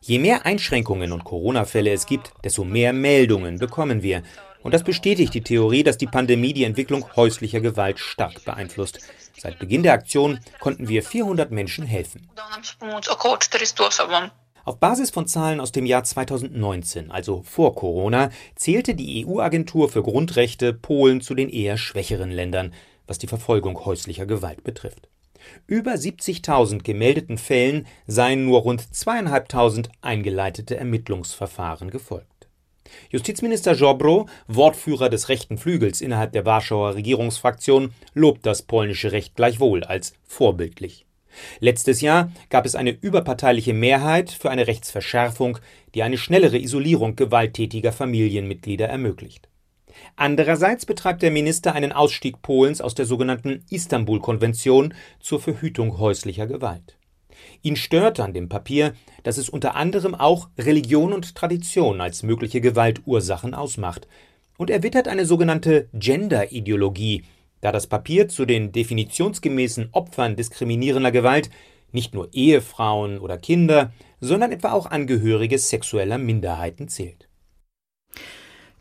Je 0.02 0.20
mehr 0.20 0.46
Einschränkungen 0.46 1.12
und 1.12 1.24
Corona-Fälle 1.24 1.92
es 1.92 2.06
gibt, 2.06 2.32
desto 2.44 2.64
mehr 2.64 2.94
Meldungen 2.94 3.60
bekommen 3.60 4.04
wir. 4.04 4.24
Und 4.64 4.74
das 4.74 4.84
bestätigt 4.84 5.34
die 5.34 5.42
Theorie, 5.42 5.84
dass 5.84 5.98
die 5.98 6.08
Pandemie 6.08 6.54
die 6.54 6.64
Entwicklung 6.64 7.06
häuslicher 7.16 7.62
Gewalt 7.62 8.00
stark 8.00 8.46
beeinflusst. 8.46 9.00
Seit 9.38 9.60
Beginn 9.60 9.84
der 9.84 9.94
Aktion 9.94 10.40
konnten 10.60 10.88
wir 10.88 11.02
400 11.04 11.52
Menschen 11.52 11.86
helfen. 11.86 12.30
Auf 14.64 14.80
Basis 14.80 15.10
von 15.10 15.26
Zahlen 15.26 15.60
aus 15.60 15.72
dem 15.72 15.88
Jahr 15.88 16.04
2019, 16.04 17.10
also 17.10 17.42
vor 17.42 17.74
Corona, 17.74 18.30
zählte 18.56 18.94
die 18.94 19.26
EU-Agentur 19.26 19.90
für 19.90 20.04
Grundrechte 20.04 20.74
Polen 20.74 21.22
zu 21.22 21.34
den 21.34 21.50
eher 21.50 21.78
schwächeren 21.78 22.30
Ländern, 22.30 22.74
was 23.08 23.18
die 23.18 23.28
Verfolgung 23.28 23.84
häuslicher 23.84 24.28
Gewalt 24.28 24.64
betrifft. 24.64 25.10
Über 25.66 25.94
70.000 25.94 26.84
gemeldeten 26.84 27.40
Fällen 27.40 27.88
seien 28.06 28.46
nur 28.46 28.62
rund 28.62 28.94
zweieinhalbtausend 28.94 29.90
eingeleitete 30.02 30.78
Ermittlungsverfahren 30.78 31.90
gefolgt. 31.90 32.31
Justizminister 33.10 33.74
Jobro, 33.74 34.28
Wortführer 34.48 35.10
des 35.10 35.30
rechten 35.30 35.58
Flügels 35.58 36.02
innerhalb 36.02 36.32
der 36.34 36.46
Warschauer 36.46 36.96
Regierungsfraktion, 36.96 37.94
lobt 38.14 38.46
das 38.46 38.62
polnische 38.62 39.12
Recht 39.12 39.36
gleichwohl 39.36 39.84
als 39.84 40.14
vorbildlich. 40.24 41.06
Letztes 41.60 42.02
Jahr 42.02 42.32
gab 42.50 42.66
es 42.66 42.76
eine 42.76 42.92
überparteiliche 42.92 43.74
Mehrheit 43.74 44.32
für 44.32 44.50
eine 44.50 44.68
Rechtsverschärfung, 44.68 45.60
die 45.96 46.04
eine 46.04 46.18
schnellere 46.18 46.58
Isolierung 46.58 47.16
gewalttätiger 47.16 47.92
Familienmitglieder 47.92 48.88
ermöglicht. 48.88 49.48
Andererseits 50.16 50.86
betreibt 50.86 51.22
der 51.22 51.32
Minister 51.32 51.74
einen 51.74 51.92
Ausstieg 51.92 52.42
Polens 52.42 52.82
aus 52.82 52.96
der 52.96 53.06
sogenannten 53.06 53.64
Istanbul-Konvention 53.70 54.94
zur 55.20 55.40
Verhütung 55.40 55.98
häuslicher 55.98 56.48
Gewalt. 56.48 56.98
Ihn 57.64 57.76
stört 57.76 58.20
an 58.20 58.34
dem 58.34 58.50
Papier, 58.50 58.94
dass 59.24 59.38
es 59.38 59.50
unter 59.50 59.76
anderem 59.76 60.16
auch 60.16 60.50
Religion 60.58 61.14
und 61.14 61.36
Tradition 61.36 62.02
als 62.02 62.24
mögliche 62.24 62.62
Gewaltursachen 62.62 63.54
ausmacht. 63.54 64.08
Und 64.58 64.70
er 64.70 64.84
wittert 64.84 65.08
eine 65.08 65.26
sogenannte 65.26 65.88
Gender-Ideologie, 65.94 67.24
da 67.62 67.72
das 67.72 67.88
Papier 67.88 68.28
zu 68.28 68.46
den 68.46 68.72
definitionsgemäßen 68.72 69.90
Opfern 69.92 70.36
diskriminierender 70.36 71.12
Gewalt 71.12 71.50
nicht 71.92 72.14
nur 72.14 72.30
Ehefrauen 72.34 73.20
oder 73.20 73.38
Kinder, 73.38 73.92
sondern 74.20 74.52
etwa 74.52 74.72
auch 74.72 74.86
Angehörige 74.86 75.58
sexueller 75.58 76.18
Minderheiten 76.18 76.88
zählt. 76.88 77.28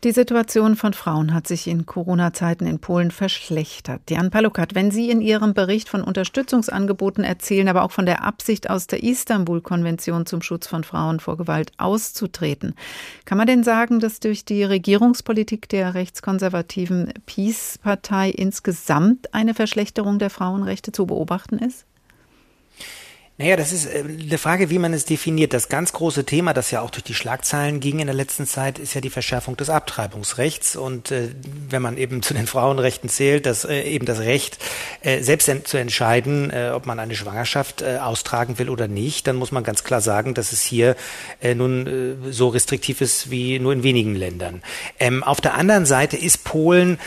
Die 0.03 0.13
Situation 0.13 0.75
von 0.75 0.93
Frauen 0.93 1.31
hat 1.31 1.47
sich 1.47 1.67
in 1.67 1.85
Corona-Zeiten 1.85 2.65
in 2.65 2.79
Polen 2.79 3.11
verschlechtert. 3.11 4.09
Jan 4.09 4.31
Palukat, 4.31 4.73
wenn 4.73 4.89
Sie 4.89 5.11
in 5.11 5.21
Ihrem 5.21 5.53
Bericht 5.53 5.89
von 5.89 6.01
Unterstützungsangeboten 6.01 7.23
erzählen, 7.23 7.67
aber 7.67 7.83
auch 7.83 7.91
von 7.91 8.07
der 8.07 8.23
Absicht 8.23 8.67
aus 8.67 8.87
der 8.87 9.03
Istanbul-Konvention 9.03 10.25
zum 10.25 10.41
Schutz 10.41 10.65
von 10.65 10.83
Frauen 10.83 11.19
vor 11.19 11.37
Gewalt 11.37 11.73
auszutreten, 11.77 12.73
kann 13.25 13.37
man 13.37 13.45
denn 13.45 13.63
sagen, 13.63 13.99
dass 13.99 14.19
durch 14.19 14.43
die 14.43 14.63
Regierungspolitik 14.63 15.69
der 15.69 15.93
rechtskonservativen 15.93 17.13
Peace-Partei 17.27 18.31
insgesamt 18.31 19.35
eine 19.35 19.53
Verschlechterung 19.53 20.17
der 20.17 20.31
Frauenrechte 20.31 20.91
zu 20.91 21.05
beobachten 21.05 21.59
ist? 21.59 21.85
Naja, 23.41 23.55
das 23.55 23.71
ist 23.71 23.87
äh, 23.87 24.03
eine 24.03 24.37
Frage, 24.37 24.69
wie 24.69 24.77
man 24.77 24.93
es 24.93 25.05
definiert. 25.05 25.53
Das 25.53 25.67
ganz 25.67 25.93
große 25.93 26.25
Thema, 26.25 26.53
das 26.53 26.69
ja 26.69 26.81
auch 26.81 26.91
durch 26.91 27.03
die 27.03 27.15
Schlagzeilen 27.15 27.79
ging 27.79 27.97
in 27.97 28.05
der 28.05 28.13
letzten 28.13 28.45
Zeit, 28.45 28.77
ist 28.77 28.93
ja 28.93 29.01
die 29.01 29.09
Verschärfung 29.09 29.57
des 29.57 29.71
Abtreibungsrechts. 29.71 30.75
Und 30.75 31.09
äh, 31.09 31.29
wenn 31.67 31.81
man 31.81 31.97
eben 31.97 32.21
zu 32.21 32.35
den 32.35 32.45
Frauenrechten 32.45 33.09
zählt, 33.09 33.47
dass 33.47 33.65
äh, 33.65 33.81
eben 33.81 34.05
das 34.05 34.19
Recht, 34.19 34.59
äh, 35.01 35.23
selbst 35.23 35.49
zu 35.63 35.77
entscheiden, 35.77 36.51
äh, 36.51 36.69
ob 36.71 36.85
man 36.85 36.99
eine 36.99 37.15
Schwangerschaft 37.15 37.81
äh, 37.81 37.97
austragen 37.97 38.59
will 38.59 38.69
oder 38.69 38.87
nicht, 38.87 39.25
dann 39.25 39.37
muss 39.37 39.51
man 39.51 39.63
ganz 39.63 39.83
klar 39.83 40.01
sagen, 40.01 40.35
dass 40.35 40.51
es 40.51 40.61
hier 40.61 40.95
nun 41.55 42.17
so 42.29 42.49
restriktiv 42.49 43.01
ist 43.01 43.31
wie 43.31 43.57
nur 43.57 43.73
in 43.73 43.83
wenigen 43.83 44.15
Ländern. 44.15 44.61
Ähm, 44.99 45.23
auf 45.23 45.41
der 45.41 45.55
anderen 45.55 45.85
Seite 45.85 46.17
ist 46.17 46.43
Polen 46.43 46.99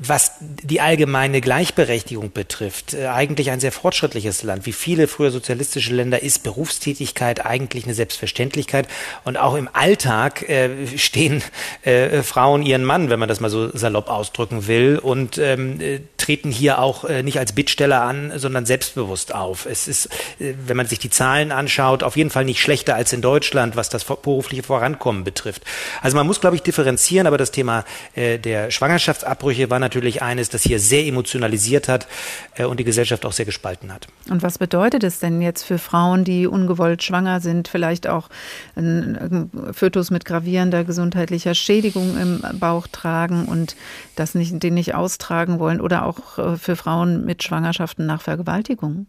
was 0.00 0.32
die 0.40 0.80
allgemeine 0.80 1.40
Gleichberechtigung 1.40 2.32
betrifft, 2.32 2.94
äh, 2.94 3.06
eigentlich 3.06 3.50
ein 3.50 3.60
sehr 3.60 3.72
fortschrittliches 3.72 4.42
Land. 4.42 4.66
Wie 4.66 4.72
viele 4.72 5.08
früher 5.08 5.30
sozialistische 5.30 5.94
Länder 5.94 6.22
ist 6.22 6.42
Berufstätigkeit 6.42 7.44
eigentlich 7.44 7.84
eine 7.84 7.94
Selbstverständlichkeit. 7.94 8.88
Und 9.24 9.36
auch 9.36 9.54
im 9.54 9.68
Alltag 9.72 10.48
äh, 10.48 10.86
stehen 10.96 11.42
äh, 11.82 12.22
Frauen 12.22 12.62
ihren 12.62 12.84
Mann, 12.84 13.10
wenn 13.10 13.18
man 13.18 13.28
das 13.28 13.40
mal 13.40 13.50
so 13.50 13.74
salopp 13.76 14.08
ausdrücken 14.08 14.66
will, 14.66 14.98
und 14.98 15.38
ähm, 15.38 15.80
äh, 15.80 16.00
treten 16.16 16.50
hier 16.50 16.80
auch 16.80 17.04
äh, 17.04 17.22
nicht 17.22 17.38
als 17.38 17.52
Bittsteller 17.52 18.02
an, 18.02 18.32
sondern 18.36 18.66
selbstbewusst 18.66 19.34
auf. 19.34 19.66
Es 19.66 19.88
ist, 19.88 20.06
äh, 20.38 20.54
wenn 20.66 20.76
man 20.76 20.86
sich 20.86 20.98
die 20.98 21.10
Zahlen 21.10 21.52
anschaut, 21.52 22.02
auf 22.02 22.16
jeden 22.16 22.30
Fall 22.30 22.44
nicht 22.44 22.60
schlechter 22.60 22.94
als 22.94 23.12
in 23.12 23.22
Deutschland, 23.22 23.76
was 23.76 23.88
das 23.88 24.04
berufliche 24.04 24.62
Vorankommen 24.62 25.24
betrifft. 25.24 25.62
Also 26.02 26.16
man 26.16 26.26
muss, 26.26 26.40
glaube 26.40 26.56
ich, 26.56 26.62
differenzieren, 26.62 27.26
aber 27.26 27.38
das 27.38 27.50
Thema 27.50 27.84
der 28.16 28.70
Schwangerschaftsabbrüche 28.70 29.70
war 29.70 29.77
war 29.78 29.80
natürlich 29.80 30.22
eines, 30.22 30.48
das 30.48 30.64
hier 30.64 30.80
sehr 30.80 31.06
emotionalisiert 31.06 31.86
hat 31.86 32.08
äh, 32.56 32.64
und 32.64 32.80
die 32.80 32.84
Gesellschaft 32.84 33.24
auch 33.24 33.30
sehr 33.30 33.44
gespalten 33.44 33.92
hat. 33.92 34.08
Und 34.28 34.42
was 34.42 34.58
bedeutet 34.58 35.04
es 35.04 35.20
denn 35.20 35.40
jetzt 35.40 35.62
für 35.62 35.78
Frauen, 35.78 36.24
die 36.24 36.48
ungewollt 36.48 37.04
schwanger 37.04 37.40
sind, 37.40 37.68
vielleicht 37.68 38.08
auch 38.08 38.28
ein 38.74 39.50
Fötus 39.72 40.10
mit 40.10 40.24
gravierender 40.24 40.82
gesundheitlicher 40.82 41.54
Schädigung 41.54 42.18
im 42.18 42.58
Bauch 42.58 42.88
tragen 42.88 43.44
und 43.44 43.76
das 44.16 44.34
nicht, 44.34 44.60
den 44.60 44.74
nicht 44.74 44.96
austragen 44.96 45.60
wollen 45.60 45.80
oder 45.80 46.04
auch 46.04 46.38
äh, 46.38 46.56
für 46.56 46.74
Frauen 46.74 47.24
mit 47.24 47.44
Schwangerschaften 47.44 48.04
nach 48.04 48.20
Vergewaltigung? 48.20 49.06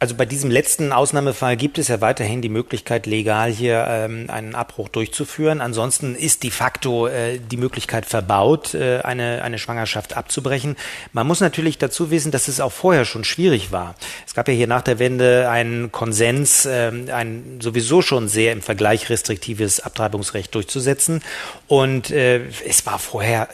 Also 0.00 0.14
bei 0.14 0.26
diesem 0.26 0.52
letzten 0.52 0.92
Ausnahmefall 0.92 1.56
gibt 1.56 1.76
es 1.76 1.88
ja 1.88 2.00
weiterhin 2.00 2.40
die 2.40 2.48
Möglichkeit, 2.48 3.06
legal 3.06 3.50
hier 3.50 3.84
ähm, 3.88 4.26
einen 4.30 4.54
Abbruch 4.54 4.88
durchzuführen. 4.88 5.60
Ansonsten 5.60 6.14
ist 6.14 6.44
de 6.44 6.50
facto 6.52 7.08
äh, 7.08 7.40
die 7.40 7.56
Möglichkeit 7.56 8.06
verbaut, 8.06 8.74
äh, 8.74 9.00
eine, 9.00 9.42
eine 9.42 9.58
Schwangerschaft 9.58 10.16
abzubrechen. 10.16 10.76
Man 11.12 11.26
muss 11.26 11.40
natürlich 11.40 11.78
dazu 11.78 12.12
wissen, 12.12 12.30
dass 12.30 12.46
es 12.46 12.60
auch 12.60 12.70
vorher 12.70 13.04
schon 13.04 13.24
schwierig 13.24 13.72
war. 13.72 13.96
Es 14.24 14.34
gab 14.34 14.46
ja 14.46 14.54
hier 14.54 14.68
nach 14.68 14.82
der 14.82 15.00
Wende 15.00 15.50
einen 15.50 15.90
Konsens, 15.90 16.64
äh, 16.64 16.92
ein 17.10 17.58
sowieso 17.60 18.00
schon 18.00 18.28
sehr 18.28 18.52
im 18.52 18.62
Vergleich 18.62 19.10
restriktives 19.10 19.80
Abtreibungsrecht 19.80 20.54
durchzusetzen. 20.54 21.22
Und 21.66 22.12
äh, 22.12 22.42
es 22.64 22.86
war 22.86 23.00
vorher 23.00 23.48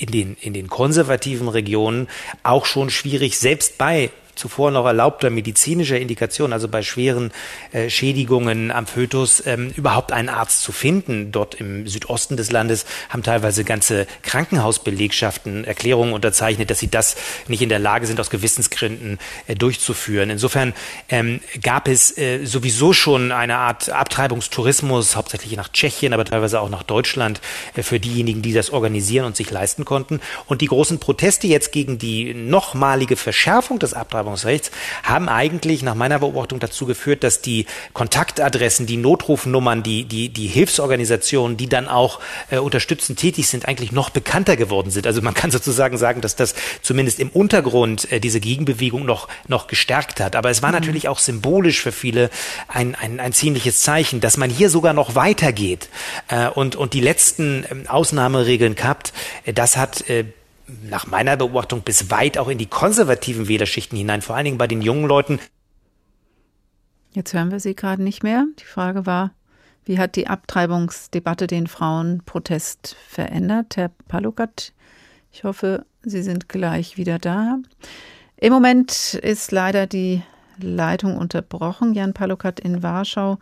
in 0.00 0.10
den, 0.10 0.36
in 0.40 0.52
den 0.52 0.66
konservativen 0.66 1.46
Regionen 1.46 2.08
auch 2.42 2.66
schon 2.66 2.90
schwierig, 2.90 3.38
selbst 3.38 3.78
bei 3.78 4.10
zuvor 4.34 4.70
noch 4.70 4.86
erlaubter 4.86 5.30
medizinischer 5.30 5.98
Indikation, 5.98 6.52
also 6.52 6.68
bei 6.68 6.82
schweren 6.82 7.32
äh, 7.72 7.88
Schädigungen 7.88 8.70
am 8.70 8.86
Fötus, 8.86 9.42
ähm, 9.46 9.72
überhaupt 9.76 10.12
einen 10.12 10.28
Arzt 10.28 10.62
zu 10.62 10.72
finden. 10.72 11.32
Dort 11.32 11.54
im 11.54 11.86
Südosten 11.86 12.36
des 12.36 12.50
Landes 12.50 12.84
haben 13.08 13.22
teilweise 13.22 13.64
ganze 13.64 14.06
Krankenhausbelegschaften 14.22 15.64
Erklärungen 15.64 16.12
unterzeichnet, 16.12 16.70
dass 16.70 16.80
sie 16.80 16.90
das 16.90 17.16
nicht 17.48 17.62
in 17.62 17.68
der 17.68 17.78
Lage 17.78 18.06
sind, 18.06 18.18
aus 18.20 18.30
Gewissensgründen 18.30 19.18
äh, 19.46 19.54
durchzuführen. 19.54 20.30
Insofern 20.30 20.74
ähm, 21.08 21.40
gab 21.62 21.88
es 21.88 22.16
äh, 22.18 22.44
sowieso 22.44 22.92
schon 22.92 23.32
eine 23.32 23.56
Art 23.56 23.90
Abtreibungstourismus, 23.90 25.16
hauptsächlich 25.16 25.56
nach 25.56 25.70
Tschechien, 25.70 26.12
aber 26.12 26.24
teilweise 26.24 26.60
auch 26.60 26.70
nach 26.70 26.82
Deutschland, 26.82 27.40
äh, 27.74 27.82
für 27.82 28.00
diejenigen, 28.00 28.42
die 28.42 28.52
das 28.52 28.70
organisieren 28.70 29.26
und 29.26 29.36
sich 29.36 29.50
leisten 29.50 29.84
konnten. 29.84 30.20
Und 30.46 30.60
die 30.60 30.66
großen 30.66 30.98
Proteste 30.98 31.46
jetzt 31.46 31.72
gegen 31.72 31.98
die 31.98 32.34
nochmalige 32.34 33.16
Verschärfung 33.16 33.78
des 33.78 33.94
Abtreibungsrechts 33.94 34.23
Abtreibungsrechts, 34.24 34.70
haben 35.02 35.28
eigentlich 35.28 35.82
nach 35.82 35.94
meiner 35.94 36.18
Beobachtung 36.18 36.58
dazu 36.58 36.86
geführt, 36.86 37.22
dass 37.22 37.40
die 37.40 37.66
Kontaktadressen, 37.92 38.86
die 38.86 38.96
Notrufnummern, 38.96 39.82
die, 39.82 40.04
die, 40.04 40.28
die 40.30 40.46
Hilfsorganisationen, 40.46 41.56
die 41.56 41.68
dann 41.68 41.88
auch 41.88 42.20
äh, 42.50 42.58
unterstützend 42.58 43.18
tätig 43.18 43.48
sind, 43.48 43.68
eigentlich 43.68 43.92
noch 43.92 44.10
bekannter 44.10 44.56
geworden 44.56 44.90
sind. 44.90 45.06
Also 45.06 45.22
man 45.22 45.34
kann 45.34 45.50
sozusagen 45.54 45.96
sagen, 45.96 46.20
dass 46.20 46.36
das 46.36 46.54
zumindest 46.82 47.20
im 47.20 47.28
Untergrund 47.28 48.10
äh, 48.10 48.20
diese 48.20 48.40
Gegenbewegung 48.40 49.04
noch, 49.04 49.28
noch 49.46 49.66
gestärkt 49.66 50.20
hat. 50.20 50.36
Aber 50.36 50.50
es 50.50 50.62
war 50.62 50.70
mhm. 50.70 50.76
natürlich 50.76 51.08
auch 51.08 51.18
symbolisch 51.18 51.80
für 51.80 51.92
viele 51.92 52.30
ein, 52.68 52.94
ein, 52.94 53.20
ein 53.20 53.32
ziemliches 53.32 53.80
Zeichen, 53.82 54.20
dass 54.20 54.36
man 54.36 54.50
hier 54.50 54.70
sogar 54.70 54.92
noch 54.92 55.14
weitergeht 55.14 55.88
äh, 56.28 56.48
und, 56.48 56.76
und 56.76 56.94
die 56.94 57.00
letzten 57.00 57.64
äh, 57.64 57.88
Ausnahmeregeln 57.88 58.74
kappt. 58.74 59.12
Das 59.46 59.76
hat 59.76 60.08
äh, 60.08 60.24
nach 60.82 61.06
meiner 61.06 61.36
Beobachtung 61.36 61.82
bis 61.82 62.10
weit 62.10 62.38
auch 62.38 62.48
in 62.48 62.58
die 62.58 62.66
konservativen 62.66 63.48
Wählerschichten 63.48 63.96
hinein, 63.96 64.22
vor 64.22 64.36
allen 64.36 64.44
Dingen 64.44 64.58
bei 64.58 64.66
den 64.66 64.82
jungen 64.82 65.06
Leuten. 65.06 65.38
Jetzt 67.12 67.32
hören 67.32 67.50
wir 67.50 67.60
Sie 67.60 67.74
gerade 67.74 68.02
nicht 68.02 68.22
mehr. 68.22 68.44
Die 68.58 68.64
Frage 68.64 69.06
war, 69.06 69.32
wie 69.84 69.98
hat 69.98 70.16
die 70.16 70.26
Abtreibungsdebatte 70.26 71.46
den 71.46 71.66
Frauenprotest 71.66 72.96
verändert? 73.08 73.76
Herr 73.76 73.90
Palukat, 74.08 74.72
ich 75.30 75.44
hoffe, 75.44 75.84
Sie 76.02 76.22
sind 76.22 76.48
gleich 76.48 76.96
wieder 76.96 77.18
da. 77.18 77.58
Im 78.36 78.52
Moment 78.52 79.14
ist 79.14 79.52
leider 79.52 79.86
die 79.86 80.22
Leitung 80.58 81.16
unterbrochen. 81.16 81.94
Jan 81.94 82.12
Palukat 82.12 82.60
in 82.60 82.82
Warschau 82.82 83.38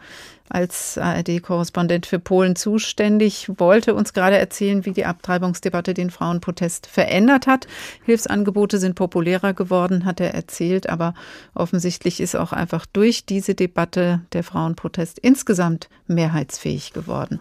als 0.49 0.99
ARD-Korrespondent 0.99 2.05
für 2.05 2.19
Polen 2.19 2.57
zuständig, 2.57 3.51
wollte 3.57 3.95
uns 3.95 4.13
gerade 4.13 4.37
erzählen, 4.37 4.85
wie 4.85 4.93
die 4.93 5.07
Abtreibungsdebatte 5.07 5.95
den 5.95 6.11
Frauenprotest 6.11 6.87
verändert 6.87 7.47
hat. 7.47 7.67
Hilfsangebote 8.05 8.79
sind 8.79 8.95
populärer 8.95 9.55
geworden, 9.55 10.05
hat 10.05 10.21
er 10.21 10.35
erzählt, 10.35 10.91
aber 10.91 11.15
offensichtlich 11.55 12.21
ist 12.21 12.37
auch 12.37 12.53
einfach 12.53 12.85
durch 12.85 13.25
diese 13.25 13.55
Debatte 13.55 14.21
der 14.33 14.45
Frauenprotest 14.45 15.19
insgesamt 15.19 15.89
mehrheitsfähig 16.07 16.93
geworden. 16.93 17.39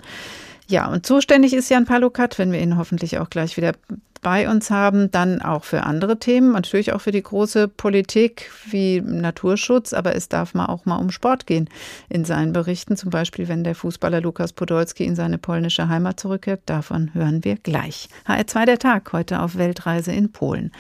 Ja, 0.68 0.88
und 0.88 1.06
zuständig 1.06 1.54
ist 1.54 1.70
Jan 1.70 1.86
Palukat, 1.86 2.40
wenn 2.40 2.54
wir 2.54 2.62
ihn 2.62 2.78
hoffentlich 2.78 3.18
auch 3.18 3.30
gleich 3.30 3.58
wieder 3.58 3.74
bei 4.22 4.48
uns 4.48 4.70
haben, 4.70 5.12
dann 5.12 5.42
auch 5.42 5.64
für 5.64 5.84
andere 5.84 6.18
Themen, 6.18 6.52
natürlich 6.52 6.94
auch 6.94 7.02
für 7.02 7.12
die 7.12 7.24
große 7.24 7.68
Politik 7.68 8.52
wie 8.70 9.02
Naturschutz, 9.02 9.94
aber 9.94 10.16
es 10.16 10.30
darf 10.30 10.54
mal 10.54 10.68
auch 10.68 10.86
mal 10.86 10.98
um 10.98 11.12
Sport 11.12 11.48
gehen 11.48 11.70
in 12.10 12.24
seinen 12.24 12.54
Berichten, 12.54 12.96
zum 12.96 13.10
Beispiel 13.10 13.48
wenn 13.48 13.64
der 13.64 13.76
Fußballer 13.76 14.22
Lukas 14.22 14.54
Podolski 14.54 15.06
in 15.06 15.16
seine 15.16 15.38
polnische 15.38 15.90
Heimat 15.90 16.20
zurückkehrt. 16.20 16.62
Davon 16.68 17.14
hören 17.14 17.44
wir 17.44 17.56
gleich. 17.56 18.10
HR2 18.28 18.66
der 18.66 18.80
Tag 18.80 19.12
heute 19.14 19.42
auf 19.42 19.58
Weltreise 19.58 20.12
in 20.12 20.32
Polen. 20.32 20.72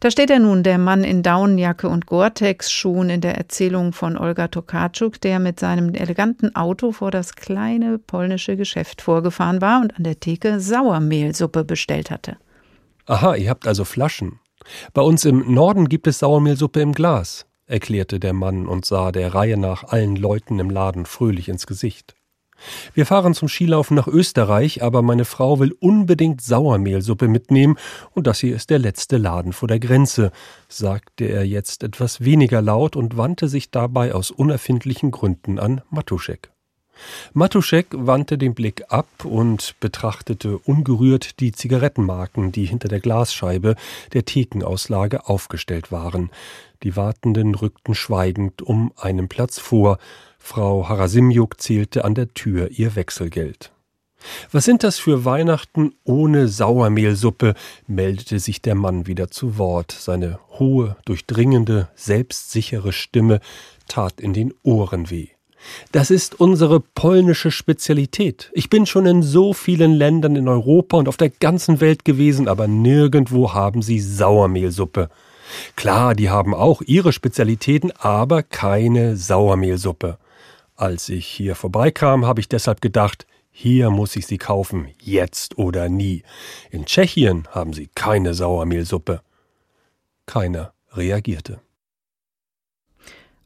Da 0.00 0.10
steht 0.10 0.30
er 0.30 0.40
nun, 0.40 0.64
der 0.64 0.78
Mann 0.78 1.04
in 1.04 1.22
Daunenjacke 1.22 1.88
und 1.88 2.06
Gore-Tex-Schuhen 2.06 3.08
in 3.08 3.20
der 3.20 3.36
Erzählung 3.36 3.92
von 3.92 4.18
Olga 4.18 4.48
Tokarczuk, 4.48 5.20
der 5.20 5.38
mit 5.38 5.60
seinem 5.60 5.94
eleganten 5.94 6.56
Auto 6.56 6.90
vor 6.90 7.12
das 7.12 7.36
kleine 7.36 7.98
polnische 7.98 8.56
Geschäft 8.56 9.00
vorgefahren 9.00 9.60
war 9.60 9.80
und 9.80 9.96
an 9.96 10.02
der 10.02 10.18
Theke 10.18 10.58
Sauermehlsuppe 10.58 11.62
bestellt 11.62 12.10
hatte. 12.10 12.36
Aha, 13.12 13.34
ihr 13.34 13.50
habt 13.50 13.66
also 13.66 13.84
Flaschen. 13.84 14.40
Bei 14.94 15.02
uns 15.02 15.26
im 15.26 15.52
Norden 15.52 15.90
gibt 15.90 16.06
es 16.06 16.20
Sauermehlsuppe 16.20 16.80
im 16.80 16.92
Glas, 16.92 17.44
erklärte 17.66 18.18
der 18.18 18.32
Mann 18.32 18.66
und 18.66 18.86
sah 18.86 19.12
der 19.12 19.34
Reihe 19.34 19.58
nach 19.58 19.84
allen 19.84 20.16
Leuten 20.16 20.58
im 20.58 20.70
Laden 20.70 21.04
fröhlich 21.04 21.50
ins 21.50 21.66
Gesicht. 21.66 22.14
Wir 22.94 23.04
fahren 23.04 23.34
zum 23.34 23.48
Skilaufen 23.48 23.96
nach 23.96 24.06
Österreich, 24.06 24.82
aber 24.82 25.02
meine 25.02 25.26
Frau 25.26 25.58
will 25.58 25.76
unbedingt 25.78 26.40
Sauermehlsuppe 26.40 27.28
mitnehmen 27.28 27.76
und 28.12 28.26
das 28.26 28.38
hier 28.38 28.56
ist 28.56 28.70
der 28.70 28.78
letzte 28.78 29.18
Laden 29.18 29.52
vor 29.52 29.68
der 29.68 29.78
Grenze, 29.78 30.32
sagte 30.68 31.26
er 31.26 31.44
jetzt 31.46 31.82
etwas 31.82 32.22
weniger 32.22 32.62
laut 32.62 32.96
und 32.96 33.18
wandte 33.18 33.46
sich 33.48 33.70
dabei 33.70 34.14
aus 34.14 34.30
unerfindlichen 34.30 35.10
Gründen 35.10 35.58
an 35.58 35.82
Matuschek. 35.90 36.51
Matuschek 37.32 37.86
wandte 37.92 38.38
den 38.38 38.54
Blick 38.54 38.84
ab 38.88 39.24
und 39.24 39.74
betrachtete 39.80 40.58
ungerührt 40.58 41.40
die 41.40 41.52
Zigarettenmarken, 41.52 42.52
die 42.52 42.64
hinter 42.64 42.88
der 42.88 43.00
Glasscheibe 43.00 43.76
der 44.12 44.24
Thekenauslage 44.24 45.28
aufgestellt 45.28 45.92
waren. 45.92 46.30
Die 46.82 46.96
Wartenden 46.96 47.54
rückten 47.54 47.94
schweigend 47.94 48.62
um 48.62 48.92
einen 48.96 49.28
Platz 49.28 49.58
vor. 49.58 49.98
Frau 50.38 50.88
Harasimjuk 50.88 51.60
zählte 51.60 52.04
an 52.04 52.14
der 52.14 52.34
Tür 52.34 52.70
ihr 52.70 52.96
Wechselgeld. 52.96 53.72
Was 54.50 54.64
sind 54.64 54.84
das 54.84 54.98
für 54.98 55.24
Weihnachten 55.24 55.94
ohne 56.04 56.48
Sauermehlsuppe? 56.48 57.54
meldete 57.86 58.38
sich 58.38 58.62
der 58.62 58.74
Mann 58.74 59.06
wieder 59.06 59.30
zu 59.30 59.58
Wort. 59.58 59.92
Seine 59.92 60.38
hohe, 60.58 60.96
durchdringende, 61.04 61.88
selbstsichere 61.94 62.92
Stimme 62.92 63.40
tat 63.88 64.20
in 64.20 64.32
den 64.32 64.54
Ohren 64.62 65.10
weh. 65.10 65.28
Das 65.92 66.10
ist 66.10 66.40
unsere 66.40 66.80
polnische 66.80 67.50
Spezialität. 67.50 68.50
Ich 68.52 68.70
bin 68.70 68.86
schon 68.86 69.06
in 69.06 69.22
so 69.22 69.52
vielen 69.52 69.92
Ländern 69.92 70.36
in 70.36 70.48
Europa 70.48 70.96
und 70.96 71.08
auf 71.08 71.16
der 71.16 71.30
ganzen 71.30 71.80
Welt 71.80 72.04
gewesen, 72.04 72.48
aber 72.48 72.66
nirgendwo 72.68 73.52
haben 73.52 73.82
sie 73.82 74.00
Sauermehlsuppe. 74.00 75.08
Klar, 75.76 76.14
die 76.14 76.30
haben 76.30 76.54
auch 76.54 76.82
ihre 76.82 77.12
Spezialitäten, 77.12 77.92
aber 77.92 78.42
keine 78.42 79.16
Sauermehlsuppe. 79.16 80.18
Als 80.76 81.08
ich 81.08 81.26
hier 81.26 81.54
vorbeikam, 81.54 82.26
habe 82.26 82.40
ich 82.40 82.48
deshalb 82.48 82.80
gedacht, 82.80 83.26
hier 83.50 83.90
muss 83.90 84.16
ich 84.16 84.26
sie 84.26 84.38
kaufen, 84.38 84.88
jetzt 84.98 85.58
oder 85.58 85.90
nie. 85.90 86.22
In 86.70 86.86
Tschechien 86.86 87.46
haben 87.50 87.74
sie 87.74 87.88
keine 87.94 88.32
Sauermehlsuppe. 88.32 89.20
Keiner 90.24 90.72
reagierte. 90.94 91.60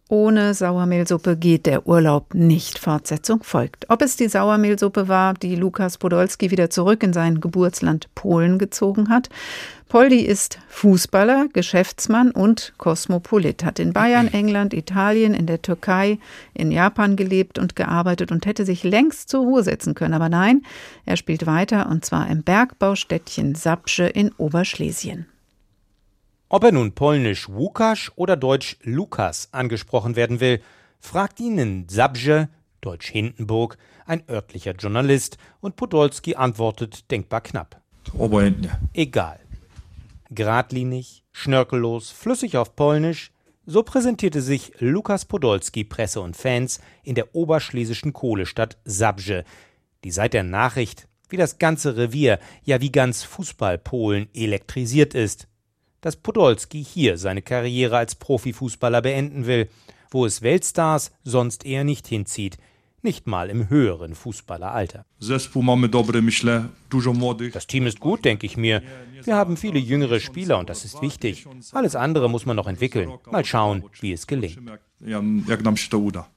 Ohne 0.08 0.54
Sauermehlsuppe 0.54 1.36
geht 1.36 1.66
der 1.66 1.88
Urlaub 1.88 2.32
nicht. 2.32 2.78
Fortsetzung 2.78 3.42
folgt. 3.42 3.90
Ob 3.90 4.02
es 4.02 4.16
die 4.16 4.28
Sauermehlsuppe 4.28 5.08
war, 5.08 5.34
die 5.34 5.56
Lukas 5.56 5.98
Podolski 5.98 6.52
wieder 6.52 6.70
zurück 6.70 7.02
in 7.02 7.12
sein 7.12 7.40
Geburtsland 7.40 8.08
Polen 8.14 8.60
gezogen 8.60 9.08
hat. 9.08 9.30
Poldi 9.88 10.20
ist 10.20 10.60
Fußballer, 10.68 11.48
Geschäftsmann 11.52 12.30
und 12.30 12.72
Kosmopolit, 12.76 13.64
hat 13.64 13.80
in 13.80 13.92
Bayern, 13.92 14.28
England, 14.32 14.74
Italien, 14.74 15.34
in 15.34 15.46
der 15.46 15.60
Türkei, 15.60 16.20
in 16.54 16.70
Japan 16.70 17.16
gelebt 17.16 17.58
und 17.58 17.74
gearbeitet 17.74 18.30
und 18.30 18.46
hätte 18.46 18.64
sich 18.64 18.84
längst 18.84 19.28
zur 19.28 19.40
Ruhe 19.40 19.64
setzen 19.64 19.94
können. 19.94 20.14
Aber 20.14 20.28
nein, 20.28 20.62
er 21.04 21.16
spielt 21.16 21.46
weiter 21.46 21.88
und 21.88 22.04
zwar 22.04 22.30
im 22.30 22.44
Bergbaustädtchen 22.44 23.56
Sapsche 23.56 24.04
in 24.04 24.30
Oberschlesien. 24.38 25.26
Ob 26.48 26.62
er 26.62 26.70
nun 26.70 26.92
polnisch 26.92 27.48
Łukasz 27.48 28.12
oder 28.14 28.36
deutsch 28.36 28.76
Lukas 28.82 29.48
angesprochen 29.50 30.14
werden 30.14 30.38
will, 30.38 30.62
fragt 31.00 31.40
ihn 31.40 31.58
in 31.58 31.88
Zabrze, 31.88 32.48
deutsch 32.80 33.10
Hindenburg, 33.10 33.76
ein 34.06 34.22
örtlicher 34.30 34.70
Journalist 34.70 35.38
und 35.60 35.74
Podolski 35.74 36.36
antwortet 36.36 37.10
denkbar 37.10 37.40
knapp. 37.40 37.82
Egal. 38.92 39.40
Gradlinig, 40.32 41.24
schnörkellos, 41.32 42.12
flüssig 42.12 42.56
auf 42.56 42.76
Polnisch, 42.76 43.32
so 43.64 43.82
präsentierte 43.82 44.40
sich 44.40 44.72
Lukas 44.78 45.24
Podolski 45.24 45.82
Presse 45.82 46.20
und 46.20 46.36
Fans 46.36 46.80
in 47.02 47.16
der 47.16 47.34
oberschlesischen 47.34 48.12
Kohlestadt 48.12 48.78
Zabrze, 48.84 49.42
die 50.04 50.12
seit 50.12 50.32
der 50.32 50.44
Nachricht, 50.44 51.08
wie 51.28 51.36
das 51.38 51.58
ganze 51.58 51.96
Revier, 51.96 52.38
ja 52.62 52.80
wie 52.80 52.92
ganz 52.92 53.24
Fußball-Polen 53.24 54.28
elektrisiert 54.32 55.12
ist 55.12 55.48
dass 56.06 56.14
Podolski 56.14 56.84
hier 56.84 57.18
seine 57.18 57.42
Karriere 57.42 57.96
als 57.96 58.14
Profifußballer 58.14 59.02
beenden 59.02 59.48
will, 59.48 59.68
wo 60.12 60.24
es 60.24 60.40
Weltstars 60.40 61.10
sonst 61.24 61.66
eher 61.66 61.82
nicht 61.82 62.06
hinzieht, 62.06 62.58
nicht 63.02 63.26
mal 63.26 63.50
im 63.50 63.68
höheren 63.70 64.14
Fußballeralter. 64.14 65.04
Das 65.18 65.50
Team 67.66 67.86
ist 67.88 67.98
gut, 67.98 68.24
denke 68.24 68.46
ich 68.46 68.56
mir. 68.56 68.82
Wir 69.24 69.34
haben 69.34 69.56
viele 69.56 69.80
jüngere 69.80 70.20
Spieler 70.20 70.58
und 70.60 70.70
das 70.70 70.84
ist 70.84 71.02
wichtig. 71.02 71.44
Alles 71.72 71.96
andere 71.96 72.30
muss 72.30 72.46
man 72.46 72.54
noch 72.54 72.68
entwickeln. 72.68 73.12
Mal 73.28 73.44
schauen, 73.44 73.82
wie 73.98 74.12
es 74.12 74.28
gelingt. 74.28 74.60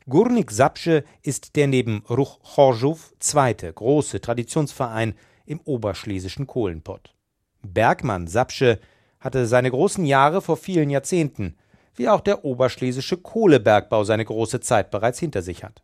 Gurnik 0.07 0.49
Sapsche 0.49 1.03
ist 1.21 1.55
der 1.55 1.67
neben 1.67 2.01
Ruch 2.09 2.39
Chorzów 2.41 3.13
zweite 3.19 3.71
große 3.71 4.19
Traditionsverein 4.19 5.13
im 5.45 5.59
oberschlesischen 5.59 6.47
Kohlenpott. 6.47 7.13
Bergmann 7.61 8.25
Sapsche 8.25 8.79
hatte 9.19 9.45
seine 9.47 9.69
großen 9.69 10.05
Jahre 10.05 10.41
vor 10.41 10.57
vielen 10.57 10.89
Jahrzehnten, 10.89 11.57
wie 11.95 12.09
auch 12.09 12.21
der 12.21 12.45
oberschlesische 12.45 13.17
Kohlebergbau 13.17 14.03
seine 14.03 14.25
große 14.25 14.61
Zeit 14.61 14.91
bereits 14.91 15.19
hinter 15.19 15.41
sich 15.41 15.63
hat. 15.63 15.81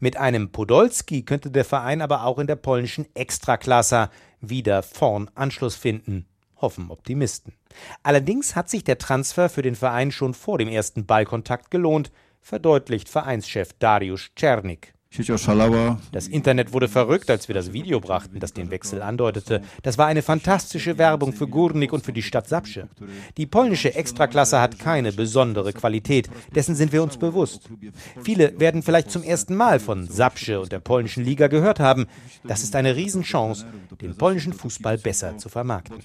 Mit 0.00 0.16
einem 0.16 0.50
Podolski 0.50 1.22
könnte 1.22 1.50
der 1.50 1.64
Verein 1.64 2.02
aber 2.02 2.24
auch 2.24 2.38
in 2.38 2.46
der 2.46 2.56
polnischen 2.56 3.06
Extraklasa 3.14 4.10
wieder 4.40 4.82
vorn 4.82 5.30
Anschluss 5.34 5.76
finden, 5.76 6.26
hoffen 6.56 6.90
Optimisten. 6.90 7.54
Allerdings 8.02 8.54
hat 8.54 8.68
sich 8.68 8.84
der 8.84 8.98
Transfer 8.98 9.48
für 9.48 9.62
den 9.62 9.74
Verein 9.74 10.10
schon 10.10 10.34
vor 10.34 10.58
dem 10.58 10.68
ersten 10.68 11.06
Ballkontakt 11.06 11.70
gelohnt, 11.70 12.10
verdeutlicht 12.40 13.08
Vereinschef 13.08 13.72
Dariusz 13.78 14.30
Czernik. 14.34 14.94
Das 16.12 16.26
Internet 16.26 16.72
wurde 16.72 16.88
verrückt, 16.88 17.28
als 17.28 17.46
wir 17.46 17.54
das 17.54 17.74
Video 17.74 18.00
brachten, 18.00 18.40
das 18.40 18.54
den 18.54 18.70
Wechsel 18.70 19.02
andeutete. 19.02 19.60
Das 19.82 19.98
war 19.98 20.06
eine 20.06 20.22
fantastische 20.22 20.96
Werbung 20.96 21.34
für 21.34 21.44
Górnik 21.44 21.92
und 21.92 22.02
für 22.02 22.14
die 22.14 22.22
Stadt 22.22 22.48
Sapsche. 22.48 22.88
Die 23.36 23.46
polnische 23.46 23.94
Extraklasse 23.94 24.58
hat 24.60 24.78
keine 24.78 25.12
besondere 25.12 25.74
Qualität, 25.74 26.30
dessen 26.54 26.74
sind 26.74 26.92
wir 26.92 27.02
uns 27.02 27.18
bewusst. 27.18 27.68
Viele 28.22 28.58
werden 28.58 28.82
vielleicht 28.82 29.10
zum 29.10 29.22
ersten 29.22 29.54
Mal 29.54 29.80
von 29.80 30.08
Sapsche 30.08 30.60
und 30.60 30.72
der 30.72 30.80
polnischen 30.80 31.24
Liga 31.24 31.48
gehört 31.48 31.78
haben. 31.78 32.06
Das 32.44 32.62
ist 32.62 32.74
eine 32.74 32.96
Riesenchance, 32.96 33.66
den 34.00 34.16
polnischen 34.16 34.54
Fußball 34.54 34.96
besser 34.96 35.36
zu 35.36 35.50
vermarkten. 35.50 35.98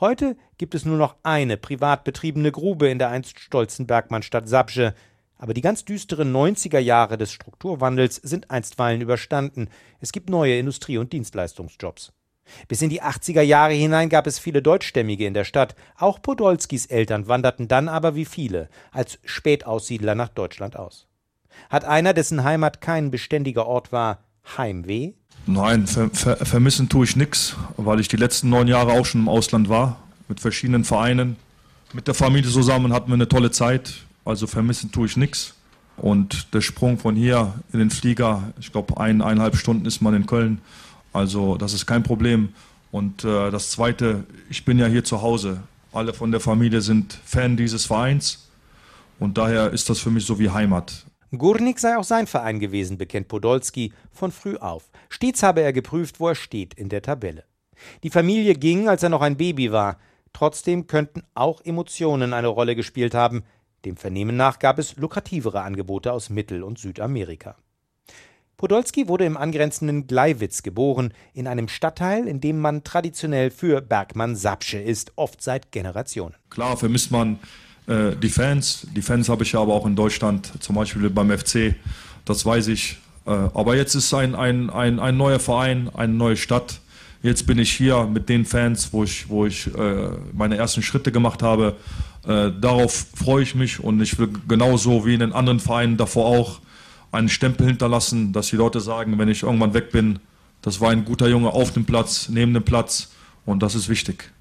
Heute 0.00 0.36
gibt 0.56 0.74
es 0.74 0.84
nur 0.84 0.96
noch 0.96 1.16
eine 1.22 1.56
privat 1.56 2.04
betriebene 2.04 2.52
Grube 2.52 2.88
in 2.88 2.98
der 2.98 3.10
einst 3.10 3.38
stolzen 3.38 3.86
Bergmannstadt 3.86 4.48
Sapsche. 4.48 4.94
Aber 5.40 5.54
die 5.54 5.62
ganz 5.62 5.86
düsteren 5.86 6.36
90er 6.36 6.80
Jahre 6.80 7.16
des 7.16 7.32
Strukturwandels 7.32 8.16
sind 8.16 8.50
einstweilen 8.50 9.00
überstanden. 9.00 9.70
Es 9.98 10.12
gibt 10.12 10.28
neue 10.28 10.58
Industrie- 10.58 10.98
und 10.98 11.14
Dienstleistungsjobs. 11.14 12.12
Bis 12.68 12.82
in 12.82 12.90
die 12.90 13.02
80er 13.02 13.40
Jahre 13.40 13.72
hinein 13.72 14.10
gab 14.10 14.26
es 14.26 14.38
viele 14.38 14.60
Deutschstämmige 14.60 15.24
in 15.24 15.32
der 15.32 15.44
Stadt. 15.44 15.76
Auch 15.96 16.20
Podolskis 16.20 16.84
Eltern 16.84 17.26
wanderten 17.26 17.68
dann 17.68 17.88
aber 17.88 18.14
wie 18.16 18.26
viele 18.26 18.68
als 18.92 19.18
Spätaussiedler 19.24 20.14
nach 20.14 20.28
Deutschland 20.28 20.76
aus. 20.76 21.06
Hat 21.70 21.86
einer, 21.86 22.12
dessen 22.12 22.44
Heimat 22.44 22.82
kein 22.82 23.10
beständiger 23.10 23.66
Ort 23.66 23.92
war, 23.92 24.18
Heimweh? 24.58 25.14
Nein, 25.46 25.86
ver 25.86 26.10
ver 26.12 26.36
vermissen 26.36 26.90
tue 26.90 27.06
ich 27.06 27.16
nichts, 27.16 27.56
weil 27.78 27.98
ich 27.98 28.08
die 28.08 28.16
letzten 28.16 28.50
neun 28.50 28.68
Jahre 28.68 28.92
auch 28.92 29.06
schon 29.06 29.22
im 29.22 29.28
Ausland 29.30 29.70
war, 29.70 30.02
mit 30.28 30.38
verschiedenen 30.38 30.84
Vereinen. 30.84 31.36
Mit 31.94 32.08
der 32.08 32.14
Familie 32.14 32.50
zusammen 32.50 32.92
hatten 32.92 33.08
wir 33.08 33.14
eine 33.14 33.28
tolle 33.28 33.50
Zeit. 33.50 34.04
Also 34.24 34.46
vermissen 34.46 34.92
tue 34.92 35.06
ich 35.06 35.16
nichts. 35.16 35.54
Und 35.96 36.54
der 36.54 36.60
Sprung 36.60 36.98
von 36.98 37.14
hier 37.14 37.54
in 37.72 37.78
den 37.78 37.90
Flieger, 37.90 38.52
ich 38.58 38.72
glaube, 38.72 38.98
ein, 38.98 39.20
eineinhalb 39.20 39.56
Stunden 39.56 39.84
ist 39.84 40.00
man 40.00 40.14
in 40.14 40.26
Köln. 40.26 40.60
Also 41.12 41.56
das 41.56 41.74
ist 41.74 41.86
kein 41.86 42.02
Problem. 42.02 42.54
Und 42.90 43.24
äh, 43.24 43.50
das 43.50 43.70
Zweite, 43.70 44.24
ich 44.48 44.64
bin 44.64 44.78
ja 44.78 44.86
hier 44.86 45.04
zu 45.04 45.22
Hause. 45.22 45.62
Alle 45.92 46.14
von 46.14 46.30
der 46.30 46.40
Familie 46.40 46.80
sind 46.80 47.18
Fan 47.24 47.56
dieses 47.56 47.86
Vereins. 47.86 48.48
Und 49.18 49.36
daher 49.36 49.70
ist 49.70 49.90
das 49.90 50.00
für 50.00 50.10
mich 50.10 50.24
so 50.24 50.38
wie 50.38 50.50
Heimat. 50.50 51.04
Gurnik 51.36 51.78
sei 51.78 51.96
auch 51.96 52.04
sein 52.04 52.26
Verein 52.26 52.58
gewesen, 52.58 52.98
bekennt 52.98 53.28
Podolski 53.28 53.92
von 54.10 54.32
früh 54.32 54.56
auf. 54.56 54.90
Stets 55.08 55.42
habe 55.42 55.60
er 55.60 55.72
geprüft, 55.72 56.18
wo 56.18 56.28
er 56.28 56.34
steht 56.34 56.74
in 56.74 56.88
der 56.88 57.02
Tabelle. 57.02 57.44
Die 58.02 58.10
Familie 58.10 58.54
ging, 58.54 58.88
als 58.88 59.02
er 59.02 59.10
noch 59.10 59.20
ein 59.20 59.36
Baby 59.36 59.70
war. 59.70 59.98
Trotzdem 60.32 60.86
könnten 60.86 61.22
auch 61.34 61.60
Emotionen 61.64 62.32
eine 62.32 62.48
Rolle 62.48 62.74
gespielt 62.74 63.14
haben. 63.14 63.44
Dem 63.84 63.96
Vernehmen 63.96 64.36
nach 64.36 64.58
gab 64.58 64.78
es 64.78 64.96
lukrativere 64.96 65.62
Angebote 65.62 66.12
aus 66.12 66.28
Mittel- 66.28 66.62
und 66.62 66.78
Südamerika. 66.78 67.56
Podolski 68.58 69.08
wurde 69.08 69.24
im 69.24 69.38
angrenzenden 69.38 70.06
Gleiwitz 70.06 70.62
geboren, 70.62 71.14
in 71.32 71.46
einem 71.46 71.66
Stadtteil, 71.68 72.28
in 72.28 72.42
dem 72.42 72.60
man 72.60 72.84
traditionell 72.84 73.50
für 73.50 73.80
Bergmann 73.80 74.36
Sapsche 74.36 74.78
ist, 74.78 75.12
oft 75.16 75.40
seit 75.42 75.72
Generationen. 75.72 76.34
Klar 76.50 76.76
vermisst 76.76 77.10
man 77.10 77.38
äh, 77.86 78.14
die 78.16 78.28
Fans. 78.28 78.86
Die 78.94 79.00
Fans 79.00 79.30
habe 79.30 79.44
ich 79.44 79.52
ja 79.52 79.62
aber 79.62 79.72
auch 79.72 79.86
in 79.86 79.96
Deutschland, 79.96 80.52
zum 80.62 80.76
Beispiel 80.76 81.08
beim 81.08 81.30
FC, 81.30 81.74
das 82.26 82.44
weiß 82.44 82.68
ich. 82.68 82.98
Äh, 83.24 83.30
aber 83.30 83.76
jetzt 83.76 83.94
ist 83.94 84.12
ein, 84.12 84.34
ein, 84.34 84.68
ein, 84.68 85.00
ein 85.00 85.16
neuer 85.16 85.40
Verein, 85.40 85.88
eine 85.94 86.12
neue 86.12 86.36
Stadt. 86.36 86.80
Jetzt 87.22 87.46
bin 87.46 87.58
ich 87.58 87.70
hier 87.70 88.06
mit 88.06 88.30
den 88.30 88.46
Fans, 88.46 88.92
wo 88.92 89.04
ich, 89.04 89.28
wo 89.28 89.44
ich 89.44 89.66
äh, 89.74 90.08
meine 90.32 90.56
ersten 90.56 90.82
Schritte 90.82 91.12
gemacht 91.12 91.42
habe. 91.42 91.76
Äh, 92.26 92.50
darauf 92.58 93.06
freue 93.14 93.42
ich 93.42 93.54
mich 93.54 93.78
und 93.78 94.00
ich 94.00 94.18
will 94.18 94.30
genauso 94.48 95.04
wie 95.04 95.14
in 95.14 95.20
den 95.20 95.32
anderen 95.32 95.60
Vereinen 95.60 95.98
davor 95.98 96.26
auch 96.26 96.60
einen 97.12 97.28
Stempel 97.28 97.66
hinterlassen, 97.66 98.32
dass 98.32 98.48
die 98.48 98.56
Leute 98.56 98.80
sagen, 98.80 99.18
wenn 99.18 99.28
ich 99.28 99.42
irgendwann 99.42 99.74
weg 99.74 99.90
bin, 99.90 100.18
das 100.62 100.80
war 100.80 100.90
ein 100.90 101.04
guter 101.04 101.28
Junge 101.28 101.50
auf 101.50 101.72
dem 101.72 101.84
Platz, 101.84 102.28
neben 102.30 102.54
dem 102.54 102.62
Platz 102.62 103.10
und 103.44 103.62
das 103.62 103.74
ist 103.74 103.88
wichtig. 103.88 104.32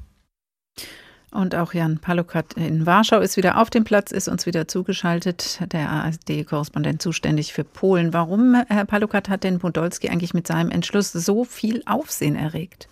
Und 1.32 1.54
auch 1.54 1.74
Jan 1.74 2.00
Palukat 2.00 2.54
in 2.54 2.88
Warschau 2.88 3.20
ist 3.20 3.38
wieder 3.38 3.58
auf 3.62 3.70
dem 3.70 3.84
Platz, 3.84 4.12
ist 4.12 4.28
uns 4.28 4.48
wieder 4.48 4.68
zugeschaltet, 4.68 5.60
der 5.72 5.92
AfD-Korrespondent 5.92 7.02
zuständig 7.02 7.54
für 7.54 7.64
Polen. 7.64 8.14
Warum, 8.14 8.56
Herr 8.68 8.86
Palukat, 8.86 9.30
hat 9.30 9.44
denn 9.44 9.60
Podolski 9.60 10.10
eigentlich 10.10 10.34
mit 10.34 10.48
seinem 10.48 10.72
Entschluss 10.72 11.12
so 11.12 11.44
viel 11.46 11.84
Aufsehen 11.86 12.36
erregt? 12.36 12.88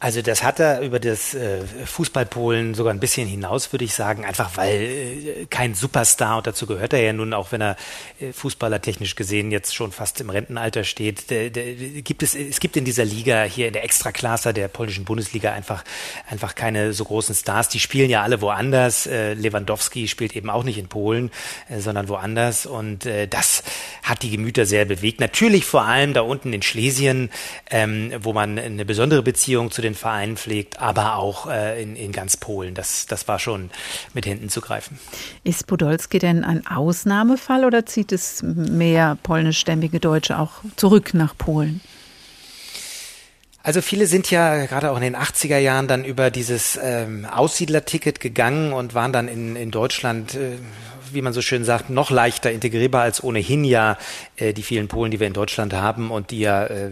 Also 0.00 0.22
das 0.22 0.44
hat 0.44 0.60
er 0.60 0.80
über 0.82 1.00
das 1.00 1.34
äh, 1.34 1.60
Fußballpolen 1.84 2.74
sogar 2.74 2.94
ein 2.94 3.00
bisschen 3.00 3.26
hinaus, 3.26 3.72
würde 3.72 3.84
ich 3.84 3.94
sagen, 3.94 4.24
einfach 4.24 4.56
weil 4.56 4.74
äh, 4.74 5.46
kein 5.50 5.74
Superstar 5.74 6.36
und 6.38 6.46
dazu 6.46 6.66
gehört 6.66 6.92
er 6.92 7.00
ja 7.00 7.12
nun, 7.12 7.34
auch 7.34 7.50
wenn 7.50 7.60
er 7.60 7.76
äh, 8.20 8.32
Fußballer 8.32 8.80
technisch 8.80 9.16
gesehen 9.16 9.50
jetzt 9.50 9.74
schon 9.74 9.90
fast 9.90 10.20
im 10.20 10.30
Rentenalter 10.30 10.84
steht, 10.84 11.24
gibt 11.28 12.22
es 12.22 12.36
es 12.36 12.60
gibt 12.60 12.76
in 12.76 12.84
dieser 12.84 13.04
Liga 13.04 13.42
hier 13.42 13.66
in 13.66 13.72
der 13.72 13.82
Extraklasse 13.82 14.52
der 14.52 14.68
polnischen 14.68 15.04
Bundesliga 15.04 15.52
einfach 15.52 15.82
einfach 16.30 16.54
keine 16.54 16.92
so 16.92 17.04
großen 17.04 17.34
Stars. 17.34 17.68
Die 17.68 17.80
spielen 17.80 18.08
ja 18.08 18.22
alle 18.22 18.40
woanders. 18.40 19.06
Lewandowski 19.06 20.06
spielt 20.06 20.36
eben 20.36 20.48
auch 20.48 20.62
nicht 20.62 20.78
in 20.78 20.88
Polen, 20.88 21.30
sondern 21.76 22.08
woanders 22.08 22.66
und 22.66 23.08
das 23.30 23.62
hat 24.02 24.22
die 24.22 24.30
Gemüter 24.30 24.66
sehr 24.66 24.84
bewegt. 24.84 25.20
Natürlich 25.20 25.64
vor 25.64 25.82
allem 25.82 26.14
da 26.14 26.22
unten 26.22 26.52
in 26.52 26.62
Schlesien, 26.62 27.30
ähm, 27.70 28.12
wo 28.20 28.32
man 28.32 28.58
eine 28.58 28.84
besondere 28.84 29.22
Beziehung 29.22 29.70
zu 29.70 29.82
den 29.82 29.87
den 29.88 29.94
Verein 29.94 30.36
pflegt, 30.36 30.80
aber 30.80 31.16
auch 31.16 31.48
äh, 31.48 31.82
in, 31.82 31.96
in 31.96 32.12
ganz 32.12 32.36
Polen. 32.36 32.74
Das, 32.74 33.06
das 33.06 33.28
war 33.28 33.38
schon 33.38 33.70
mit 34.14 34.26
Händen 34.26 34.48
zu 34.48 34.60
greifen. 34.60 34.98
Ist 35.44 35.66
Podolski 35.66 36.18
denn 36.18 36.44
ein 36.44 36.66
Ausnahmefall 36.66 37.64
oder 37.64 37.86
zieht 37.86 38.12
es 38.12 38.42
mehr 38.42 39.16
polnischstämmige 39.22 40.00
Deutsche 40.00 40.38
auch 40.38 40.52
zurück 40.76 41.14
nach 41.14 41.36
Polen? 41.36 41.80
Also 43.62 43.82
viele 43.82 44.06
sind 44.06 44.30
ja 44.30 44.64
gerade 44.66 44.90
auch 44.90 44.96
in 44.96 45.02
den 45.02 45.16
80er 45.16 45.58
Jahren 45.58 45.88
dann 45.88 46.04
über 46.04 46.30
dieses 46.30 46.78
ähm, 46.82 47.26
Aussiedlerticket 47.26 48.18
gegangen 48.18 48.72
und 48.72 48.94
waren 48.94 49.12
dann 49.12 49.28
in, 49.28 49.56
in 49.56 49.70
Deutschland 49.70 50.34
äh, 50.34 50.56
wie 51.14 51.22
man 51.22 51.32
so 51.32 51.42
schön 51.42 51.64
sagt, 51.64 51.90
noch 51.90 52.10
leichter 52.10 52.50
integrierbar 52.50 53.02
als 53.02 53.22
ohnehin 53.22 53.64
ja 53.64 53.98
äh, 54.36 54.52
die 54.52 54.62
vielen 54.62 54.88
Polen, 54.88 55.10
die 55.10 55.20
wir 55.20 55.26
in 55.26 55.32
Deutschland 55.32 55.72
haben 55.74 56.10
und 56.10 56.30
die 56.30 56.40
ja 56.40 56.64
äh, 56.66 56.90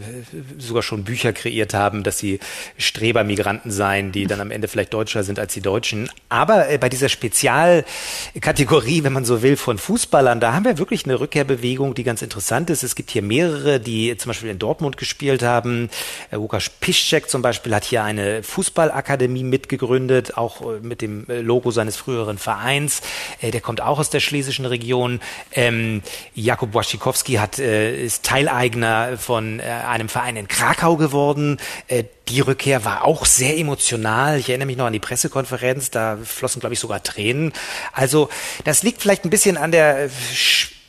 sogar 0.59 0.83
schon 0.83 1.05
Bücher 1.05 1.33
kreiert 1.33 1.75
haben, 1.75 2.03
dass 2.03 2.19
sie 2.19 2.41
Strebermigranten 2.79 3.71
seien, 3.71 4.13
die 4.13 4.27
dann 4.27 4.41
am 4.41 4.51
Ende 4.51 4.69
vielleicht 4.69 4.95
deutscher 4.95 5.23
sind 5.25 5.39
als 5.39 5.55
die 5.55 5.61
Deutschen. 5.61 6.11
Aber 6.29 6.69
äh, 6.69 6.79
bei 6.79 6.89
dieser 6.89 7.09
Spezialkategorie, 7.09 9.05
wenn 9.05 9.13
man 9.13 9.25
so 9.25 9.43
will, 9.43 9.57
von 9.57 9.79
Fußballern, 9.79 10.41
da 10.41 10.53
haben 10.53 10.65
wir 10.65 10.79
wirklich 10.79 11.05
eine 11.05 11.21
Rückkehrbewegung, 11.21 11.95
die 11.95 12.05
ganz 12.05 12.23
interessant 12.23 12.71
ist. 12.71 12.83
Es 12.83 12.95
gibt 12.95 13.11
hier 13.11 13.23
mehrere, 13.23 13.81
die 13.81 14.17
zum 14.17 14.31
Beispiel 14.31 14.51
in 14.51 14.59
Dortmund 14.59 14.97
gespielt 14.97 15.43
haben. 15.43 15.91
Äh, 16.31 16.37
Łukasz 16.37 16.71
Piszczek 16.81 17.29
zum 17.29 17.43
Beispiel 17.43 17.75
hat 17.75 17.85
hier 17.85 18.05
eine 18.05 18.43
Fußballakademie 18.43 19.45
mitgegründet, 19.45 20.37
auch 20.37 20.61
äh, 20.63 20.81
mit 20.81 21.03
dem 21.03 21.29
äh, 21.29 21.41
Logo 21.41 21.71
seines 21.71 21.97
früheren 21.97 22.39
Vereins. 22.39 23.03
Äh, 23.41 23.51
der 23.51 23.61
kommt 23.61 23.81
auch 23.81 23.99
aus 23.99 24.06
der 24.11 24.21
schlesischen 24.21 24.67
Region. 24.67 25.21
Ähm, 25.53 26.03
Jakub 26.35 26.75
Waszikowski 26.75 27.35
hat, 27.35 27.59
äh, 27.59 28.05
ist 28.05 28.25
Teileigner 28.25 29.19
von 29.19 29.61
äh, 29.61 29.63
einem 29.63 30.09
Verein 30.09 30.37
in 30.37 30.49
Krakau 30.49 30.97
geworden. 30.97 31.59
Äh, 31.89 32.05
die 32.29 32.41
Rückkehr 32.41 32.85
war 32.85 33.05
auch 33.05 33.25
sehr 33.25 33.57
emotional. 33.57 34.39
Ich 34.39 34.49
erinnere 34.49 34.67
mich 34.67 34.77
noch 34.77 34.87
an 34.87 34.93
die 34.93 34.99
Pressekonferenz, 34.99 35.91
da 35.91 36.19
flossen, 36.23 36.61
glaube 36.61 36.75
ich, 36.75 36.81
sogar 36.81 37.03
Tränen. 37.03 37.53
Also 37.93 38.29
das 38.65 38.83
liegt 38.83 39.03
vielleicht 39.03 39.25
ein 39.25 39.31
bisschen 39.31 39.57
an 39.57 39.71
der 39.71 40.11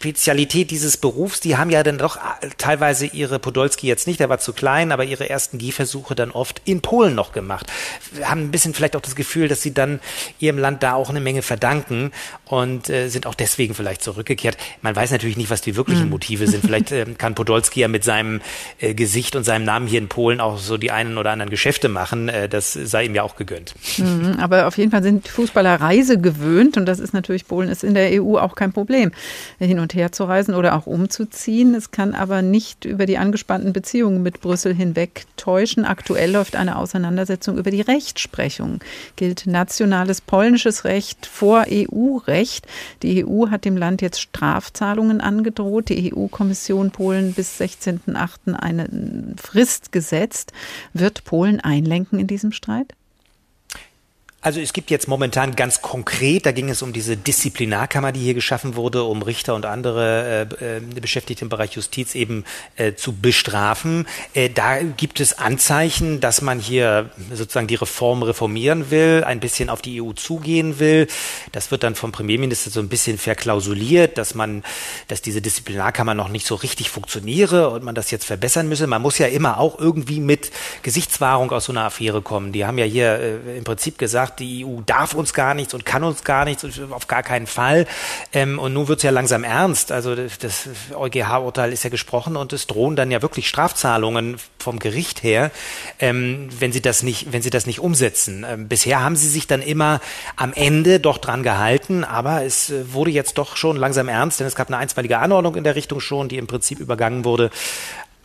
Spezialität 0.08 0.72
dieses 0.72 0.96
Berufs, 0.96 1.42
die 1.42 1.58
haben 1.58 1.70
ja 1.70 1.84
dann 1.84 1.98
doch 1.98 2.16
äh, 2.16 2.20
teilweise 2.58 3.08
ihre 3.08 3.40
Podolski 3.40 3.88
jetzt 3.88 4.08
nicht, 4.08 4.22
der 4.22 4.30
war 4.30 4.40
zu 4.40 4.54
klein, 4.54 4.94
aber 4.94 5.04
ihre 5.04 5.30
ersten 5.30 5.58
Gehversuche 5.58 6.16
dann 6.16 6.32
oft 6.32 6.62
in 6.64 6.82
Polen 6.82 7.14
noch 7.14 7.34
gemacht. 7.34 7.68
Haben 8.24 8.44
ein 8.44 8.52
bisschen 8.52 8.74
vielleicht 8.74 8.96
auch 8.96 9.02
das 9.02 9.16
Gefühl, 9.16 9.50
dass 9.50 9.62
sie 9.62 9.74
dann 9.74 10.00
ihrem 10.40 10.60
Land 10.60 10.82
da 10.82 10.94
auch 10.94 11.10
eine 11.10 11.20
Menge 11.20 11.42
verdanken 11.42 12.12
und 12.46 12.90
äh, 12.90 13.10
sind 13.10 13.28
auch 13.28 13.36
deswegen 13.36 13.74
vielleicht 13.74 14.02
zurückgekehrt. 14.02 14.58
Man 14.82 14.96
weiß 14.96 15.12
natürlich 15.12 15.36
nicht, 15.36 15.50
was 15.50 15.60
die 15.60 15.76
wirklichen 15.76 16.06
mhm. 16.06 16.12
Motive 16.12 16.48
sind. 16.48 16.62
Vielleicht 16.64 16.92
äh, 16.94 17.06
kann 17.18 17.36
Podolski 17.36 17.82
ja 17.82 17.90
mit 17.90 18.06
seinem 18.06 18.40
äh, 18.80 18.94
Gesicht 18.94 19.36
und 19.36 19.44
seinem 19.44 19.66
Namen 19.66 19.88
hier 19.88 20.00
in 20.00 20.08
Polen 20.08 20.40
auch 20.40 20.58
so 20.58 20.78
die 20.78 20.92
einen 20.92 21.18
oder 21.18 21.32
anderen 21.32 21.50
Geschäfte 21.50 21.90
machen. 21.90 22.30
Äh, 22.30 22.48
das 22.48 22.72
sei 22.72 23.06
ihm 23.06 23.16
ja 23.16 23.24
auch 23.24 23.36
gegönnt. 23.36 23.74
Mhm, 23.98 24.38
aber 24.40 24.68
auf 24.68 24.78
jeden 24.78 24.92
Fall 24.92 25.04
sind 25.04 25.28
Fußballer 25.28 25.82
Reise 25.82 26.18
gewöhnt 26.18 26.78
und 26.78 26.86
das 26.86 27.00
ist 27.00 27.14
natürlich, 27.14 27.46
Polen 27.46 27.68
ist 27.68 27.84
in 27.84 27.94
der 27.94 28.24
EU 28.24 28.38
auch 28.38 28.56
kein 28.56 28.72
Problem. 28.72 29.12
Hin 29.60 29.80
und 29.80 29.88
und 29.88 29.94
her 29.98 30.12
zu 30.12 30.24
reisen 30.24 30.54
oder 30.54 30.76
auch 30.76 30.88
umzuziehen. 30.88 31.76
Es 31.76 31.92
kann 31.92 32.14
aber 32.16 32.42
nicht 32.42 32.86
über 32.86 33.06
die 33.06 33.18
angespannten 33.18 33.74
Beziehungen 33.74 34.24
mit 34.24 34.40
Brüssel 34.40 34.74
hinweg 34.74 35.26
täuschen. 35.36 35.84
Aktuell 35.84 36.32
läuft 36.32 36.56
eine 36.56 36.78
Auseinandersetzung 36.78 37.58
über 37.58 37.72
die 37.72 37.82
Rechtsprechung. 37.82 38.80
Gilt 39.16 39.48
nationales 39.48 40.22
polnisches 40.22 40.86
Recht 40.86 41.26
vor 41.26 41.66
EU-Recht. 41.70 42.68
Die 43.04 43.26
EU 43.26 43.50
hat 43.50 43.66
dem 43.66 43.76
Land 43.76 44.02
jetzt 44.02 44.22
Strafzahlungen 44.22 45.20
angedroht. 45.20 45.90
Die 45.90 46.14
EU-Kommission 46.14 46.92
Polen 46.92 47.34
bis 47.34 47.60
16.08. 47.60 48.54
eine 48.54 48.88
Frist 49.42 49.92
gesetzt. 49.92 50.54
Wird 50.94 51.26
Polen 51.26 51.60
einlenken 51.60 52.20
in 52.20 52.28
diesem 52.28 52.52
Streit? 52.52 52.97
Also 54.48 54.62
es 54.62 54.72
gibt 54.72 54.92
jetzt 54.92 55.10
momentan 55.10 55.58
ganz 55.58 55.82
konkret, 55.82 56.46
da 56.46 56.54
ging 56.54 56.70
es 56.70 56.82
um 56.82 56.94
diese 56.94 57.18
Disziplinarkammer, 57.18 58.14
die 58.14 58.22
hier 58.22 58.34
geschaffen 58.34 58.78
wurde, 58.78 59.04
um 59.04 59.22
Richter 59.22 59.56
und 59.56 59.66
andere 59.66 60.48
äh, 60.62 60.78
äh, 60.78 60.80
Beschäftigte 60.80 61.44
im 61.44 61.50
Bereich 61.50 61.74
Justiz 61.74 62.16
eben 62.16 62.46
äh, 62.78 62.94
zu 62.94 63.12
bestrafen. 63.12 64.08
Äh, 64.34 64.50
da 64.50 64.82
gibt 64.82 65.20
es 65.20 65.38
Anzeichen, 65.38 66.22
dass 66.22 66.42
man 66.42 66.62
hier 66.62 67.10
sozusagen 67.30 67.68
die 67.68 67.76
Reform 67.76 68.24
reformieren 68.24 68.90
will, 68.90 69.26
ein 69.26 69.42
bisschen 69.42 69.70
auf 69.70 69.82
die 69.82 70.02
EU 70.02 70.14
zugehen 70.14 70.80
will. 70.80 71.08
Das 71.52 71.70
wird 71.70 71.84
dann 71.84 71.96
vom 71.96 72.14
Premierminister 72.14 72.70
so 72.70 72.80
ein 72.80 72.88
bisschen 72.88 73.18
verklausuliert, 73.18 74.18
dass 74.18 74.34
man, 74.34 74.64
dass 75.10 75.22
diese 75.22 75.42
Disziplinarkammer 75.42 76.14
noch 76.14 76.30
nicht 76.30 76.48
so 76.48 76.56
richtig 76.56 76.90
funktioniere 76.90 77.70
und 77.72 77.84
man 77.84 77.96
das 77.96 78.12
jetzt 78.12 78.24
verbessern 78.24 78.70
müsse. 78.70 78.88
Man 78.88 79.02
muss 79.02 79.18
ja 79.18 79.28
immer 79.28 79.60
auch 79.60 79.78
irgendwie 79.78 80.22
mit 80.22 80.52
Gesichtswahrung 80.84 81.52
aus 81.52 81.66
so 81.66 81.74
einer 81.74 81.84
Affäre 81.84 82.22
kommen. 82.22 82.54
Die 82.54 82.66
haben 82.66 82.78
ja 82.78 82.86
hier 82.86 83.20
äh, 83.20 83.58
im 83.58 83.66
Prinzip 83.66 83.98
gesagt, 83.98 84.37
die 84.40 84.66
EU 84.66 84.82
darf 84.86 85.14
uns 85.14 85.34
gar 85.34 85.54
nichts 85.54 85.74
und 85.74 85.86
kann 85.86 86.04
uns 86.04 86.24
gar 86.24 86.46
nichts 86.46 86.64
und 86.64 86.92
auf 86.92 87.08
gar 87.08 87.24
keinen 87.24 87.48
Fall. 87.48 87.86
Ähm, 88.34 88.60
und 88.60 88.74
nun 88.74 88.88
wird 88.88 89.00
es 89.00 89.04
ja 89.04 89.12
langsam 89.12 89.44
ernst. 89.44 89.92
Also 89.92 90.16
das, 90.16 90.38
das 90.38 90.70
EuGH-Urteil 90.94 91.74
ist 91.74 91.84
ja 91.84 91.90
gesprochen 91.90 92.36
und 92.36 92.54
es 92.54 92.68
drohen 92.68 92.96
dann 92.96 93.12
ja 93.12 93.22
wirklich 93.22 93.48
Strafzahlungen 93.48 94.38
vom 94.60 94.80
Gericht 94.80 95.24
her, 95.24 95.52
ähm, 96.00 96.50
wenn 96.60 96.72
sie 96.72 96.82
das 96.82 97.04
nicht, 97.04 97.32
wenn 97.32 97.42
sie 97.42 97.50
das 97.50 97.66
nicht 97.66 97.80
umsetzen. 97.80 98.46
Ähm, 98.48 98.68
bisher 98.68 99.02
haben 99.02 99.16
sie 99.16 99.30
sich 99.30 99.48
dann 99.48 99.62
immer 99.62 100.02
am 100.36 100.54
Ende 100.54 101.00
doch 101.00 101.18
dran 101.18 101.44
gehalten, 101.44 102.04
aber 102.04 102.44
es 102.44 102.70
äh, 102.70 102.94
wurde 102.94 103.12
jetzt 103.12 103.38
doch 103.38 103.56
schon 103.56 103.78
langsam 103.78 104.08
ernst, 104.08 104.40
denn 104.40 104.48
es 104.48 104.56
gab 104.56 104.68
eine 104.68 104.78
einstweilige 104.78 105.20
Anordnung 105.20 105.56
in 105.56 105.64
der 105.64 105.76
Richtung 105.76 106.00
schon, 106.00 106.30
die 106.30 106.38
im 106.38 106.48
Prinzip 106.48 106.80
übergangen 106.80 107.26
wurde. 107.26 107.50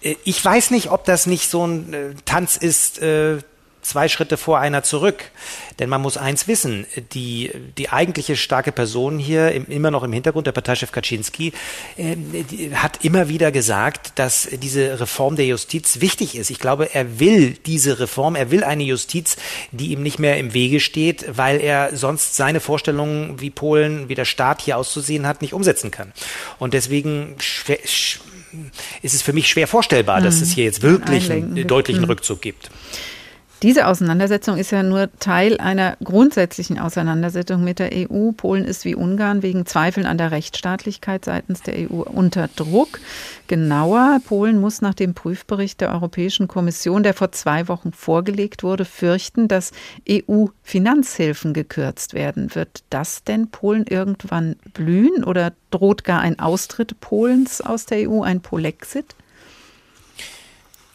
Äh, 0.03 0.16
ich 0.25 0.44
weiß 0.44 0.70
nicht, 0.70 0.90
ob 0.90 1.05
das 1.05 1.27
nicht 1.27 1.48
so 1.48 1.66
ein 1.66 1.92
äh, 1.92 2.14
Tanz 2.25 2.57
ist, 2.57 3.01
äh, 3.01 3.38
zwei 3.83 4.09
Schritte 4.09 4.37
vor 4.37 4.59
einer 4.59 4.83
zurück. 4.83 5.31
Denn 5.79 5.88
man 5.88 6.01
muss 6.01 6.16
eins 6.16 6.49
wissen, 6.49 6.87
die, 7.12 7.51
die 7.77 7.90
eigentliche 7.90 8.37
starke 8.37 8.73
Person 8.73 9.18
hier, 9.18 9.53
im, 9.53 9.66
immer 9.66 9.90
noch 9.90 10.03
im 10.03 10.12
Hintergrund, 10.12 10.47
der 10.47 10.53
Parteichef 10.53 10.92
Kaczynski, 10.92 11.53
äh, 11.97 12.16
hat 12.75 13.05
immer 13.05 13.29
wieder 13.29 13.53
gesagt, 13.53 14.12
dass 14.16 14.49
diese 14.51 15.01
Reform 15.01 15.37
der 15.37 15.47
Justiz 15.47 16.01
wichtig 16.01 16.37
ist. 16.37 16.51
Ich 16.51 16.59
glaube, 16.59 16.95
er 16.95 17.18
will 17.18 17.57
diese 17.66 17.99
Reform, 17.99 18.37
er 18.37 18.51
will 18.51 18.64
eine 18.64 18.85
Justiz, 18.85 19.37
die 19.73 19.92
ihm 19.92 20.03
nicht 20.03 20.18
mehr 20.18 20.38
im 20.38 20.55
Wege 20.55 20.81
steht, 20.81 21.25
weil 21.37 21.61
er 21.61 21.97
sonst 21.97 22.37
seine 22.37 22.61
Vorstellungen, 22.61 23.40
wie 23.40 23.51
Polen, 23.51 24.09
wie 24.09 24.14
der 24.14 24.25
Staat 24.25 24.62
hier 24.62 24.79
auszusehen 24.79 25.27
hat, 25.27 25.42
nicht 25.42 25.55
umsetzen 25.55 25.90
kann. 25.90 26.12
Und 26.59 26.75
deswegen 26.75 27.37
ist 29.03 29.14
es 29.14 29.23
für 29.23 29.33
mich 29.33 29.49
schwer 29.49 29.66
vorstellbar, 29.66 30.21
mhm. 30.21 30.25
dass 30.25 30.40
es 30.40 30.53
hier 30.53 30.64
jetzt 30.64 30.83
wirklich 30.83 31.31
einen 31.31 31.66
deutlichen 31.66 32.03
mhm. 32.03 32.09
Rückzug 32.09 32.40
gibt. 32.40 32.71
Diese 33.62 33.87
Auseinandersetzung 33.87 34.57
ist 34.57 34.72
ja 34.72 34.83
nur 34.83 35.09
Teil 35.20 35.59
einer 35.59 35.96
grundsätzlichen 36.03 36.81
Auseinandersetzung 36.81 37.62
mit 37.62 37.79
der 37.79 37.90
EU. 37.92 38.33
Polen 38.33 38.64
ist 38.64 38.85
wie 38.85 38.96
Ungarn 38.96 39.44
wegen 39.44 39.66
Zweifeln 39.66 40.05
an 40.05 40.18
der 40.18 40.33
Rechtsstaatlichkeit 40.33 41.25
seitens 41.25 41.62
der 41.62 41.75
EU 41.88 42.03
unter 42.03 42.48
Druck. 42.48 42.98
Genauer, 43.46 44.20
Polen 44.27 44.61
muss 44.61 44.83
nach 44.83 44.94
dem 44.94 45.14
Prüfbericht 45.14 45.81
der 45.81 45.92
Europäischen 45.92 46.48
Kommission, 46.48 47.05
der 47.05 47.14
vor 47.14 47.31
zwei 47.31 47.68
Wochen 47.68 47.92
vorgelegt 47.92 48.64
wurde, 48.64 48.85
fürchten, 48.85 49.46
dass 49.46 49.70
EU-Finanzhilfen 50.11 51.55
gekürzt 51.55 52.14
werden. 52.14 52.57
Wird 52.57 52.83
das 52.90 53.22
denn 53.22 53.48
Polen 53.53 53.87
irgendwann 53.88 54.57
blühen 54.75 55.22
oder 55.22 55.53
droht 55.70 56.03
gar 56.03 56.20
ein 56.20 56.40
Austritt 56.40 56.98
Polens 57.01 57.61
aus 57.61 57.87
der 57.87 58.11
EU, 58.11 58.22
ein 58.22 58.40
Polexit? 58.40 59.14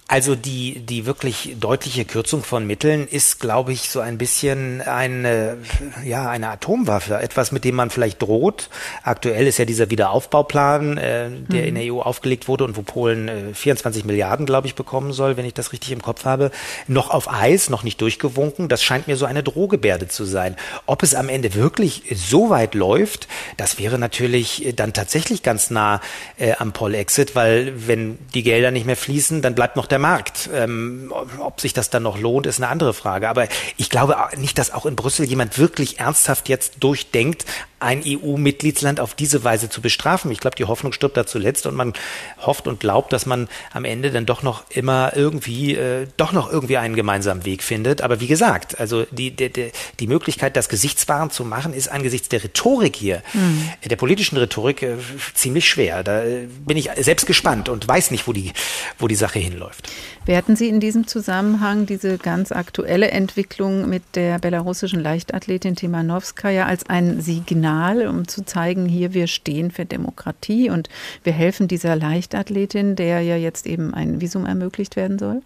Also 0.09 0.35
die, 0.35 0.79
die 0.79 1.05
wirklich 1.05 1.57
deutliche 1.59 2.05
Kürzung 2.05 2.41
von 2.41 2.65
Mitteln 2.65 3.09
ist, 3.09 3.41
glaube 3.41 3.73
ich, 3.73 3.89
so 3.89 3.99
ein 3.99 4.17
bisschen 4.17 4.79
eine, 4.79 5.57
ja, 6.05 6.29
eine 6.29 6.47
Atomwaffe, 6.47 7.15
etwas, 7.19 7.51
mit 7.51 7.65
dem 7.65 7.75
man 7.75 7.89
vielleicht 7.89 8.21
droht. 8.21 8.69
Aktuell 9.03 9.47
ist 9.47 9.57
ja 9.57 9.65
dieser 9.65 9.89
Wiederaufbauplan, 9.89 10.97
äh, 10.97 11.29
der 11.49 11.61
mhm. 11.61 11.67
in 11.67 11.75
der 11.75 11.93
EU 11.93 11.99
aufgelegt 11.99 12.47
wurde 12.47 12.63
und 12.63 12.77
wo 12.77 12.83
Polen 12.83 13.27
äh, 13.27 13.53
24 13.53 14.05
Milliarden, 14.05 14.45
glaube 14.45 14.67
ich, 14.67 14.75
bekommen 14.75 15.11
soll, 15.11 15.35
wenn 15.35 15.45
ich 15.45 15.53
das 15.53 15.73
richtig 15.73 15.91
im 15.91 16.01
Kopf 16.01 16.23
habe, 16.23 16.51
noch 16.87 17.09
auf 17.09 17.29
Eis, 17.29 17.69
noch 17.69 17.83
nicht 17.83 17.99
durchgewunken. 17.99 18.69
Das 18.69 18.81
scheint 18.81 19.09
mir 19.09 19.17
so 19.17 19.25
eine 19.25 19.43
Drohgebärde 19.43 20.07
zu 20.07 20.23
sein. 20.23 20.55
Ob 20.85 21.03
es 21.03 21.15
am 21.15 21.27
Ende 21.27 21.53
wirklich 21.53 22.03
so 22.15 22.49
weit 22.49 22.75
läuft, 22.75 23.27
das 23.57 23.77
wäre 23.77 23.99
natürlich 23.99 24.71
dann 24.73 24.93
tatsächlich 24.93 25.43
ganz 25.43 25.69
nah 25.69 25.99
äh, 26.37 26.53
am 26.57 26.71
Poll-Exit, 26.71 27.35
weil 27.35 27.73
wenn 27.87 28.17
die 28.33 28.43
Gelder 28.43 28.71
nicht 28.71 28.85
mehr 28.85 28.95
fließen, 28.95 29.41
dann 29.41 29.53
bleibt 29.53 29.75
noch 29.75 29.85
der 29.85 29.96
der 29.97 30.01
Markt. 30.01 30.49
Ähm, 30.53 31.11
ob 31.39 31.59
sich 31.59 31.73
das 31.73 31.89
dann 31.89 32.03
noch 32.03 32.19
lohnt, 32.19 32.45
ist 32.45 32.61
eine 32.61 32.69
andere 32.69 32.93
Frage. 32.93 33.29
Aber 33.29 33.47
ich 33.77 33.89
glaube 33.89 34.15
nicht, 34.37 34.57
dass 34.59 34.71
auch 34.71 34.85
in 34.85 34.95
Brüssel 34.95 35.25
jemand 35.25 35.57
wirklich 35.57 35.99
ernsthaft 35.99 36.49
jetzt 36.49 36.75
durchdenkt, 36.81 37.45
ein 37.79 38.01
EU-Mitgliedsland 38.05 38.99
auf 38.99 39.13
diese 39.13 39.43
Weise 39.43 39.69
zu 39.69 39.81
bestrafen. 39.81 40.31
Ich 40.31 40.39
glaube, 40.39 40.55
die 40.55 40.65
Hoffnung 40.65 40.93
stirbt 40.93 41.15
da 41.15 41.25
zuletzt 41.25 41.67
und 41.67 41.75
man 41.75 41.93
hofft 42.39 42.67
und 42.67 42.79
glaubt, 42.79 43.13
dass 43.13 43.25
man 43.25 43.47
am 43.71 43.85
Ende 43.85 44.11
dann 44.11 44.25
doch 44.25 44.41
noch 44.41 44.63
immer 44.69 45.15
irgendwie, 45.15 45.75
äh, 45.75 46.07
doch 46.17 46.31
noch 46.31 46.51
irgendwie 46.51 46.77
einen 46.77 46.95
gemeinsamen 46.95 47.45
Weg 47.45 47.61
findet. 47.61 48.01
Aber 48.01 48.19
wie 48.19 48.27
gesagt, 48.27 48.79
also 48.79 49.05
die, 49.11 49.31
die, 49.31 49.71
die 49.99 50.07
Möglichkeit, 50.07 50.55
das 50.55 50.69
gesichtswahrend 50.69 51.33
zu 51.33 51.45
machen, 51.45 51.73
ist 51.73 51.87
angesichts 51.87 52.29
der 52.29 52.43
Rhetorik 52.43 52.95
hier, 52.95 53.21
mhm. 53.33 53.69
der 53.85 53.95
politischen 53.95 54.37
Rhetorik, 54.37 54.81
äh, 54.81 54.95
ziemlich 55.35 55.69
schwer. 55.69 56.03
Da 56.03 56.23
äh, 56.23 56.47
bin 56.65 56.77
ich 56.77 56.89
selbst 56.97 57.27
gespannt 57.27 57.69
und 57.69 57.87
weiß 57.87 58.11
nicht, 58.11 58.27
wo 58.27 58.33
die, 58.33 58.53
wo 58.97 59.07
die 59.07 59.15
Sache 59.15 59.39
hinläuft. 59.39 59.89
Werten 60.25 60.57
Sie 60.57 60.67
in 60.67 60.81
diesem 60.81 61.07
Zusammenhang 61.07 61.85
diese 61.85 62.17
ganz 62.17 62.51
aktuelle 62.51 63.11
Entwicklung 63.11 63.87
mit 63.87 64.03
der 64.15 64.39
belarussischen 64.39 64.99
Leichtathletin 64.99 65.75
Timanowskaja 65.75 66.65
als 66.65 66.89
ein 66.89 67.21
Signal, 67.21 67.66
um 68.07 68.27
zu 68.27 68.45
zeigen, 68.45 68.85
hier 68.85 69.13
wir 69.13 69.27
stehen 69.27 69.71
für 69.71 69.85
Demokratie 69.85 70.69
und 70.69 70.89
wir 71.23 71.33
helfen 71.33 71.67
dieser 71.67 71.95
Leichtathletin, 71.95 72.95
der 72.95 73.21
ja 73.21 73.35
jetzt 73.35 73.67
eben 73.67 73.93
ein 73.93 74.21
Visum 74.21 74.45
ermöglicht 74.45 74.95
werden 74.95 75.19
soll? 75.19 75.41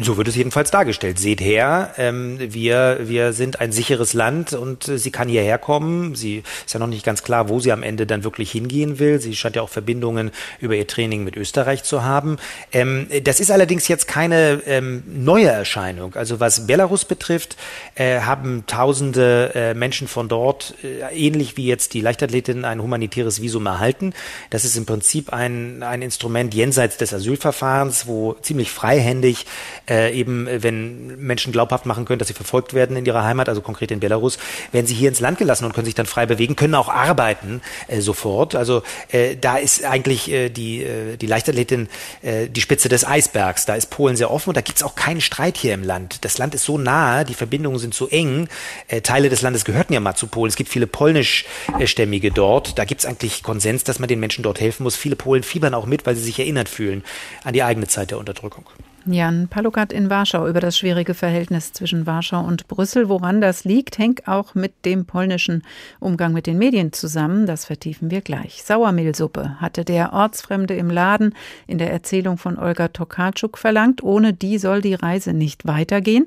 So 0.00 0.16
wird 0.16 0.28
es 0.28 0.36
jedenfalls 0.36 0.70
dargestellt. 0.70 1.18
Seht 1.18 1.40
her, 1.40 1.92
ähm, 1.98 2.38
wir, 2.38 3.00
wir 3.02 3.32
sind 3.32 3.60
ein 3.60 3.72
sicheres 3.72 4.14
Land 4.14 4.52
und 4.52 4.86
äh, 4.86 4.96
sie 4.96 5.10
kann 5.10 5.28
hierher 5.28 5.58
kommen. 5.58 6.14
Sie 6.14 6.44
ist 6.64 6.72
ja 6.72 6.78
noch 6.78 6.86
nicht 6.86 7.04
ganz 7.04 7.24
klar, 7.24 7.48
wo 7.48 7.58
sie 7.58 7.72
am 7.72 7.82
Ende 7.82 8.06
dann 8.06 8.22
wirklich 8.22 8.52
hingehen 8.52 9.00
will. 9.00 9.20
Sie 9.20 9.34
scheint 9.34 9.56
ja 9.56 9.62
auch 9.62 9.68
Verbindungen 9.68 10.30
über 10.60 10.76
ihr 10.76 10.86
Training 10.86 11.24
mit 11.24 11.36
Österreich 11.36 11.82
zu 11.82 12.04
haben. 12.04 12.36
Ähm, 12.72 13.08
das 13.24 13.40
ist 13.40 13.50
allerdings 13.50 13.88
jetzt 13.88 14.06
keine 14.06 14.62
ähm, 14.66 15.02
neue 15.04 15.48
Erscheinung. 15.48 16.14
Also 16.14 16.38
was 16.38 16.68
Belarus 16.68 17.04
betrifft, 17.04 17.56
äh, 17.96 18.20
haben 18.20 18.64
tausende 18.68 19.50
äh, 19.56 19.74
Menschen 19.74 20.06
von 20.06 20.28
dort, 20.28 20.74
äh, 20.84 21.12
ähnlich 21.12 21.56
wie 21.56 21.66
jetzt 21.66 21.92
die 21.94 22.02
Leichtathletin, 22.02 22.64
ein 22.64 22.80
humanitäres 22.80 23.42
Visum 23.42 23.66
erhalten. 23.66 24.12
Das 24.50 24.64
ist 24.64 24.76
im 24.76 24.86
Prinzip 24.86 25.32
ein, 25.32 25.82
ein 25.82 26.02
Instrument 26.02 26.54
jenseits 26.54 26.98
des 26.98 27.12
Asylverfahrens, 27.12 28.06
wo 28.06 28.34
ziemlich 28.34 28.70
freihändig 28.70 29.44
äh, 29.88 30.12
eben, 30.12 30.48
wenn 30.50 31.18
Menschen 31.20 31.52
glaubhaft 31.52 31.86
machen 31.86 32.04
können, 32.04 32.18
dass 32.18 32.28
sie 32.28 32.34
verfolgt 32.34 32.74
werden 32.74 32.96
in 32.96 33.06
ihrer 33.06 33.24
Heimat, 33.24 33.48
also 33.48 33.60
konkret 33.60 33.90
in 33.90 34.00
Belarus, 34.00 34.38
werden 34.72 34.86
sie 34.86 34.94
hier 34.94 35.08
ins 35.08 35.20
Land 35.20 35.38
gelassen 35.38 35.64
und 35.64 35.74
können 35.74 35.86
sich 35.86 35.94
dann 35.94 36.06
frei 36.06 36.26
bewegen, 36.26 36.56
können 36.56 36.74
auch 36.74 36.88
arbeiten 36.88 37.60
äh, 37.88 38.00
sofort. 38.00 38.54
Also 38.54 38.82
äh, 39.10 39.36
da 39.36 39.56
ist 39.56 39.84
eigentlich 39.84 40.30
äh, 40.30 40.48
die, 40.48 40.82
äh, 40.82 41.16
die 41.16 41.26
Leichtathletin 41.26 41.88
äh, 42.22 42.48
die 42.48 42.60
Spitze 42.60 42.88
des 42.88 43.06
Eisbergs. 43.06 43.66
Da 43.66 43.74
ist 43.74 43.90
Polen 43.90 44.16
sehr 44.16 44.30
offen 44.30 44.50
und 44.50 44.56
da 44.56 44.60
gibt's 44.60 44.82
auch 44.82 44.94
keinen 44.94 45.20
Streit 45.20 45.56
hier 45.56 45.74
im 45.74 45.82
Land. 45.82 46.24
Das 46.24 46.38
Land 46.38 46.54
ist 46.54 46.64
so 46.64 46.78
nahe, 46.78 47.24
die 47.24 47.34
Verbindungen 47.34 47.78
sind 47.78 47.94
so 47.94 48.08
eng. 48.08 48.48
Äh, 48.88 49.00
Teile 49.00 49.28
des 49.28 49.42
Landes 49.42 49.64
gehörten 49.64 49.92
ja 49.92 50.00
mal 50.00 50.14
zu 50.14 50.26
Polen. 50.26 50.48
Es 50.48 50.56
gibt 50.56 50.70
viele 50.70 50.86
polnischstämmige 50.86 52.30
dort. 52.30 52.78
Da 52.78 52.84
gibt's 52.84 53.06
eigentlich 53.06 53.42
Konsens, 53.42 53.84
dass 53.84 53.98
man 53.98 54.08
den 54.08 54.20
Menschen 54.20 54.42
dort 54.42 54.60
helfen 54.60 54.82
muss. 54.82 54.96
Viele 54.96 55.16
Polen 55.16 55.42
fiebern 55.42 55.74
auch 55.74 55.86
mit, 55.86 56.06
weil 56.06 56.16
sie 56.16 56.22
sich 56.22 56.38
erinnert 56.38 56.68
fühlen 56.68 57.04
an 57.44 57.52
die 57.52 57.62
eigene 57.62 57.86
Zeit 57.86 58.10
der 58.10 58.18
Unterdrückung. 58.18 58.64
Jan 59.12 59.48
Palukat 59.48 59.92
in 59.92 60.10
Warschau 60.10 60.46
über 60.48 60.60
das 60.60 60.76
schwierige 60.76 61.14
Verhältnis 61.14 61.72
zwischen 61.72 62.06
Warschau 62.06 62.40
und 62.40 62.68
Brüssel. 62.68 63.08
Woran 63.08 63.40
das 63.40 63.64
liegt, 63.64 63.98
hängt 63.98 64.28
auch 64.28 64.54
mit 64.54 64.84
dem 64.84 65.06
polnischen 65.06 65.62
Umgang 66.00 66.32
mit 66.32 66.46
den 66.46 66.58
Medien 66.58 66.92
zusammen. 66.92 67.46
Das 67.46 67.64
vertiefen 67.64 68.10
wir 68.10 68.20
gleich. 68.20 68.62
Sauermehlsuppe 68.62 69.60
hatte 69.60 69.84
der 69.84 70.12
Ortsfremde 70.12 70.74
im 70.74 70.90
Laden 70.90 71.34
in 71.66 71.78
der 71.78 71.92
Erzählung 71.92 72.38
von 72.38 72.58
Olga 72.58 72.88
Tokarczuk 72.88 73.58
verlangt. 73.58 74.02
Ohne 74.02 74.32
die 74.32 74.58
soll 74.58 74.80
die 74.80 74.94
Reise 74.94 75.32
nicht 75.32 75.66
weitergehen, 75.66 76.26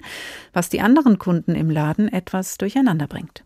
was 0.54 0.70
die 0.70 0.82
anderen 0.82 1.20
Kunden 1.20 1.56
im 1.56 1.70
Laden 1.70 2.12
etwas 2.12 2.58
durcheinander 2.58 3.08
bringt. 3.08 3.44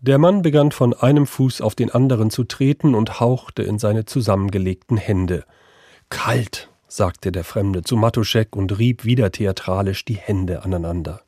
Der 0.00 0.18
Mann 0.18 0.42
begann 0.42 0.70
von 0.70 0.92
einem 0.92 1.26
Fuß 1.26 1.62
auf 1.62 1.74
den 1.74 1.90
anderen 1.90 2.28
zu 2.28 2.44
treten 2.44 2.94
und 2.94 3.20
hauchte 3.20 3.62
in 3.62 3.78
seine 3.78 4.04
zusammengelegten 4.04 4.98
Hände. 4.98 5.44
Kalt, 6.10 6.68
sagte 6.94 7.32
der 7.32 7.42
Fremde 7.42 7.82
zu 7.82 7.96
Matuschek 7.96 8.54
und 8.54 8.78
rieb 8.78 9.04
wieder 9.04 9.32
theatralisch 9.32 10.04
die 10.04 10.14
Hände 10.16 10.62
aneinander. 10.62 11.22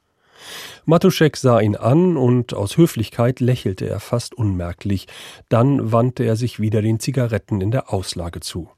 Matuschek 0.85 1.37
sah 1.37 1.59
ihn 1.59 1.75
an 1.75 2.17
und 2.17 2.55
aus 2.55 2.77
Höflichkeit 2.77 3.41
lächelte 3.41 3.89
er 3.89 3.99
fast 3.99 4.33
unmerklich, 4.35 5.09
dann 5.49 5.91
wandte 5.91 6.23
er 6.23 6.37
sich 6.37 6.61
wieder 6.61 6.83
den 6.83 7.01
Zigaretten 7.01 7.61
in 7.61 7.73
der 7.73 7.93
Auslage 7.93 8.39
zu. 8.39 8.71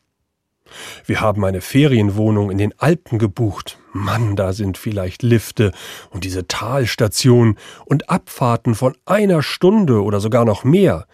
Wir 1.04 1.20
haben 1.20 1.44
eine 1.44 1.60
Ferienwohnung 1.60 2.50
in 2.50 2.58
den 2.58 2.78
Alpen 2.78 3.18
gebucht. 3.18 3.78
Mann, 3.92 4.36
da 4.36 4.52
sind 4.52 4.78
vielleicht 4.78 5.22
Lifte 5.22 5.72
und 6.10 6.24
diese 6.24 6.46
Talstation 6.46 7.58
und 7.84 8.08
Abfahrten 8.08 8.74
von 8.74 8.96
einer 9.04 9.42
Stunde 9.42 10.02
oder 10.02 10.20
sogar 10.20 10.44
noch 10.44 10.64
mehr. 10.64 11.06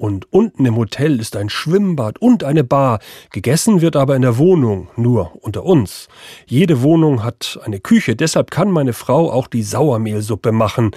Und 0.00 0.32
unten 0.32 0.64
im 0.64 0.76
Hotel 0.76 1.20
ist 1.20 1.36
ein 1.36 1.50
Schwimmbad 1.50 2.22
und 2.22 2.42
eine 2.42 2.64
Bar. 2.64 3.00
Gegessen 3.32 3.82
wird 3.82 3.96
aber 3.96 4.16
in 4.16 4.22
der 4.22 4.38
Wohnung, 4.38 4.88
nur 4.96 5.44
unter 5.44 5.64
uns. 5.64 6.08
Jede 6.46 6.80
Wohnung 6.80 7.22
hat 7.22 7.60
eine 7.64 7.80
Küche, 7.80 8.16
deshalb 8.16 8.50
kann 8.50 8.70
meine 8.70 8.94
Frau 8.94 9.30
auch 9.30 9.46
die 9.46 9.62
Sauermehlsuppe 9.62 10.52
machen. 10.52 10.92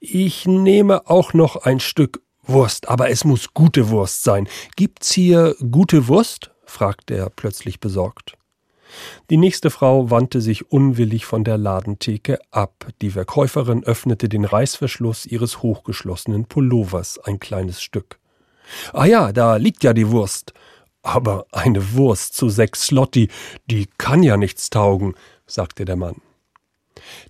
Ich 0.00 0.46
nehme 0.46 1.08
auch 1.08 1.32
noch 1.32 1.58
ein 1.62 1.78
Stück 1.78 2.22
Wurst, 2.42 2.88
aber 2.88 3.08
es 3.08 3.24
muss 3.24 3.54
gute 3.54 3.88
Wurst 3.88 4.24
sein. 4.24 4.48
Gibt's 4.74 5.12
hier 5.12 5.54
gute 5.70 6.08
Wurst? 6.08 6.50
fragte 6.64 7.14
er 7.14 7.30
plötzlich 7.30 7.78
besorgt. 7.78 8.36
Die 9.30 9.36
nächste 9.36 9.70
Frau 9.70 10.10
wandte 10.10 10.40
sich 10.40 10.72
unwillig 10.72 11.24
von 11.24 11.44
der 11.44 11.56
Ladentheke 11.56 12.40
ab. 12.50 12.88
Die 13.00 13.10
Verkäuferin 13.10 13.84
öffnete 13.84 14.28
den 14.28 14.44
Reißverschluss 14.44 15.26
ihres 15.26 15.62
hochgeschlossenen 15.62 16.46
Pullovers 16.46 17.20
ein 17.20 17.38
kleines 17.38 17.80
Stück. 17.80 18.19
Ah 18.92 19.06
ja, 19.06 19.32
da 19.32 19.56
liegt 19.56 19.84
ja 19.84 19.92
die 19.92 20.10
Wurst. 20.10 20.52
Aber 21.02 21.46
eine 21.52 21.94
Wurst 21.94 22.34
zu 22.34 22.48
sechs 22.48 22.86
Slotti, 22.86 23.28
die 23.66 23.88
kann 23.98 24.22
ja 24.22 24.36
nichts 24.36 24.70
taugen, 24.70 25.14
sagte 25.46 25.84
der 25.84 25.96
Mann. 25.96 26.16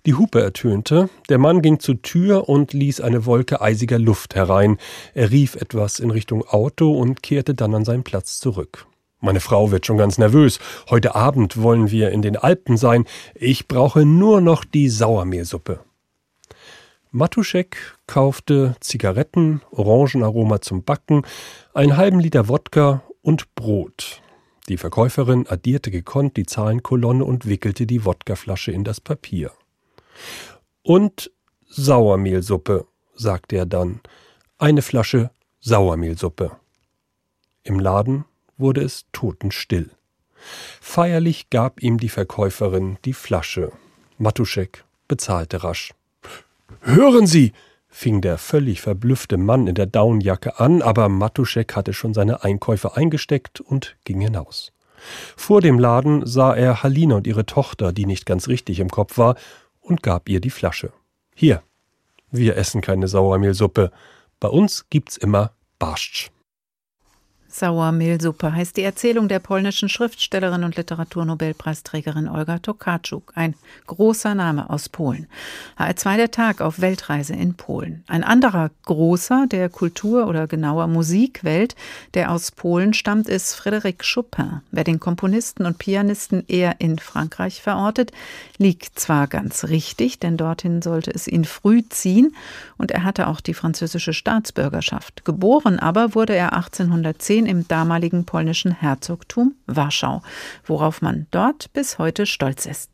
Die 0.05 0.15
Hupe 0.15 0.41
ertönte, 0.41 1.09
der 1.29 1.37
Mann 1.37 1.61
ging 1.61 1.79
zur 1.79 2.01
Tür 2.01 2.49
und 2.49 2.73
ließ 2.73 3.01
eine 3.01 3.25
Wolke 3.25 3.61
eisiger 3.61 3.99
Luft 3.99 4.35
herein. 4.35 4.77
Er 5.13 5.31
rief 5.31 5.55
etwas 5.55 5.99
in 5.99 6.11
Richtung 6.11 6.45
Auto 6.45 6.91
und 6.91 7.23
kehrte 7.23 7.53
dann 7.53 7.73
an 7.73 7.85
seinen 7.85 8.03
Platz 8.03 8.39
zurück. 8.39 8.87
Meine 9.19 9.39
Frau 9.39 9.71
wird 9.71 9.85
schon 9.85 9.97
ganz 9.97 10.17
nervös. 10.17 10.59
Heute 10.89 11.13
Abend 11.13 11.61
wollen 11.61 11.91
wir 11.91 12.09
in 12.09 12.23
den 12.23 12.37
Alpen 12.37 12.75
sein. 12.75 13.05
Ich 13.35 13.67
brauche 13.67 14.03
nur 14.03 14.41
noch 14.41 14.65
die 14.65 14.89
Sauermehlsuppe. 14.89 15.79
Matuschek 17.11 17.77
kaufte 18.11 18.75
Zigaretten, 18.81 19.61
Orangenaroma 19.71 20.59
zum 20.59 20.83
Backen, 20.83 21.21
einen 21.73 21.95
halben 21.95 22.19
Liter 22.19 22.49
Wodka 22.49 23.03
und 23.21 23.55
Brot. 23.55 24.21
Die 24.67 24.75
Verkäuferin 24.75 25.47
addierte 25.47 25.91
gekonnt 25.91 26.35
die 26.35 26.45
Zahlenkolonne 26.45 27.23
und 27.23 27.45
wickelte 27.45 27.85
die 27.85 28.03
Wodkaflasche 28.03 28.73
in 28.73 28.83
das 28.83 28.99
Papier. 28.99 29.53
Und 30.83 31.31
Sauermehlsuppe, 31.69 32.85
sagte 33.15 33.55
er 33.55 33.65
dann. 33.65 34.01
Eine 34.57 34.81
Flasche 34.81 35.31
Sauermehlsuppe. 35.61 36.51
Im 37.63 37.79
Laden 37.79 38.25
wurde 38.57 38.81
es 38.81 39.05
totenstill. 39.13 39.89
Feierlich 40.81 41.49
gab 41.49 41.81
ihm 41.81 41.97
die 41.97 42.09
Verkäuferin 42.09 42.97
die 43.05 43.13
Flasche. 43.13 43.71
Matuschek 44.17 44.83
bezahlte 45.07 45.63
rasch. 45.63 45.93
Hören 46.81 47.25
Sie! 47.25 47.53
Fing 47.91 48.21
der 48.21 48.37
völlig 48.37 48.81
verblüffte 48.81 49.37
Mann 49.37 49.67
in 49.67 49.75
der 49.75 49.85
Daunenjacke 49.85 50.59
an, 50.59 50.81
aber 50.81 51.09
Matuschek 51.09 51.75
hatte 51.75 51.93
schon 51.93 52.13
seine 52.13 52.43
Einkäufe 52.43 52.95
eingesteckt 52.95 53.61
und 53.61 53.97
ging 54.05 54.21
hinaus. 54.21 54.71
Vor 55.35 55.61
dem 55.61 55.77
Laden 55.77 56.25
sah 56.25 56.55
er 56.55 56.83
Halina 56.83 57.15
und 57.15 57.27
ihre 57.27 57.45
Tochter, 57.45 57.91
die 57.91 58.05
nicht 58.05 58.25
ganz 58.25 58.47
richtig 58.47 58.79
im 58.79 58.89
Kopf 58.89 59.17
war, 59.17 59.35
und 59.81 60.01
gab 60.01 60.29
ihr 60.29 60.39
die 60.39 60.49
Flasche. 60.49 60.93
Hier, 61.35 61.63
wir 62.29 62.55
essen 62.55 62.81
keine 62.81 63.07
Sauermehlsuppe. 63.07 63.91
Bei 64.39 64.47
uns 64.47 64.89
gibt's 64.89 65.17
immer 65.17 65.51
Barsch. 65.79 66.31
Sauermehlsuppe 67.53 68.53
heißt 68.53 68.77
die 68.77 68.83
Erzählung 68.83 69.27
der 69.27 69.39
polnischen 69.39 69.89
Schriftstellerin 69.89 70.63
und 70.63 70.75
Literaturnobelpreisträgerin 70.77 72.27
Olga 72.27 72.59
Tokarczuk. 72.59 73.33
Ein 73.35 73.55
großer 73.87 74.35
Name 74.35 74.69
aus 74.69 74.89
Polen. 74.89 75.27
HR2 75.77 76.17
der 76.17 76.31
Tag 76.31 76.61
auf 76.61 76.81
Weltreise 76.81 77.33
in 77.33 77.55
Polen. 77.55 78.03
Ein 78.07 78.23
anderer 78.23 78.71
großer 78.85 79.47
der 79.47 79.69
Kultur- 79.69 80.27
oder 80.27 80.47
genauer 80.47 80.87
Musikwelt, 80.87 81.75
der 82.13 82.31
aus 82.31 82.51
Polen 82.51 82.93
stammt, 82.93 83.27
ist 83.27 83.59
Frédéric 83.59 84.03
Chopin. 84.13 84.61
Wer 84.71 84.83
den 84.83 84.99
Komponisten 84.99 85.65
und 85.65 85.77
Pianisten 85.77 86.43
eher 86.47 86.75
in 86.79 86.99
Frankreich 86.99 87.61
verortet, 87.61 88.11
liegt 88.57 88.99
zwar 88.99 89.27
ganz 89.27 89.65
richtig, 89.65 90.19
denn 90.19 90.37
dorthin 90.37 90.81
sollte 90.81 91.11
es 91.11 91.27
ihn 91.27 91.45
früh 91.45 91.83
ziehen 91.89 92.35
und 92.77 92.91
er 92.91 93.03
hatte 93.03 93.27
auch 93.27 93.41
die 93.41 93.53
französische 93.53 94.13
Staatsbürgerschaft. 94.13 95.25
Geboren 95.25 95.79
aber 95.79 96.15
wurde 96.15 96.35
er 96.35 96.53
1810 96.53 97.40
Athen 97.41 97.45
im 97.45 97.67
damaligen 97.67 98.25
polnischen 98.25 98.71
Herzogtum 98.71 99.55
Warschau, 99.65 100.21
worauf 100.65 101.01
man 101.01 101.27
dort 101.31 101.73
bis 101.73 101.97
heute 101.97 102.25
stolz 102.25 102.65
ist. 102.65 102.91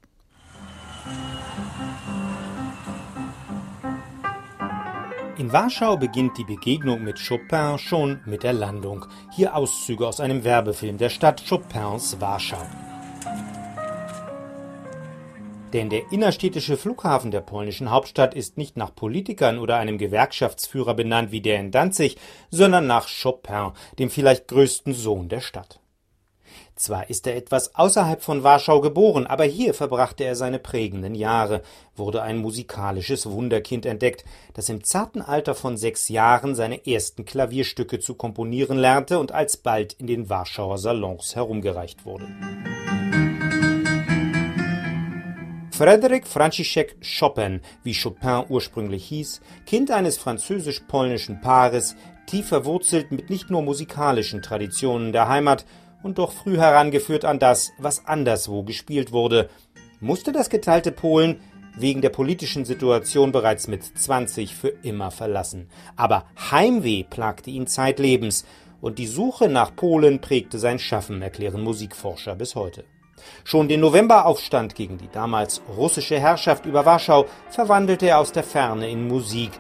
In 5.38 5.52
Warschau 5.52 5.98
beginnt 5.98 6.38
die 6.38 6.46
Begegnung 6.46 7.04
mit 7.04 7.20
Chopin 7.20 7.78
schon 7.78 8.22
mit 8.26 8.44
der 8.44 8.54
Landung. 8.54 9.06
Hier 9.36 9.56
Auszüge 9.56 10.08
aus 10.08 10.20
einem 10.20 10.44
Werbefilm 10.44 10.98
der 10.98 11.10
Stadt 11.10 11.44
Chopins 11.48 12.20
Warschau. 12.20 12.66
Denn 15.74 15.90
der 15.90 16.12
innerstädtische 16.12 16.78
Flughafen 16.78 17.30
der 17.32 17.42
polnischen 17.42 17.92
Hauptstadt 17.92 18.34
ist 18.34 18.58
nicht 18.58 18.78
nach 18.78 18.96
Politikern 18.96 19.60
oder 19.60 19.78
einem 19.78 19.98
Gewerkschaftsführer 19.98 20.94
benannt 20.94 21.32
wie 21.32 21.42
der 21.42 21.60
in 21.60 21.72
Danzig, 21.72 22.18
sondern 22.50 22.88
nach 22.88 23.10
Chopin, 23.10 23.72
dem 24.00 24.10
vielleicht 24.10 24.48
größten 24.48 24.94
Sohn 24.94 25.28
der 25.28 25.42
Stadt. 25.42 25.80
Zwar 26.78 27.10
ist 27.10 27.26
er 27.26 27.36
etwas 27.36 27.76
außerhalb 27.76 28.22
von 28.22 28.44
Warschau 28.44 28.82
geboren, 28.82 29.26
aber 29.26 29.44
hier 29.44 29.74
verbrachte 29.74 30.24
er 30.24 30.36
seine 30.36 30.60
prägenden 30.60 31.16
Jahre, 31.16 31.64
wurde 31.96 32.22
ein 32.22 32.38
musikalisches 32.38 33.30
Wunderkind 33.30 33.86
entdeckt, 33.86 34.24
das 34.54 34.70
im 34.70 34.84
zarten 34.84 35.22
Alter 35.22 35.56
von 35.56 35.76
sechs 35.76 36.08
Jahren 36.08 36.54
seine 36.54 36.86
ersten 36.86 37.26
Klavierstücke 37.26 38.00
zu 38.00 38.14
komponieren 38.14 38.78
lernte 38.78 39.18
und 39.18 39.32
alsbald 39.32 39.94
in 39.94 40.06
den 40.06 40.30
Warschauer 40.30 40.78
Salons 40.78 41.36
herumgereicht 41.36 42.06
wurde. 42.06 42.28
Frédéric 45.78 46.26
Franciszek 46.26 46.98
Chopin, 47.04 47.62
wie 47.84 47.94
Chopin 47.94 48.46
ursprünglich 48.50 49.06
hieß, 49.06 49.42
Kind 49.68 49.92
eines 49.92 50.18
französisch-polnischen 50.18 51.40
Paares, 51.40 51.96
tief 52.26 52.48
verwurzelt 52.48 53.12
mit 53.12 53.30
nicht 53.30 53.52
nur 53.52 53.62
musikalischen 53.62 54.42
Traditionen 54.42 55.12
der 55.12 55.30
Heimat 55.30 55.68
und 56.02 56.18
doch 56.18 56.32
früh 56.32 56.58
herangeführt 56.58 57.26
an 57.26 57.38
das, 57.38 57.74
was 57.78 58.08
anderswo 58.08 58.64
gespielt 58.64 59.12
wurde, 59.12 59.52
musste 60.00 60.32
das 60.32 60.50
geteilte 60.50 60.92
Polen 60.92 61.42
wegen 61.78 62.02
der 62.02 62.10
politischen 62.10 62.66
Situation 62.66 63.32
bereits 63.32 63.68
mit 63.68 63.84
20 63.84 64.56
für 64.56 64.70
immer 64.82 65.12
verlassen. 65.12 65.70
Aber 65.96 66.26
Heimweh 66.50 67.04
plagte 67.04 67.52
ihn 67.52 67.68
zeitlebens 67.68 68.48
und 68.82 68.98
die 68.98 69.06
Suche 69.06 69.48
nach 69.48 69.76
Polen 69.76 70.22
prägte 70.22 70.58
sein 70.58 70.80
Schaffen, 70.80 71.22
erklären 71.22 71.62
Musikforscher 71.62 72.34
bis 72.34 72.56
heute. 72.56 72.84
Schon 73.44 73.68
den 73.68 73.80
Novemberaufstand 73.80 74.76
gegen 74.76 74.98
die 74.98 75.10
damals 75.12 75.62
russische 75.76 76.20
Herrschaft 76.20 76.66
über 76.66 76.86
Warschau 76.86 77.26
verwandelte 77.50 78.08
er 78.08 78.20
aus 78.20 78.32
der 78.32 78.44
Ferne 78.44 78.90
in 78.90 79.08
Musik, 79.08 79.52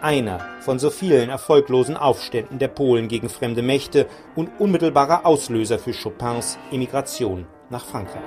einer 0.00 0.40
von 0.60 0.78
so 0.78 0.90
vielen 0.90 1.30
erfolglosen 1.30 1.96
Aufständen 1.96 2.58
der 2.58 2.68
Polen 2.68 3.08
gegen 3.08 3.28
fremde 3.28 3.62
Mächte 3.62 4.06
und 4.36 4.50
unmittelbarer 4.58 5.24
Auslöser 5.24 5.78
für 5.78 5.92
Chopins 5.92 6.58
Emigration 6.70 7.46
nach 7.70 7.84
Frankreich. 7.84 8.22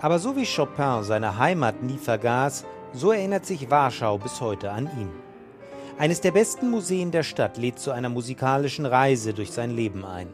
Aber 0.00 0.18
so 0.18 0.36
wie 0.36 0.46
Chopin 0.46 1.02
seine 1.02 1.38
Heimat 1.38 1.82
nie 1.82 1.98
vergaß, 1.98 2.66
so 2.92 3.10
erinnert 3.10 3.46
sich 3.46 3.70
Warschau 3.70 4.18
bis 4.18 4.40
heute 4.40 4.70
an 4.70 4.84
ihn. 4.98 5.23
Eines 5.96 6.20
der 6.20 6.32
besten 6.32 6.70
Museen 6.70 7.12
der 7.12 7.22
Stadt 7.22 7.56
lädt 7.56 7.78
zu 7.78 7.92
einer 7.92 8.08
musikalischen 8.08 8.84
Reise 8.84 9.32
durch 9.32 9.52
sein 9.52 9.70
Leben 9.70 10.04
ein. 10.04 10.26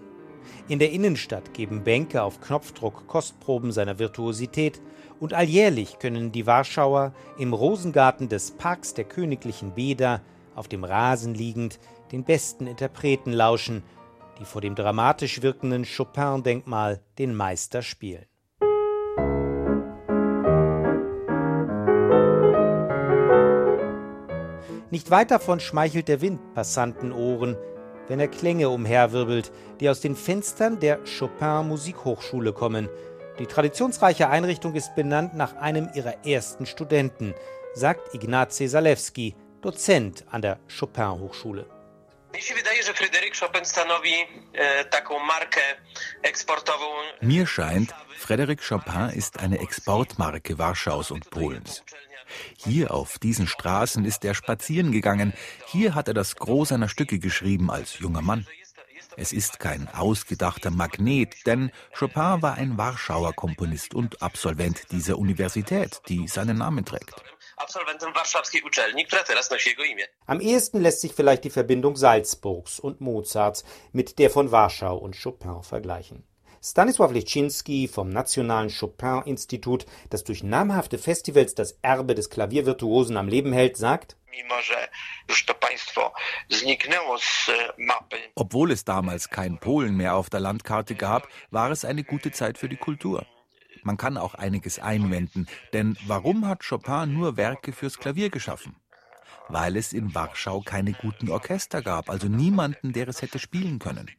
In 0.69 0.79
der 0.79 0.91
Innenstadt 0.91 1.53
geben 1.53 1.85
Bänke 1.85 2.23
auf 2.23 2.41
Knopfdruck 2.41 3.07
Kostproben 3.07 3.71
seiner 3.71 3.99
Virtuosität 3.99 4.81
und 5.21 5.35
alljährlich 5.35 5.99
können 5.99 6.33
die 6.33 6.47
Warschauer 6.47 7.13
im 7.37 7.53
Rosengarten 7.53 8.31
des 8.31 8.53
Parks 8.53 8.95
der 8.95 9.05
königlichen 9.05 9.75
Bäder 9.75 10.23
auf 10.55 10.67
dem 10.67 10.83
Rasen 10.83 11.35
liegend 11.35 11.79
den 12.11 12.25
besten 12.25 12.67
Interpreten 12.67 13.33
lauschen, 13.33 13.83
die 14.39 14.47
vor 14.47 14.63
dem 14.63 14.75
dramatisch 14.75 15.43
wirkenden 15.43 15.85
Chopin-Denkmal 15.85 17.03
den 17.19 17.35
Meister 17.35 17.83
spielen. 17.83 18.30
Nicht 24.91 25.11
weit 25.11 25.31
davon 25.31 25.61
schmeichelt 25.61 26.09
der 26.09 26.21
Wind 26.21 26.55
Passantenohren, 26.55 27.57
wenn 28.09 28.19
er 28.19 28.27
Klänge 28.27 28.69
umherwirbelt, 28.71 29.53
die 29.79 29.89
aus 29.89 30.01
den 30.01 30.17
Fenstern 30.17 30.81
der 30.81 30.99
Chopin 31.05 31.69
Musikhochschule 31.69 32.53
kommen. 32.53 32.89
Die 33.39 33.47
traditionsreiche 33.47 34.29
Einrichtung 34.29 34.75
ist 34.75 34.97
benannt 34.97 35.37
nach 35.37 35.55
einem 35.57 35.89
ihrer 35.95 36.27
ersten 36.27 36.67
Studenten, 36.67 37.35
sagt 37.73 38.13
Ignacy 38.15 38.69
Zalewski, 38.69 39.37
Dozent 39.63 40.25
an 40.29 40.43
der 40.43 40.59
Chopin 40.69 41.21
Hochschule. 41.21 41.67
Mir 47.21 47.47
scheint, 47.47 47.95
Frédéric 48.21 48.61
Chopin 48.69 49.11
ist 49.11 49.39
eine 49.39 49.59
Exportmarke 49.61 50.59
Warschaus 50.59 51.11
und 51.13 51.31
Polens. 51.31 51.85
Hier 52.57 52.93
auf 52.93 53.19
diesen 53.19 53.47
Straßen 53.47 54.05
ist 54.05 54.25
er 54.25 54.35
spazieren 54.35 54.93
gegangen. 54.93 55.33
Hier 55.67 55.95
hat 55.95 56.09
er 56.09 56.15
das 56.15 56.37
Gros 56.37 56.69
seiner 56.71 56.89
Stücke 56.89 57.19
geschrieben 57.19 57.71
als 57.71 57.99
junger 57.99 58.23
Mann. 58.23 58.47
Es 59.17 59.33
ist 59.33 59.59
kein 59.59 59.89
ausgedachter 59.89 60.71
Magnet, 60.71 61.47
denn 61.47 61.71
Chopin 61.99 62.43
war 62.43 62.55
ein 62.55 62.79
Warschauer 62.79 63.35
Komponist 63.35 63.95
und 63.95 64.23
Absolvent 64.23 64.93
dieser 64.93 65.19
Universität, 65.19 66.01
die 66.09 66.29
seinen 66.29 66.59
Namen 66.59 66.85
trägt. 66.85 67.23
Am 70.27 70.41
ehesten 70.41 70.81
lässt 70.81 71.01
sich 71.01 71.13
vielleicht 71.13 71.45
die 71.45 71.51
Verbindung 71.51 71.97
Salzburgs 71.97 72.81
und 72.81 73.01
Mozarts 73.01 73.65
mit 73.93 74.19
der 74.19 74.31
von 74.31 74.51
Warschau 74.51 74.97
und 74.97 75.21
Chopin 75.21 75.63
vergleichen. 75.63 76.25
Stanisław 76.63 77.13
Leszczynski 77.13 77.89
vom 77.89 78.13
Nationalen 78.13 78.71
Chopin-Institut, 78.71 79.87
das 80.11 80.25
durch 80.25 80.43
namhafte 80.43 80.99
Festivals 80.99 81.55
das 81.55 81.79
Erbe 81.81 82.15
des 82.15 82.29
Klaviervirtuosen 82.29 83.17
am 83.17 83.29
Leben 83.29 83.55
hält, 83.55 83.79
sagt, 83.79 84.17
obwohl 88.35 88.71
es 88.71 88.85
damals 88.85 89.31
kein 89.31 89.59
Polen 89.59 89.97
mehr 89.97 90.15
auf 90.15 90.29
der 90.29 90.41
Landkarte 90.41 90.95
gab, 90.95 91.29
war 91.51 91.71
es 91.71 91.87
eine 91.87 92.05
gute 92.05 92.31
Zeit 92.31 92.59
für 92.59 92.69
die 92.69 92.77
Kultur. 92.77 93.25
Man 93.83 93.97
kann 93.97 94.19
auch 94.19 94.35
einiges 94.35 94.79
einwenden, 94.79 95.47
denn 95.73 95.97
warum 96.07 96.47
hat 96.47 96.63
Chopin 96.69 97.15
nur 97.15 97.39
Werke 97.39 97.73
fürs 97.73 97.97
Klavier 97.97 98.29
geschaffen? 98.29 98.77
Weil 99.49 99.79
es 99.79 99.95
in 99.95 100.15
Warschau 100.15 100.61
keine 100.61 100.93
guten 100.93 101.31
Orchester 101.31 101.81
gab, 101.81 102.11
also 102.11 102.29
niemanden, 102.29 102.93
der 102.93 103.09
es 103.09 103.23
hätte 103.23 103.39
spielen 103.39 103.79
können. 103.79 104.11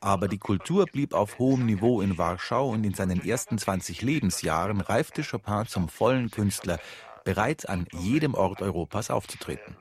Aber 0.00 0.28
die 0.28 0.38
Kultur 0.38 0.86
blieb 0.86 1.14
auf 1.14 1.38
hohem 1.38 1.66
Niveau 1.66 2.00
in 2.00 2.18
Warschau 2.18 2.68
und 2.70 2.84
in 2.84 2.94
seinen 2.94 3.24
ersten 3.24 3.58
20 3.58 4.02
Lebensjahren 4.02 4.80
reifte 4.80 5.22
Chopin 5.22 5.66
zum 5.66 5.88
vollen 5.88 6.30
Künstler, 6.30 6.78
bereit 7.24 7.68
an 7.68 7.86
jedem 7.92 8.34
Ort 8.34 8.62
Europas 8.62 9.10
aufzutreten. 9.10 9.76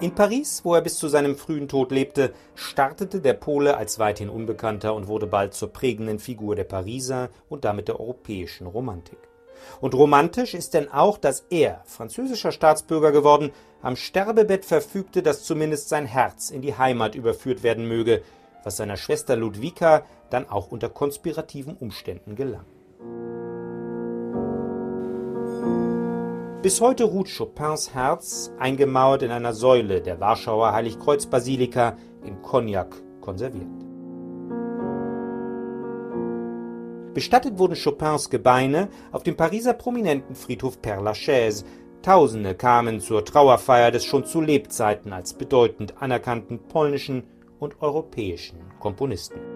In 0.00 0.14
Paris, 0.14 0.60
wo 0.62 0.74
er 0.74 0.82
bis 0.82 0.98
zu 0.98 1.08
seinem 1.08 1.36
frühen 1.36 1.68
Tod 1.68 1.90
lebte, 1.90 2.34
startete 2.54 3.22
der 3.22 3.32
Pole 3.32 3.76
als 3.76 3.98
weithin 3.98 4.28
Unbekannter 4.28 4.94
und 4.94 5.06
wurde 5.06 5.26
bald 5.26 5.54
zur 5.54 5.72
prägenden 5.72 6.18
Figur 6.18 6.54
der 6.54 6.64
Pariser 6.64 7.30
und 7.48 7.64
damit 7.64 7.88
der 7.88 7.98
europäischen 7.98 8.66
Romantik. 8.66 9.18
Und 9.80 9.94
romantisch 9.94 10.54
ist 10.54 10.74
denn 10.74 10.90
auch, 10.90 11.18
dass 11.18 11.46
er, 11.50 11.82
französischer 11.84 12.52
Staatsbürger 12.52 13.12
geworden, 13.12 13.52
am 13.82 13.96
Sterbebett 13.96 14.64
verfügte, 14.64 15.22
dass 15.22 15.44
zumindest 15.44 15.88
sein 15.88 16.06
Herz 16.06 16.50
in 16.50 16.62
die 16.62 16.76
Heimat 16.76 17.14
überführt 17.14 17.62
werden 17.62 17.86
möge, 17.86 18.22
was 18.64 18.76
seiner 18.76 18.96
Schwester 18.96 19.36
Ludwika 19.36 20.02
dann 20.30 20.48
auch 20.48 20.72
unter 20.72 20.88
konspirativen 20.88 21.76
Umständen 21.76 22.34
gelang. 22.34 22.64
Bis 26.62 26.80
heute 26.80 27.04
ruht 27.04 27.28
Chopins 27.28 27.94
Herz 27.94 28.50
eingemauert 28.58 29.22
in 29.22 29.30
einer 29.30 29.52
Säule 29.52 30.00
der 30.00 30.18
Warschauer 30.18 30.72
Heiligkreuzbasilika 30.72 31.96
in 32.24 32.42
Cognac 32.42 32.96
konserviert. 33.20 33.85
Bestattet 37.16 37.58
wurden 37.58 37.78
Chopins 37.82 38.28
Gebeine 38.28 38.90
auf 39.10 39.22
dem 39.22 39.38
Pariser 39.38 39.72
Prominentenfriedhof 39.72 40.80
Père 40.82 41.00
Lachaise. 41.00 41.64
Tausende 42.02 42.54
kamen 42.54 43.00
zur 43.00 43.24
Trauerfeier 43.24 43.90
des 43.90 44.04
schon 44.04 44.26
zu 44.26 44.42
Lebzeiten 44.42 45.14
als 45.14 45.32
bedeutend 45.32 45.94
anerkannten 45.98 46.58
polnischen 46.68 47.22
und 47.58 47.80
europäischen 47.80 48.58
Komponisten. 48.80 49.55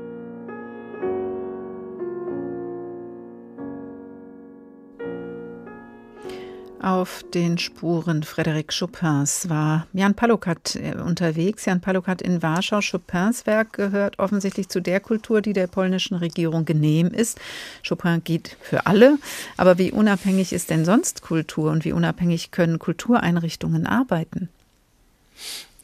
Auf 6.83 7.23
den 7.35 7.59
Spuren 7.59 8.23
Frédéric 8.23 8.79
Chopins 8.79 9.51
war 9.51 9.87
Jan 9.93 10.15
Palokat 10.15 10.77
äh, 10.77 10.95
unterwegs. 10.95 11.67
Jan 11.67 11.83
Palokat 11.83 12.23
in 12.23 12.43
Warschau. 12.43 12.81
Chopins 12.81 13.45
Werk 13.45 13.75
gehört 13.75 14.19
offensichtlich 14.19 14.71
zu 14.71 14.81
der 14.81 14.99
Kultur, 15.01 15.43
die 15.43 15.53
der 15.53 15.67
polnischen 15.67 16.17
Regierung 16.17 16.65
genehm 16.65 17.09
ist. 17.09 17.39
Chopin 17.87 18.25
geht 18.25 18.57
für 18.63 18.87
alle. 18.87 19.19
Aber 19.59 19.77
wie 19.77 19.93
unabhängig 19.93 20.55
ist 20.55 20.71
denn 20.71 20.87
sonst 20.87 21.21
Kultur 21.21 21.71
und 21.71 21.85
wie 21.85 21.93
unabhängig 21.93 22.51
können 22.51 22.79
Kultureinrichtungen 22.79 23.87
arbeiten? 23.87 24.49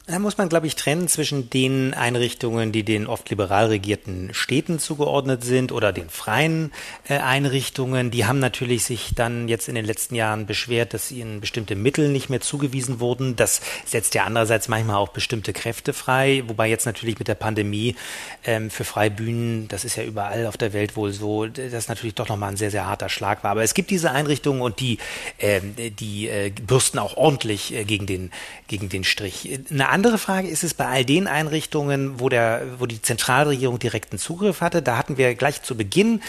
Da 0.09 0.19
muss 0.19 0.37
man, 0.37 0.47
glaube 0.47 0.67
ich, 0.67 0.77
trennen 0.77 1.09
zwischen 1.09 1.49
den 1.49 1.93
Einrichtungen, 1.93 2.71
die 2.71 2.83
den 2.83 3.07
oft 3.07 3.29
liberal 3.29 3.65
regierten 3.65 4.33
Städten 4.33 4.79
zugeordnet 4.79 5.43
sind 5.43 5.73
oder 5.73 5.91
den 5.91 6.09
freien 6.09 6.71
äh, 7.09 7.17
Einrichtungen. 7.17 8.09
Die 8.09 8.25
haben 8.25 8.39
natürlich 8.39 8.85
sich 8.85 9.11
dann 9.15 9.49
jetzt 9.49 9.67
in 9.67 9.75
den 9.75 9.83
letzten 9.83 10.15
Jahren 10.15 10.45
beschwert, 10.45 10.93
dass 10.93 11.11
ihnen 11.11 11.41
bestimmte 11.41 11.75
Mittel 11.75 12.07
nicht 12.07 12.29
mehr 12.29 12.39
zugewiesen 12.39 13.01
wurden. 13.01 13.35
Das 13.35 13.59
setzt 13.85 14.15
ja 14.15 14.23
andererseits 14.23 14.69
manchmal 14.69 14.95
auch 14.95 15.09
bestimmte 15.09 15.51
Kräfte 15.51 15.91
frei, 15.91 16.41
wobei 16.47 16.69
jetzt 16.69 16.85
natürlich 16.85 17.19
mit 17.19 17.27
der 17.27 17.35
Pandemie 17.35 17.97
ähm, 18.45 18.69
für 18.69 18.85
Freibühnen, 18.85 19.67
das 19.67 19.83
ist 19.83 19.97
ja 19.97 20.03
überall 20.03 20.45
auf 20.47 20.55
der 20.55 20.71
Welt 20.71 20.95
wohl 20.95 21.11
so, 21.11 21.47
das 21.47 21.89
natürlich 21.89 22.15
doch 22.15 22.29
nochmal 22.29 22.51
ein 22.51 22.57
sehr, 22.57 22.71
sehr 22.71 22.87
harter 22.87 23.09
Schlag 23.09 23.43
war. 23.43 23.51
Aber 23.51 23.63
es 23.63 23.73
gibt 23.73 23.89
diese 23.89 24.11
Einrichtungen 24.11 24.61
und 24.61 24.79
die, 24.79 24.99
äh, 25.37 25.59
die 25.99 26.29
äh, 26.29 26.49
bürsten 26.49 26.97
auch 26.97 27.17
ordentlich 27.17 27.73
äh, 27.73 27.83
gegen, 27.83 28.05
den, 28.05 28.31
gegen 28.69 28.87
den 28.87 29.03
Strich. 29.03 29.59
Eine 29.69 29.96
andere 29.97 30.19
Frage 30.19 30.47
ist 30.47 30.63
es 30.63 30.75
bei 30.75 30.85
all 30.85 31.05
den 31.05 31.25
Einrichtungen, 31.25 32.19
wo, 32.19 32.29
der, 32.29 32.61
wo 32.77 32.85
die 32.85 33.01
Zentralregierung 33.01 33.79
direkten 33.79 34.19
Zugriff 34.19 34.61
hatte. 34.61 34.83
Da 34.83 34.95
hatten 34.95 35.17
wir 35.17 35.33
gleich 35.33 35.63
zu 35.63 35.75
Beginn 35.75 36.21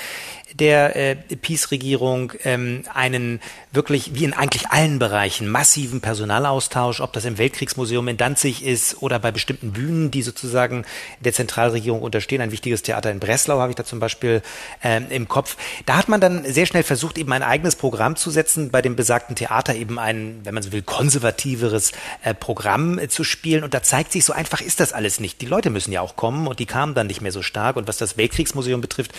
der 0.54 0.96
äh, 0.96 1.14
Peace-Regierung 1.14 2.32
ähm, 2.44 2.84
einen 2.94 3.40
wirklich, 3.70 4.14
wie 4.14 4.24
in 4.24 4.32
eigentlich 4.32 4.68
allen 4.70 4.98
Bereichen, 4.98 5.48
massiven 5.48 6.00
Personalaustausch, 6.00 7.00
ob 7.00 7.12
das 7.12 7.26
im 7.26 7.36
Weltkriegsmuseum 7.36 8.08
in 8.08 8.16
Danzig 8.16 8.64
ist 8.64 9.02
oder 9.02 9.18
bei 9.18 9.30
bestimmten 9.30 9.72
Bühnen, 9.72 10.10
die 10.10 10.22
sozusagen 10.22 10.86
der 11.20 11.34
Zentralregierung 11.34 12.00
unterstehen. 12.00 12.40
Ein 12.40 12.52
wichtiges 12.52 12.82
Theater 12.82 13.10
in 13.10 13.20
Breslau 13.20 13.60
habe 13.60 13.70
ich 13.70 13.76
da 13.76 13.84
zum 13.84 14.00
Beispiel 14.00 14.42
ähm, 14.82 15.06
im 15.10 15.28
Kopf. 15.28 15.56
Da 15.84 15.98
hat 15.98 16.08
man 16.08 16.20
dann 16.20 16.50
sehr 16.50 16.64
schnell 16.66 16.82
versucht, 16.82 17.18
eben 17.18 17.32
ein 17.32 17.42
eigenes 17.42 17.76
Programm 17.76 18.16
zu 18.16 18.30
setzen, 18.30 18.70
bei 18.70 18.80
dem 18.80 18.96
besagten 18.96 19.36
Theater 19.36 19.74
eben 19.74 19.98
ein, 19.98 20.40
wenn 20.44 20.54
man 20.54 20.62
so 20.62 20.72
will, 20.72 20.82
konservativeres 20.82 21.92
äh, 22.22 22.32
Programm 22.32 22.98
äh, 22.98 23.08
zu 23.08 23.22
spielen. 23.22 23.57
Und 23.64 23.74
da 23.74 23.82
zeigt 23.82 24.12
sich, 24.12 24.24
so 24.24 24.32
einfach 24.32 24.60
ist 24.60 24.80
das 24.80 24.92
alles 24.92 25.20
nicht. 25.20 25.40
Die 25.40 25.46
Leute 25.46 25.70
müssen 25.70 25.92
ja 25.92 26.00
auch 26.00 26.16
kommen 26.16 26.46
und 26.46 26.58
die 26.58 26.66
kamen 26.66 26.94
dann 26.94 27.06
nicht 27.06 27.20
mehr 27.20 27.32
so 27.32 27.42
stark. 27.42 27.76
Und 27.76 27.88
was 27.88 27.98
das 27.98 28.16
Weltkriegsmuseum 28.16 28.80
betrifft, 28.80 29.12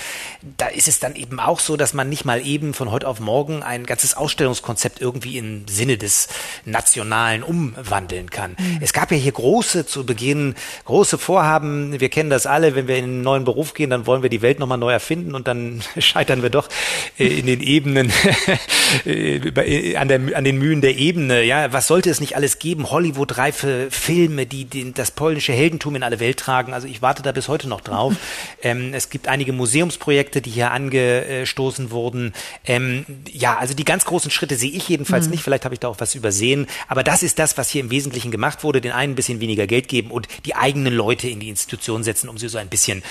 da 0.58 0.68
ist 0.68 0.88
es 0.88 1.00
dann 1.00 1.16
eben 1.16 1.40
auch 1.40 1.60
so, 1.60 1.78
dass 1.78 1.94
man 1.94 2.10
nicht 2.10 2.26
mal 2.26 2.46
eben 2.46 2.74
von 2.74 2.92
heute 2.92 3.08
auf 3.08 3.20
morgen 3.20 3.64
ein 3.64 3.86
ganzes 3.86 4.16
Ausstellungskonzept 4.16 5.02
irgendwie 5.02 5.38
im 5.38 5.68
Sinne 5.68 5.98
des 5.98 6.28
Nationalen 6.66 7.44
umwandeln 7.44 8.30
kann. 8.30 8.56
Mhm. 8.58 8.80
Es 8.82 8.94
gab 8.94 9.12
ja 9.12 9.18
hier 9.18 9.32
große, 9.32 9.86
zu 9.86 10.06
Beginn, 10.06 10.56
große 10.86 11.18
Vorhaben. 11.18 12.00
Wir 12.00 12.10
kennen 12.10 12.30
das 12.30 12.46
alle. 12.46 12.76
Wenn 12.76 12.88
wir 12.88 12.98
in 12.98 13.06
einen 13.06 13.22
neuen 13.22 13.44
Beruf 13.44 13.74
gehen, 13.74 13.90
dann 13.90 14.08
wollen 14.08 14.24
wir 14.24 14.30
die 14.30 14.42
Welt 14.42 14.60
nochmal 14.60 14.78
neu 14.78 14.92
erfinden 14.92 15.36
und 15.36 15.48
dann 15.48 15.82
scheitern 15.98 16.42
wir 16.42 16.50
doch 16.50 16.70
äh, 17.18 17.40
in 17.40 17.46
den 17.46 17.62
Ebenen, 17.62 18.12
äh, 19.06 19.96
an, 19.96 20.08
der, 20.08 20.22
an 20.36 20.44
den 20.44 20.58
Mühen 20.58 20.82
der 20.82 20.98
Ebene. 20.98 21.44
Ja, 21.44 21.72
was 21.74 21.88
sollte 21.88 22.10
es 22.10 22.20
nicht 22.20 22.36
alles 22.36 22.60
geben? 22.60 22.90
Hollywood-reife 22.90 23.88
Filme, 23.90 24.28
die 24.38 24.65
den, 24.65 24.93
das 24.93 25.11
polnische 25.11 25.53
Heldentum 25.53 25.95
in 25.95 26.03
alle 26.03 26.19
Welt 26.19 26.38
tragen. 26.38 26.73
Also 26.73 26.88
ich 26.88 27.01
warte 27.01 27.23
da 27.23 27.32
bis 27.32 27.47
heute 27.47 27.67
noch 27.67 27.82
drauf. 27.82 28.15
ähm, 28.61 28.93
es 28.93 29.09
gibt 29.09 29.27
einige 29.27 29.53
Museumsprojekte, 29.53 30.41
die 30.41 30.49
hier 30.49 30.71
ange 30.71 30.89
angestoßen 30.89 31.91
wurden. 31.91 32.34
Ähm, 32.65 33.05
ja, 33.32 33.57
also 33.57 33.73
die 33.73 33.86
ganz 33.86 34.05
großen 34.05 34.32
Schritte 34.32 34.55
sehe 34.55 34.71
ich 34.71 34.89
jedenfalls 34.89 35.25
mhm. 35.25 35.32
nicht. 35.32 35.43
Vielleicht 35.43 35.65
habe 35.65 35.75
ich 35.75 35.80
da 35.80 35.88
auch 35.88 35.99
was 35.99 36.15
übersehen. 36.15 36.67
Aber 36.88 37.03
das 37.03 37.23
ist 37.23 37.39
das, 37.39 37.57
was 37.57 37.69
hier 37.69 37.82
im 37.82 37.91
Wesentlichen 37.91 38.32
gemacht 38.32 38.63
wurde. 38.63 38.82
Den 38.82 38.91
einen 38.91 39.13
ein 39.13 39.15
bisschen 39.15 39.39
weniger 39.39 39.67
Geld 39.67 39.88
geben 39.88 40.11
und 40.11 40.27
die 40.45 40.55
eigenen 40.55 40.93
Leute 40.93 41.27
in 41.27 41.39
die 41.39 41.49
Institution 41.49 42.03
setzen, 42.03 42.30
um 42.30 42.38
sie 42.38 42.49
so 42.49 42.57
ein 42.57 42.67
bisschen, 42.67 43.03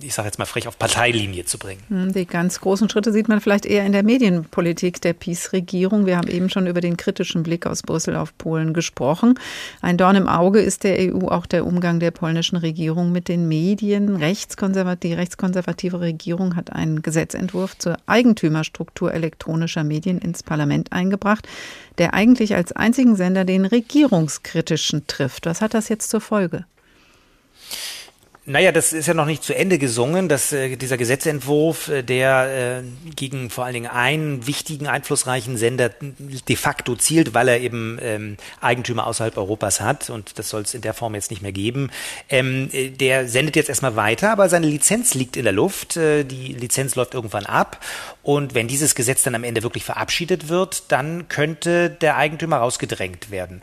ich 0.00 0.14
sage 0.14 0.28
jetzt 0.28 0.38
mal 0.38 0.46
frech, 0.46 0.68
auf 0.68 0.78
Parteilinie 0.78 1.44
zu 1.44 1.58
bringen. 1.58 1.82
Hm, 1.88 2.12
die 2.12 2.26
ganz 2.26 2.60
großen 2.60 2.88
Schritte 2.88 3.12
sieht 3.12 3.28
man 3.28 3.40
vielleicht 3.40 3.66
eher 3.66 3.84
in 3.84 3.92
der 3.92 4.02
Medienpolitik 4.02 5.00
der 5.00 5.12
PiS-Regierung. 5.12 6.06
Wir 6.06 6.16
haben 6.16 6.28
eben 6.28 6.50
schon 6.50 6.66
über 6.66 6.80
den 6.80 6.96
kritischen 6.96 7.42
Blick 7.42 7.66
aus 7.66 7.82
Brüssel 7.82 8.16
auf 8.16 8.36
Polen 8.36 8.74
gesprochen. 8.74 9.38
Ein 9.80 9.96
Dorn 9.96 10.16
im 10.16 10.28
Auge 10.38 10.60
ist 10.60 10.84
der 10.84 10.98
EU 10.98 11.28
auch 11.28 11.46
der 11.46 11.66
Umgang 11.66 11.98
der 11.98 12.10
polnischen 12.10 12.56
Regierung 12.56 13.10
mit 13.10 13.28
den 13.28 13.48
Medien. 13.48 14.16
Rechtskonservat 14.16 15.02
die 15.02 15.14
rechtskonservative 15.14 16.00
Regierung 16.00 16.56
hat 16.56 16.72
ein 16.72 17.02
Gesetz 17.02 17.32
Gesetzentwurf 17.32 17.78
zur 17.78 17.96
Eigentümerstruktur 18.06 19.14
elektronischer 19.14 19.84
Medien 19.84 20.18
ins 20.18 20.42
Parlament 20.42 20.92
eingebracht, 20.92 21.48
der 21.98 22.14
eigentlich 22.14 22.54
als 22.54 22.72
einzigen 22.72 23.16
Sender 23.16 23.44
den 23.44 23.64
regierungskritischen 23.64 25.06
trifft. 25.06 25.46
Was 25.46 25.60
hat 25.60 25.74
das 25.74 25.88
jetzt 25.88 26.10
zur 26.10 26.20
Folge? 26.20 26.64
Naja, 28.44 28.72
das 28.72 28.92
ist 28.92 29.06
ja 29.06 29.14
noch 29.14 29.26
nicht 29.26 29.44
zu 29.44 29.54
Ende 29.54 29.78
gesungen, 29.78 30.28
dass 30.28 30.50
äh, 30.50 30.74
dieser 30.74 30.96
Gesetzentwurf, 30.96 31.86
äh, 31.86 32.02
der 32.02 32.82
äh, 32.82 33.10
gegen 33.14 33.50
vor 33.50 33.64
allen 33.64 33.74
Dingen 33.74 33.86
einen 33.86 34.48
wichtigen, 34.48 34.88
einflussreichen 34.88 35.56
Sender 35.56 35.90
de 35.90 36.56
facto 36.56 36.96
zielt, 36.96 37.34
weil 37.34 37.46
er 37.46 37.60
eben 37.60 38.00
ähm, 38.02 38.36
Eigentümer 38.60 39.06
außerhalb 39.06 39.36
Europas 39.36 39.80
hat 39.80 40.10
und 40.10 40.40
das 40.40 40.48
soll 40.48 40.62
es 40.62 40.74
in 40.74 40.80
der 40.80 40.92
Form 40.92 41.14
jetzt 41.14 41.30
nicht 41.30 41.42
mehr 41.42 41.52
geben. 41.52 41.92
Ähm, 42.28 42.68
äh, 42.72 42.88
der 42.90 43.28
sendet 43.28 43.54
jetzt 43.54 43.68
erstmal 43.68 43.94
weiter, 43.94 44.32
aber 44.32 44.48
seine 44.48 44.66
Lizenz 44.66 45.14
liegt 45.14 45.36
in 45.36 45.44
der 45.44 45.52
Luft. 45.52 45.96
Äh, 45.96 46.24
die 46.24 46.52
Lizenz 46.52 46.96
läuft 46.96 47.14
irgendwann 47.14 47.46
ab 47.46 47.78
und 48.24 48.56
wenn 48.56 48.66
dieses 48.66 48.96
Gesetz 48.96 49.22
dann 49.22 49.36
am 49.36 49.44
Ende 49.44 49.62
wirklich 49.62 49.84
verabschiedet 49.84 50.48
wird, 50.48 50.90
dann 50.90 51.28
könnte 51.28 51.90
der 51.90 52.16
Eigentümer 52.16 52.56
rausgedrängt 52.56 53.30
werden. 53.30 53.60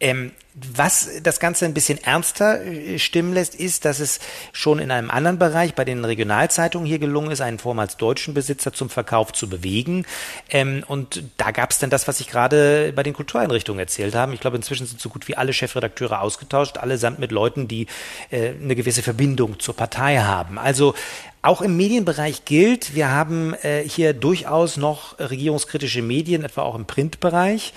Ähm, 0.00 0.32
was 0.54 1.08
das 1.22 1.38
Ganze 1.38 1.64
ein 1.64 1.74
bisschen 1.74 2.02
ernster 2.02 2.64
äh, 2.64 2.98
stimmen 2.98 3.32
lässt, 3.34 3.54
ist, 3.54 3.84
dass 3.84 4.00
es 4.00 4.18
schon 4.52 4.78
in 4.78 4.90
einem 4.90 5.10
anderen 5.10 5.38
Bereich 5.38 5.74
bei 5.74 5.84
den 5.84 6.04
Regionalzeitungen 6.04 6.86
hier 6.86 6.98
gelungen 6.98 7.30
ist, 7.30 7.40
einen 7.40 7.58
vormals 7.58 7.96
deutschen 7.96 8.34
Besitzer 8.34 8.72
zum 8.72 8.90
Verkauf 8.90 9.32
zu 9.32 9.48
bewegen. 9.48 10.06
Ähm, 10.50 10.84
und 10.88 11.22
da 11.36 11.52
gab 11.52 11.70
es 11.70 11.78
dann 11.78 11.90
das, 11.90 12.08
was 12.08 12.20
ich 12.20 12.28
gerade 12.28 12.92
bei 12.94 13.02
den 13.02 13.14
Kultureinrichtungen 13.14 13.78
erzählt 13.78 14.14
habe. 14.14 14.34
Ich 14.34 14.40
glaube, 14.40 14.56
inzwischen 14.56 14.86
sind 14.86 15.00
so 15.00 15.08
gut 15.08 15.28
wie 15.28 15.36
alle 15.36 15.52
Chefredakteure 15.52 16.20
ausgetauscht, 16.20 16.78
allesamt 16.78 17.18
mit 17.18 17.30
Leuten, 17.30 17.68
die 17.68 17.86
äh, 18.30 18.50
eine 18.50 18.74
gewisse 18.74 19.02
Verbindung 19.02 19.60
zur 19.60 19.76
Partei 19.76 20.18
haben. 20.18 20.58
Also 20.58 20.94
auch 21.42 21.62
im 21.62 21.76
Medienbereich 21.76 22.44
gilt, 22.44 22.94
wir 22.94 23.10
haben 23.10 23.54
äh, 23.62 23.82
hier 23.82 24.12
durchaus 24.12 24.76
noch 24.76 25.18
regierungskritische 25.18 26.02
Medien, 26.02 26.44
etwa 26.44 26.62
auch 26.62 26.74
im 26.74 26.86
Printbereich 26.86 27.72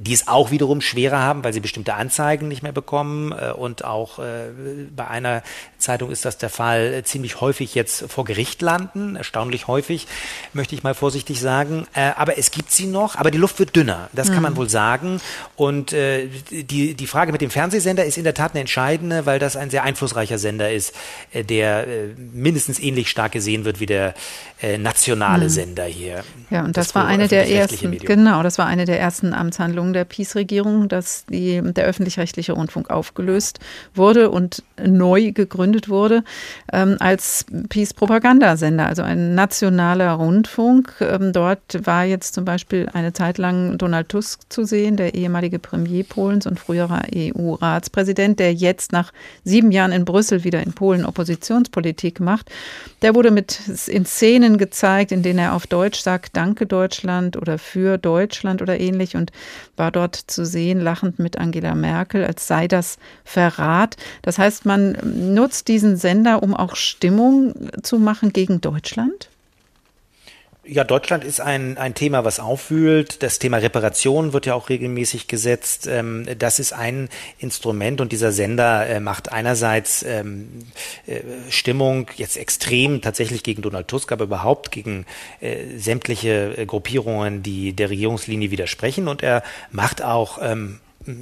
die 0.00 0.12
es 0.12 0.28
auch 0.28 0.52
wiederum 0.52 0.80
schwerer 0.80 1.18
haben, 1.18 1.42
weil 1.42 1.52
sie 1.52 1.58
bestimmte 1.58 1.94
Anzeigen 1.94 2.46
nicht 2.46 2.62
mehr 2.62 2.72
bekommen. 2.72 3.32
Äh, 3.32 3.50
und 3.50 3.84
auch 3.84 4.20
äh, 4.20 4.50
bei 4.94 5.08
einer 5.08 5.42
Zeitung 5.78 6.12
ist 6.12 6.24
das 6.24 6.38
der 6.38 6.50
Fall, 6.50 6.94
äh, 6.94 7.02
ziemlich 7.02 7.40
häufig 7.40 7.74
jetzt 7.74 8.04
vor 8.08 8.24
Gericht 8.24 8.62
landen. 8.62 9.16
Erstaunlich 9.16 9.66
häufig, 9.66 10.06
möchte 10.52 10.76
ich 10.76 10.84
mal 10.84 10.94
vorsichtig 10.94 11.40
sagen. 11.40 11.86
Aber 11.94 12.38
es 12.38 12.50
gibt 12.50 12.70
sie 12.70 12.86
noch, 12.86 13.16
aber 13.16 13.30
die 13.30 13.38
Luft 13.38 13.58
wird 13.58 13.74
dünner. 13.74 14.08
Das 14.12 14.28
mhm. 14.28 14.34
kann 14.34 14.42
man 14.42 14.52
mhm. 14.52 14.58
wohl 14.58 14.68
sagen. 14.68 15.20
Und 15.56 15.92
die, 15.92 16.94
die 16.94 17.06
Frage 17.06 17.32
mit 17.32 17.40
dem 17.40 17.50
Fernsehsender 17.50 18.04
ist 18.04 18.18
in 18.18 18.24
der 18.24 18.34
Tat 18.34 18.52
eine 18.52 18.60
entscheidende, 18.60 19.26
weil 19.26 19.38
das 19.38 19.56
ein 19.56 19.70
sehr 19.70 19.82
einflussreicher 19.82 20.38
Sender 20.38 20.70
ist, 20.70 20.94
der 21.34 21.86
mindestens 22.32 22.78
ähnlich 22.78 23.10
stark 23.10 23.32
gesehen 23.32 23.64
wird 23.64 23.80
wie 23.80 23.86
der 23.86 24.14
nationale 24.78 25.44
mhm. 25.44 25.50
Sender 25.50 25.84
hier. 25.84 26.24
Ja, 26.50 26.64
und 26.64 26.76
das, 26.76 26.88
das 26.88 26.94
war 26.94 27.06
eine 27.06 27.28
der 27.28 27.48
ersten, 27.48 27.90
Medium. 27.90 28.06
genau, 28.06 28.42
das 28.42 28.58
war 28.58 28.66
eine 28.66 28.84
der 28.84 29.00
ersten 29.00 29.34
Amtshandlungen 29.34 29.87
Entscheidung 29.88 29.92
der 29.92 30.04
Peace-Regierung, 30.04 30.88
dass 30.88 31.24
die, 31.26 31.60
der 31.62 31.84
öffentlich-rechtliche 31.84 32.52
Rundfunk 32.52 32.90
aufgelöst 32.90 33.58
wurde 33.94 34.30
und 34.30 34.62
neu 34.84 35.32
gegründet 35.32 35.88
wurde 35.88 36.24
ähm, 36.72 36.96
als 37.00 37.46
Peace-Propagandasender, 37.68 38.86
also 38.86 39.02
ein 39.02 39.34
nationaler 39.34 40.12
Rundfunk. 40.12 40.94
Ähm, 41.00 41.32
dort 41.32 41.86
war 41.86 42.04
jetzt 42.04 42.34
zum 42.34 42.44
Beispiel 42.44 42.88
eine 42.92 43.12
Zeit 43.12 43.38
lang 43.38 43.78
Donald 43.78 44.08
Tusk 44.08 44.40
zu 44.48 44.64
sehen, 44.64 44.96
der 44.96 45.14
ehemalige 45.14 45.58
Premier 45.58 46.04
Polens 46.04 46.46
und 46.46 46.58
früherer 46.58 47.02
EU-Ratspräsident, 47.14 48.38
der 48.38 48.54
jetzt 48.54 48.92
nach 48.92 49.12
sieben 49.44 49.72
Jahren 49.72 49.92
in 49.92 50.04
Brüssel 50.04 50.44
wieder 50.44 50.62
in 50.62 50.72
Polen 50.72 51.04
Oppositionspolitik 51.04 52.20
macht. 52.20 52.50
Der 53.02 53.14
wurde 53.14 53.30
mit 53.30 53.60
in 53.88 54.04
Szenen 54.04 54.58
gezeigt, 54.58 55.12
in 55.12 55.22
denen 55.22 55.38
er 55.38 55.54
auf 55.54 55.66
Deutsch 55.66 56.00
sagt, 56.00 56.36
danke 56.36 56.66
Deutschland 56.66 57.36
oder 57.36 57.58
für 57.58 57.98
Deutschland 57.98 58.62
oder 58.62 58.78
ähnlich 58.78 59.16
und 59.16 59.32
war 59.78 59.90
dort 59.90 60.16
zu 60.16 60.44
sehen, 60.44 60.80
lachend 60.80 61.18
mit 61.18 61.38
Angela 61.38 61.74
Merkel, 61.74 62.24
als 62.24 62.46
sei 62.46 62.68
das 62.68 62.98
Verrat. 63.24 63.96
Das 64.22 64.38
heißt, 64.38 64.66
man 64.66 64.96
nutzt 65.02 65.68
diesen 65.68 65.96
Sender, 65.96 66.42
um 66.42 66.54
auch 66.54 66.76
Stimmung 66.76 67.54
zu 67.82 67.98
machen 67.98 68.32
gegen 68.32 68.60
Deutschland? 68.60 69.28
Ja, 70.70 70.84
Deutschland 70.84 71.24
ist 71.24 71.40
ein, 71.40 71.78
ein 71.78 71.94
Thema, 71.94 72.26
was 72.26 72.40
aufwühlt. 72.40 73.22
Das 73.22 73.38
Thema 73.38 73.56
Reparation 73.56 74.34
wird 74.34 74.44
ja 74.44 74.52
auch 74.52 74.68
regelmäßig 74.68 75.26
gesetzt. 75.26 75.86
Ähm, 75.86 76.26
das 76.38 76.58
ist 76.58 76.74
ein 76.74 77.08
Instrument 77.38 78.02
und 78.02 78.12
dieser 78.12 78.32
Sender 78.32 78.86
äh, 78.86 79.00
macht 79.00 79.32
einerseits 79.32 80.02
ähm, 80.02 80.66
äh, 81.06 81.20
Stimmung 81.48 82.10
jetzt 82.16 82.36
extrem 82.36 83.00
tatsächlich 83.00 83.42
gegen 83.44 83.62
Donald 83.62 83.88
Tusk, 83.88 84.12
aber 84.12 84.24
überhaupt 84.24 84.70
gegen 84.70 85.06
äh, 85.40 85.78
sämtliche 85.78 86.66
Gruppierungen, 86.66 87.42
die 87.42 87.72
der 87.72 87.88
Regierungslinie 87.88 88.50
widersprechen. 88.50 89.08
Und 89.08 89.22
er 89.22 89.42
macht 89.70 90.02
auch 90.02 90.38
ähm, 90.42 90.80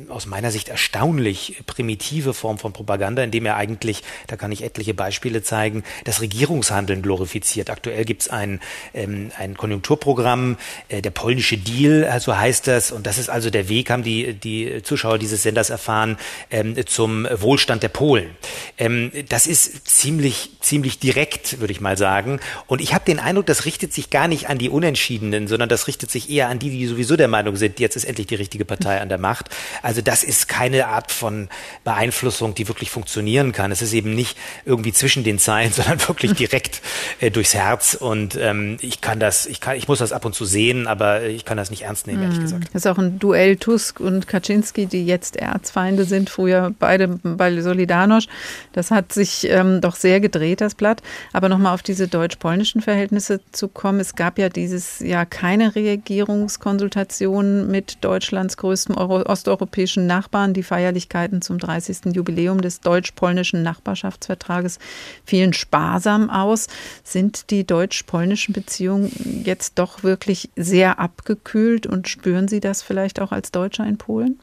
aus 0.09 0.26
meiner 0.26 0.51
Sicht 0.51 0.68
erstaunlich 0.68 1.62
primitive 1.66 2.34
Form 2.34 2.59
von 2.59 2.72
Propaganda, 2.72 3.22
indem 3.22 3.47
er 3.47 3.57
eigentlich, 3.57 4.03
da 4.26 4.37
kann 4.37 4.53
ich 4.53 4.62
etliche 4.62 4.95
Beispiele 4.95 5.43
zeigen, 5.43 5.84
das 6.05 6.20
Regierungshandeln 6.20 7.03
glorifiziert. 7.03 7.70
Aktuell 7.70 8.05
gibt 8.05 8.22
es 8.22 8.28
ein, 8.28 8.61
ähm, 8.95 9.30
ein 9.39 9.57
Konjunkturprogramm, 9.57 10.57
äh, 10.89 11.03
der 11.03 11.11
polnische 11.11 11.59
Deal, 11.59 12.03
so 12.03 12.11
also 12.11 12.37
heißt 12.37 12.66
das, 12.66 12.93
und 12.93 13.07
das 13.07 13.18
ist 13.18 13.28
also 13.28 13.51
der 13.51 13.68
Weg, 13.68 13.91
haben 13.91 14.03
die, 14.03 14.34
die 14.34 14.82
Zuschauer 14.82 15.18
dieses 15.18 15.43
Senders 15.43 15.70
erfahren, 15.70 16.16
ähm, 16.51 16.74
zum 16.87 17.26
Wohlstand 17.30 17.82
der 17.82 17.89
Polen. 17.89 18.30
Ähm, 18.78 19.11
das 19.28 19.47
ist 19.47 19.89
ziemlich, 19.89 20.51
ziemlich 20.61 20.99
direkt, 20.99 21.61
würde 21.61 21.72
ich 21.72 21.80
mal 21.80 21.97
sagen. 21.97 22.41
Und 22.66 22.80
ich 22.80 22.95
habe 22.95 23.05
den 23.05 23.18
Eindruck, 23.18 23.47
das 23.47 23.64
richtet 23.64 23.93
sich 23.93 24.11
gar 24.11 24.28
nicht 24.28 24.49
an 24.49 24.59
die 24.59 24.68
Unentschiedenen, 24.68 25.49
sondern 25.49 25.68
das 25.68 25.87
richtet 25.87 26.11
sich 26.11 26.30
eher 26.30 26.49
an 26.49 26.59
die, 26.59 26.70
die 26.70 26.87
sowieso 26.87 27.16
der 27.16 27.28
Meinung 27.28 27.57
sind, 27.57 27.80
jetzt 27.80 27.97
ist 27.97 28.05
endlich 28.05 28.26
die 28.26 28.34
richtige 28.34 28.64
Partei 28.64 29.01
an 29.01 29.09
der 29.09 29.18
Macht. 29.18 29.51
Also 29.83 30.03
das 30.03 30.24
ist 30.24 30.49
keine 30.49 30.89
Art 30.89 31.12
von 31.12 31.49
Beeinflussung, 31.85 32.55
die 32.55 32.68
wirklich 32.68 32.91
funktionieren 32.91 33.53
kann. 33.53 33.72
Es 33.72 33.83
ist 33.83 33.93
eben 33.93 34.14
nicht 34.14 34.37
irgendwie 34.64 34.93
zwischen 34.93 35.24
den 35.24 35.39
Zeilen, 35.39 35.72
sondern 35.77 36.01
wirklich 36.07 36.33
direkt 36.33 36.83
äh, 37.20 37.31
durchs 37.31 37.55
Herz. 37.55 37.95
Und 37.95 38.37
ähm, 38.41 38.79
ich 38.81 39.01
kann 39.01 39.20
das, 39.20 39.47
ich 39.47 39.61
kann, 39.61 39.77
ich 39.77 39.89
muss 39.89 39.99
das 39.99 40.12
ab 40.12 40.24
und 40.24 40.35
zu 40.35 40.45
sehen, 40.45 40.87
aber 40.87 41.24
ich 41.24 41.45
kann 41.45 41.57
das 41.57 41.70
nicht 41.70 41.83
ernst 41.83 42.07
nehmen, 42.07 42.22
ehrlich 42.22 42.39
hm. 42.39 42.45
gesagt. 42.45 42.64
Das 42.72 42.85
ist 42.85 42.87
auch 42.87 42.99
ein 42.99 43.18
Duell 43.18 43.57
Tusk 43.57 44.01
und 44.01 44.27
Kaczynski, 44.27 44.87
die 44.87 45.07
jetzt 45.07 45.37
Erzfeinde 45.37 46.05
sind, 46.05 46.31
früher 46.31 46.72
beide 46.79 47.09
bei 47.22 47.51
Solidarność. 47.61 48.29
Das 48.72 48.91
hat 48.91 49.12
sich 49.12 49.49
ähm, 49.49 49.81
doch 49.81 49.97
sehr 49.97 50.20
gedreht, 50.20 50.61
das 50.61 50.74
Blatt. 50.74 51.03
Aber 51.33 51.49
nochmal 51.49 51.74
auf 51.74 51.83
diese 51.83 52.09
deutsch-polnischen 52.09 52.81
Verhältnisse 52.81 53.41
zu 53.53 53.68
kommen. 53.68 54.01
Es 54.01 54.14
gab 54.14 54.39
ja 54.39 54.49
dieses 54.49 55.01
Jahr 55.01 55.27
keine 55.27 55.74
Regierungskonsultation 55.74 57.70
mit 57.70 57.99
Deutschlands 58.03 58.57
größtem 58.57 58.97
Euro 58.97 59.22
osteuropäischen 59.22 59.66
europäischen 59.67 60.07
Nachbarn. 60.07 60.55
Die 60.55 60.62
Feierlichkeiten 60.62 61.43
zum 61.43 61.59
30. 61.59 62.14
Jubiläum 62.14 62.61
des 62.61 62.81
deutsch-polnischen 62.81 63.64
Nachbarschaftsvertrages 63.64 64.79
fielen 65.25 65.53
sparsam 65.53 66.31
aus. 66.31 66.69
Sind 67.03 67.51
die 67.51 67.67
deutsch-polnischen 67.67 68.55
Beziehungen 68.55 69.11
jetzt 69.45 69.81
doch 69.81 70.05
wirklich 70.05 70.51
sehr 70.55 71.01
abgekühlt 71.01 71.87
und 71.87 72.09
spüren 72.09 72.47
Sie 72.47 72.61
das 72.61 72.83
vielleicht 72.83 73.21
auch 73.21 73.33
als 73.33 73.51
Deutscher 73.51 73.85
in 73.85 73.99
Polen? 73.99 74.39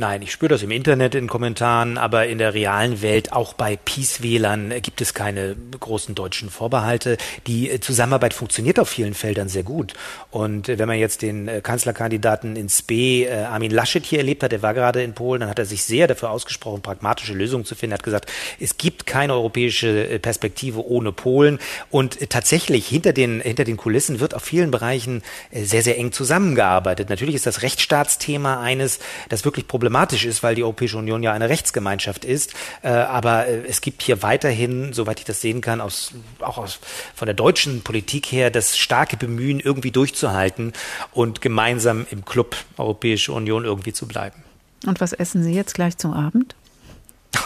Nein, 0.00 0.22
ich 0.22 0.30
spüre 0.30 0.50
das 0.50 0.62
im 0.62 0.70
Internet 0.70 1.16
in 1.16 1.26
Kommentaren, 1.26 1.98
aber 1.98 2.28
in 2.28 2.38
der 2.38 2.54
realen 2.54 3.02
Welt, 3.02 3.32
auch 3.32 3.52
bei 3.52 3.74
Peace-Wählern, 3.74 4.70
äh, 4.70 4.80
gibt 4.80 5.00
es 5.00 5.12
keine 5.12 5.56
großen 5.80 6.14
deutschen 6.14 6.50
Vorbehalte. 6.50 7.16
Die 7.48 7.68
äh, 7.68 7.80
Zusammenarbeit 7.80 8.32
funktioniert 8.32 8.78
auf 8.78 8.88
vielen 8.88 9.14
Feldern 9.14 9.48
sehr 9.48 9.64
gut. 9.64 9.94
Und 10.30 10.68
äh, 10.68 10.78
wenn 10.78 10.86
man 10.86 10.98
jetzt 10.98 11.22
den 11.22 11.50
Kanzlerkandidaten 11.64 12.54
in 12.54 12.68
Spe, 12.68 13.48
Armin 13.50 13.72
Laschet, 13.72 14.06
hier 14.06 14.20
erlebt 14.20 14.44
hat, 14.44 14.52
der 14.52 14.62
war 14.62 14.72
gerade 14.72 15.02
in 15.02 15.14
Polen, 15.14 15.40
dann 15.40 15.50
hat 15.50 15.58
er 15.58 15.66
sich 15.66 15.82
sehr 15.82 16.06
dafür 16.06 16.30
ausgesprochen, 16.30 16.80
pragmatische 16.80 17.32
Lösungen 17.32 17.64
zu 17.64 17.74
finden. 17.74 17.94
Er 17.94 17.98
hat 17.98 18.04
gesagt, 18.04 18.30
es 18.60 18.76
gibt 18.76 19.04
keine 19.04 19.32
europäische 19.32 20.20
Perspektive 20.22 20.86
ohne 20.86 21.10
Polen. 21.10 21.58
Und 21.90 22.30
tatsächlich, 22.30 22.86
hinter 22.86 23.12
den, 23.12 23.40
hinter 23.40 23.64
den 23.64 23.76
Kulissen 23.76 24.20
wird 24.20 24.34
auf 24.34 24.44
vielen 24.44 24.70
Bereichen 24.70 25.22
sehr, 25.50 25.82
sehr 25.82 25.98
eng 25.98 26.12
zusammengearbeitet. 26.12 27.10
Natürlich 27.10 27.34
ist 27.34 27.46
das 27.46 27.62
Rechtsstaatsthema 27.62 28.60
eines, 28.60 29.00
das 29.28 29.44
wirklich 29.44 29.66
problematisch 29.66 29.87
problematisch 29.88 30.26
ist, 30.26 30.42
weil 30.42 30.54
die 30.54 30.64
Europäische 30.64 30.98
Union 30.98 31.22
ja 31.22 31.32
eine 31.32 31.48
Rechtsgemeinschaft 31.48 32.26
ist. 32.26 32.52
Äh, 32.82 32.90
aber 32.90 33.46
äh, 33.46 33.62
es 33.66 33.80
gibt 33.80 34.02
hier 34.02 34.22
weiterhin, 34.22 34.92
soweit 34.92 35.18
ich 35.18 35.24
das 35.24 35.40
sehen 35.40 35.62
kann, 35.62 35.80
aus, 35.80 36.12
auch 36.40 36.58
aus, 36.58 36.78
von 37.14 37.24
der 37.24 37.34
deutschen 37.34 37.80
Politik 37.80 38.26
her, 38.26 38.50
das 38.50 38.76
starke 38.76 39.16
Bemühen, 39.16 39.60
irgendwie 39.60 39.90
durchzuhalten 39.90 40.74
und 41.12 41.40
gemeinsam 41.40 42.06
im 42.10 42.26
Club 42.26 42.54
Europäische 42.76 43.32
Union 43.32 43.64
irgendwie 43.64 43.94
zu 43.94 44.06
bleiben. 44.06 44.42
Und 44.84 45.00
was 45.00 45.14
essen 45.14 45.42
Sie 45.42 45.54
jetzt 45.54 45.72
gleich 45.72 45.96
zum 45.96 46.12
Abend? 46.12 46.54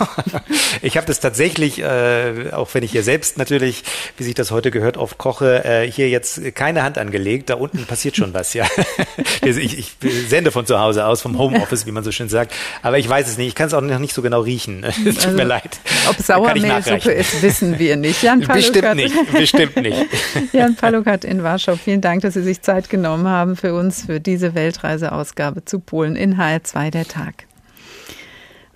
ich 0.82 0.97
habe 0.97 1.07
das 1.07 1.20
tatsächlich, 1.20 1.80
äh, 1.80 2.51
auch 2.53 2.72
wenn 2.74 2.82
ich 2.82 2.93
hier 2.93 3.03
selbst 3.03 3.38
natürlich, 3.38 3.84
wie 4.16 4.24
sich 4.24 4.34
das 4.34 4.51
heute 4.51 4.70
gehört, 4.70 4.97
oft 4.97 5.18
koche, 5.18 5.64
äh, 5.64 5.90
hier 5.90 6.09
jetzt 6.09 6.55
keine 6.55 6.82
Hand 6.82 6.99
angelegt. 6.99 7.51
Da 7.51 7.55
unten 7.55 7.84
passiert 7.86 8.16
schon 8.16 8.34
was, 8.34 8.55
ja. 8.55 8.66
ich, 9.43 9.78
ich 9.78 9.97
sende 10.28 10.51
von 10.51 10.66
zu 10.66 10.78
Hause 10.78 11.07
aus, 11.07 11.22
vom 11.22 11.38
Homeoffice, 11.38 11.86
wie 11.86 11.93
man 11.93 12.05
so 12.05 12.12
schön 12.12 12.28
sagt. 12.28 12.55
Aber 12.82 12.99
ich 12.99 13.09
weiß 13.09 13.28
es 13.28 13.38
nicht. 13.38 13.49
Ich 13.49 13.55
kann 13.55 13.68
es 13.68 13.74
auch 13.74 13.80
noch 13.80 13.99
nicht 13.99 14.14
so 14.14 14.22
genau 14.22 14.40
riechen. 14.40 14.82
Tut 15.05 15.07
also, 15.07 15.30
mir 15.30 15.45
leid. 15.45 15.80
Ob 16.09 16.16
Sauermehlsuppe 16.16 17.12
ist, 17.12 17.43
wissen 17.43 17.78
wir 17.78 17.97
nicht. 17.97 18.22
Jan 18.22 18.40
bestimmt 18.40 18.95
nicht. 18.95 19.14
Bestimmt 19.32 19.76
nicht. 19.76 20.07
Jan 20.53 20.76
Palukat 20.76 21.24
in 21.24 21.43
Warschau. 21.43 21.76
Vielen 21.76 22.01
Dank, 22.01 22.22
dass 22.22 22.34
Sie 22.34 22.43
sich 22.43 22.62
Zeit 22.62 22.90
genommen 22.90 23.26
haben 23.28 23.57
für 23.57 23.74
uns, 23.74 24.07
für 24.07 24.20
diese 24.20 24.55
Weltreiseausgabe 24.55 25.64
zu 25.64 25.80
Polen 25.80 26.16
in 26.16 26.36
HR2 26.36 26.90
der 26.90 27.07
Tag. 27.07 27.47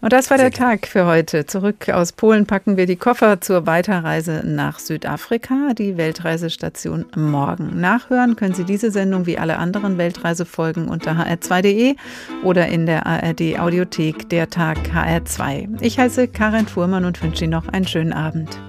Und 0.01 0.13
das 0.13 0.31
war 0.31 0.37
der 0.37 0.51
Tag 0.51 0.87
für 0.87 1.07
heute. 1.07 1.47
Zurück 1.47 1.89
aus 1.89 2.13
Polen 2.13 2.47
packen 2.47 2.77
wir 2.77 2.87
die 2.87 2.97
Koffer 2.97 3.41
zur 3.41 3.67
Weiterreise 3.67 4.43
nach 4.45 4.79
Südafrika, 4.79 5.73
die 5.77 5.97
Weltreisestation 5.97 7.07
morgen. 7.17 7.81
Nachhören 7.81 8.37
können 8.37 8.55
Sie 8.55 8.65
diese 8.65 8.91
Sendung 8.91 9.27
wie 9.27 9.39
alle 9.39 9.57
anderen 9.57 9.97
Weltreisefolgen 9.99 10.89
unter 10.89 11.13
hr2.de 11.13 11.97
oder 12.45 12.69
in 12.69 12.87
der 12.87 13.07
ARD 13.07 13.59
Audiothek 13.59 14.29
der 14.29 14.51
Tag 14.51 14.79
HR2. 14.95 15.81
Ich 15.81 15.99
heiße 15.99 16.29
Karin 16.29 16.67
Fuhrmann 16.67 17.05
und 17.05 17.23
wünsche 17.23 17.45
Ihnen 17.45 17.53
noch 17.53 17.69
einen 17.69 17.87
schönen 17.87 18.13
Abend. 18.13 18.61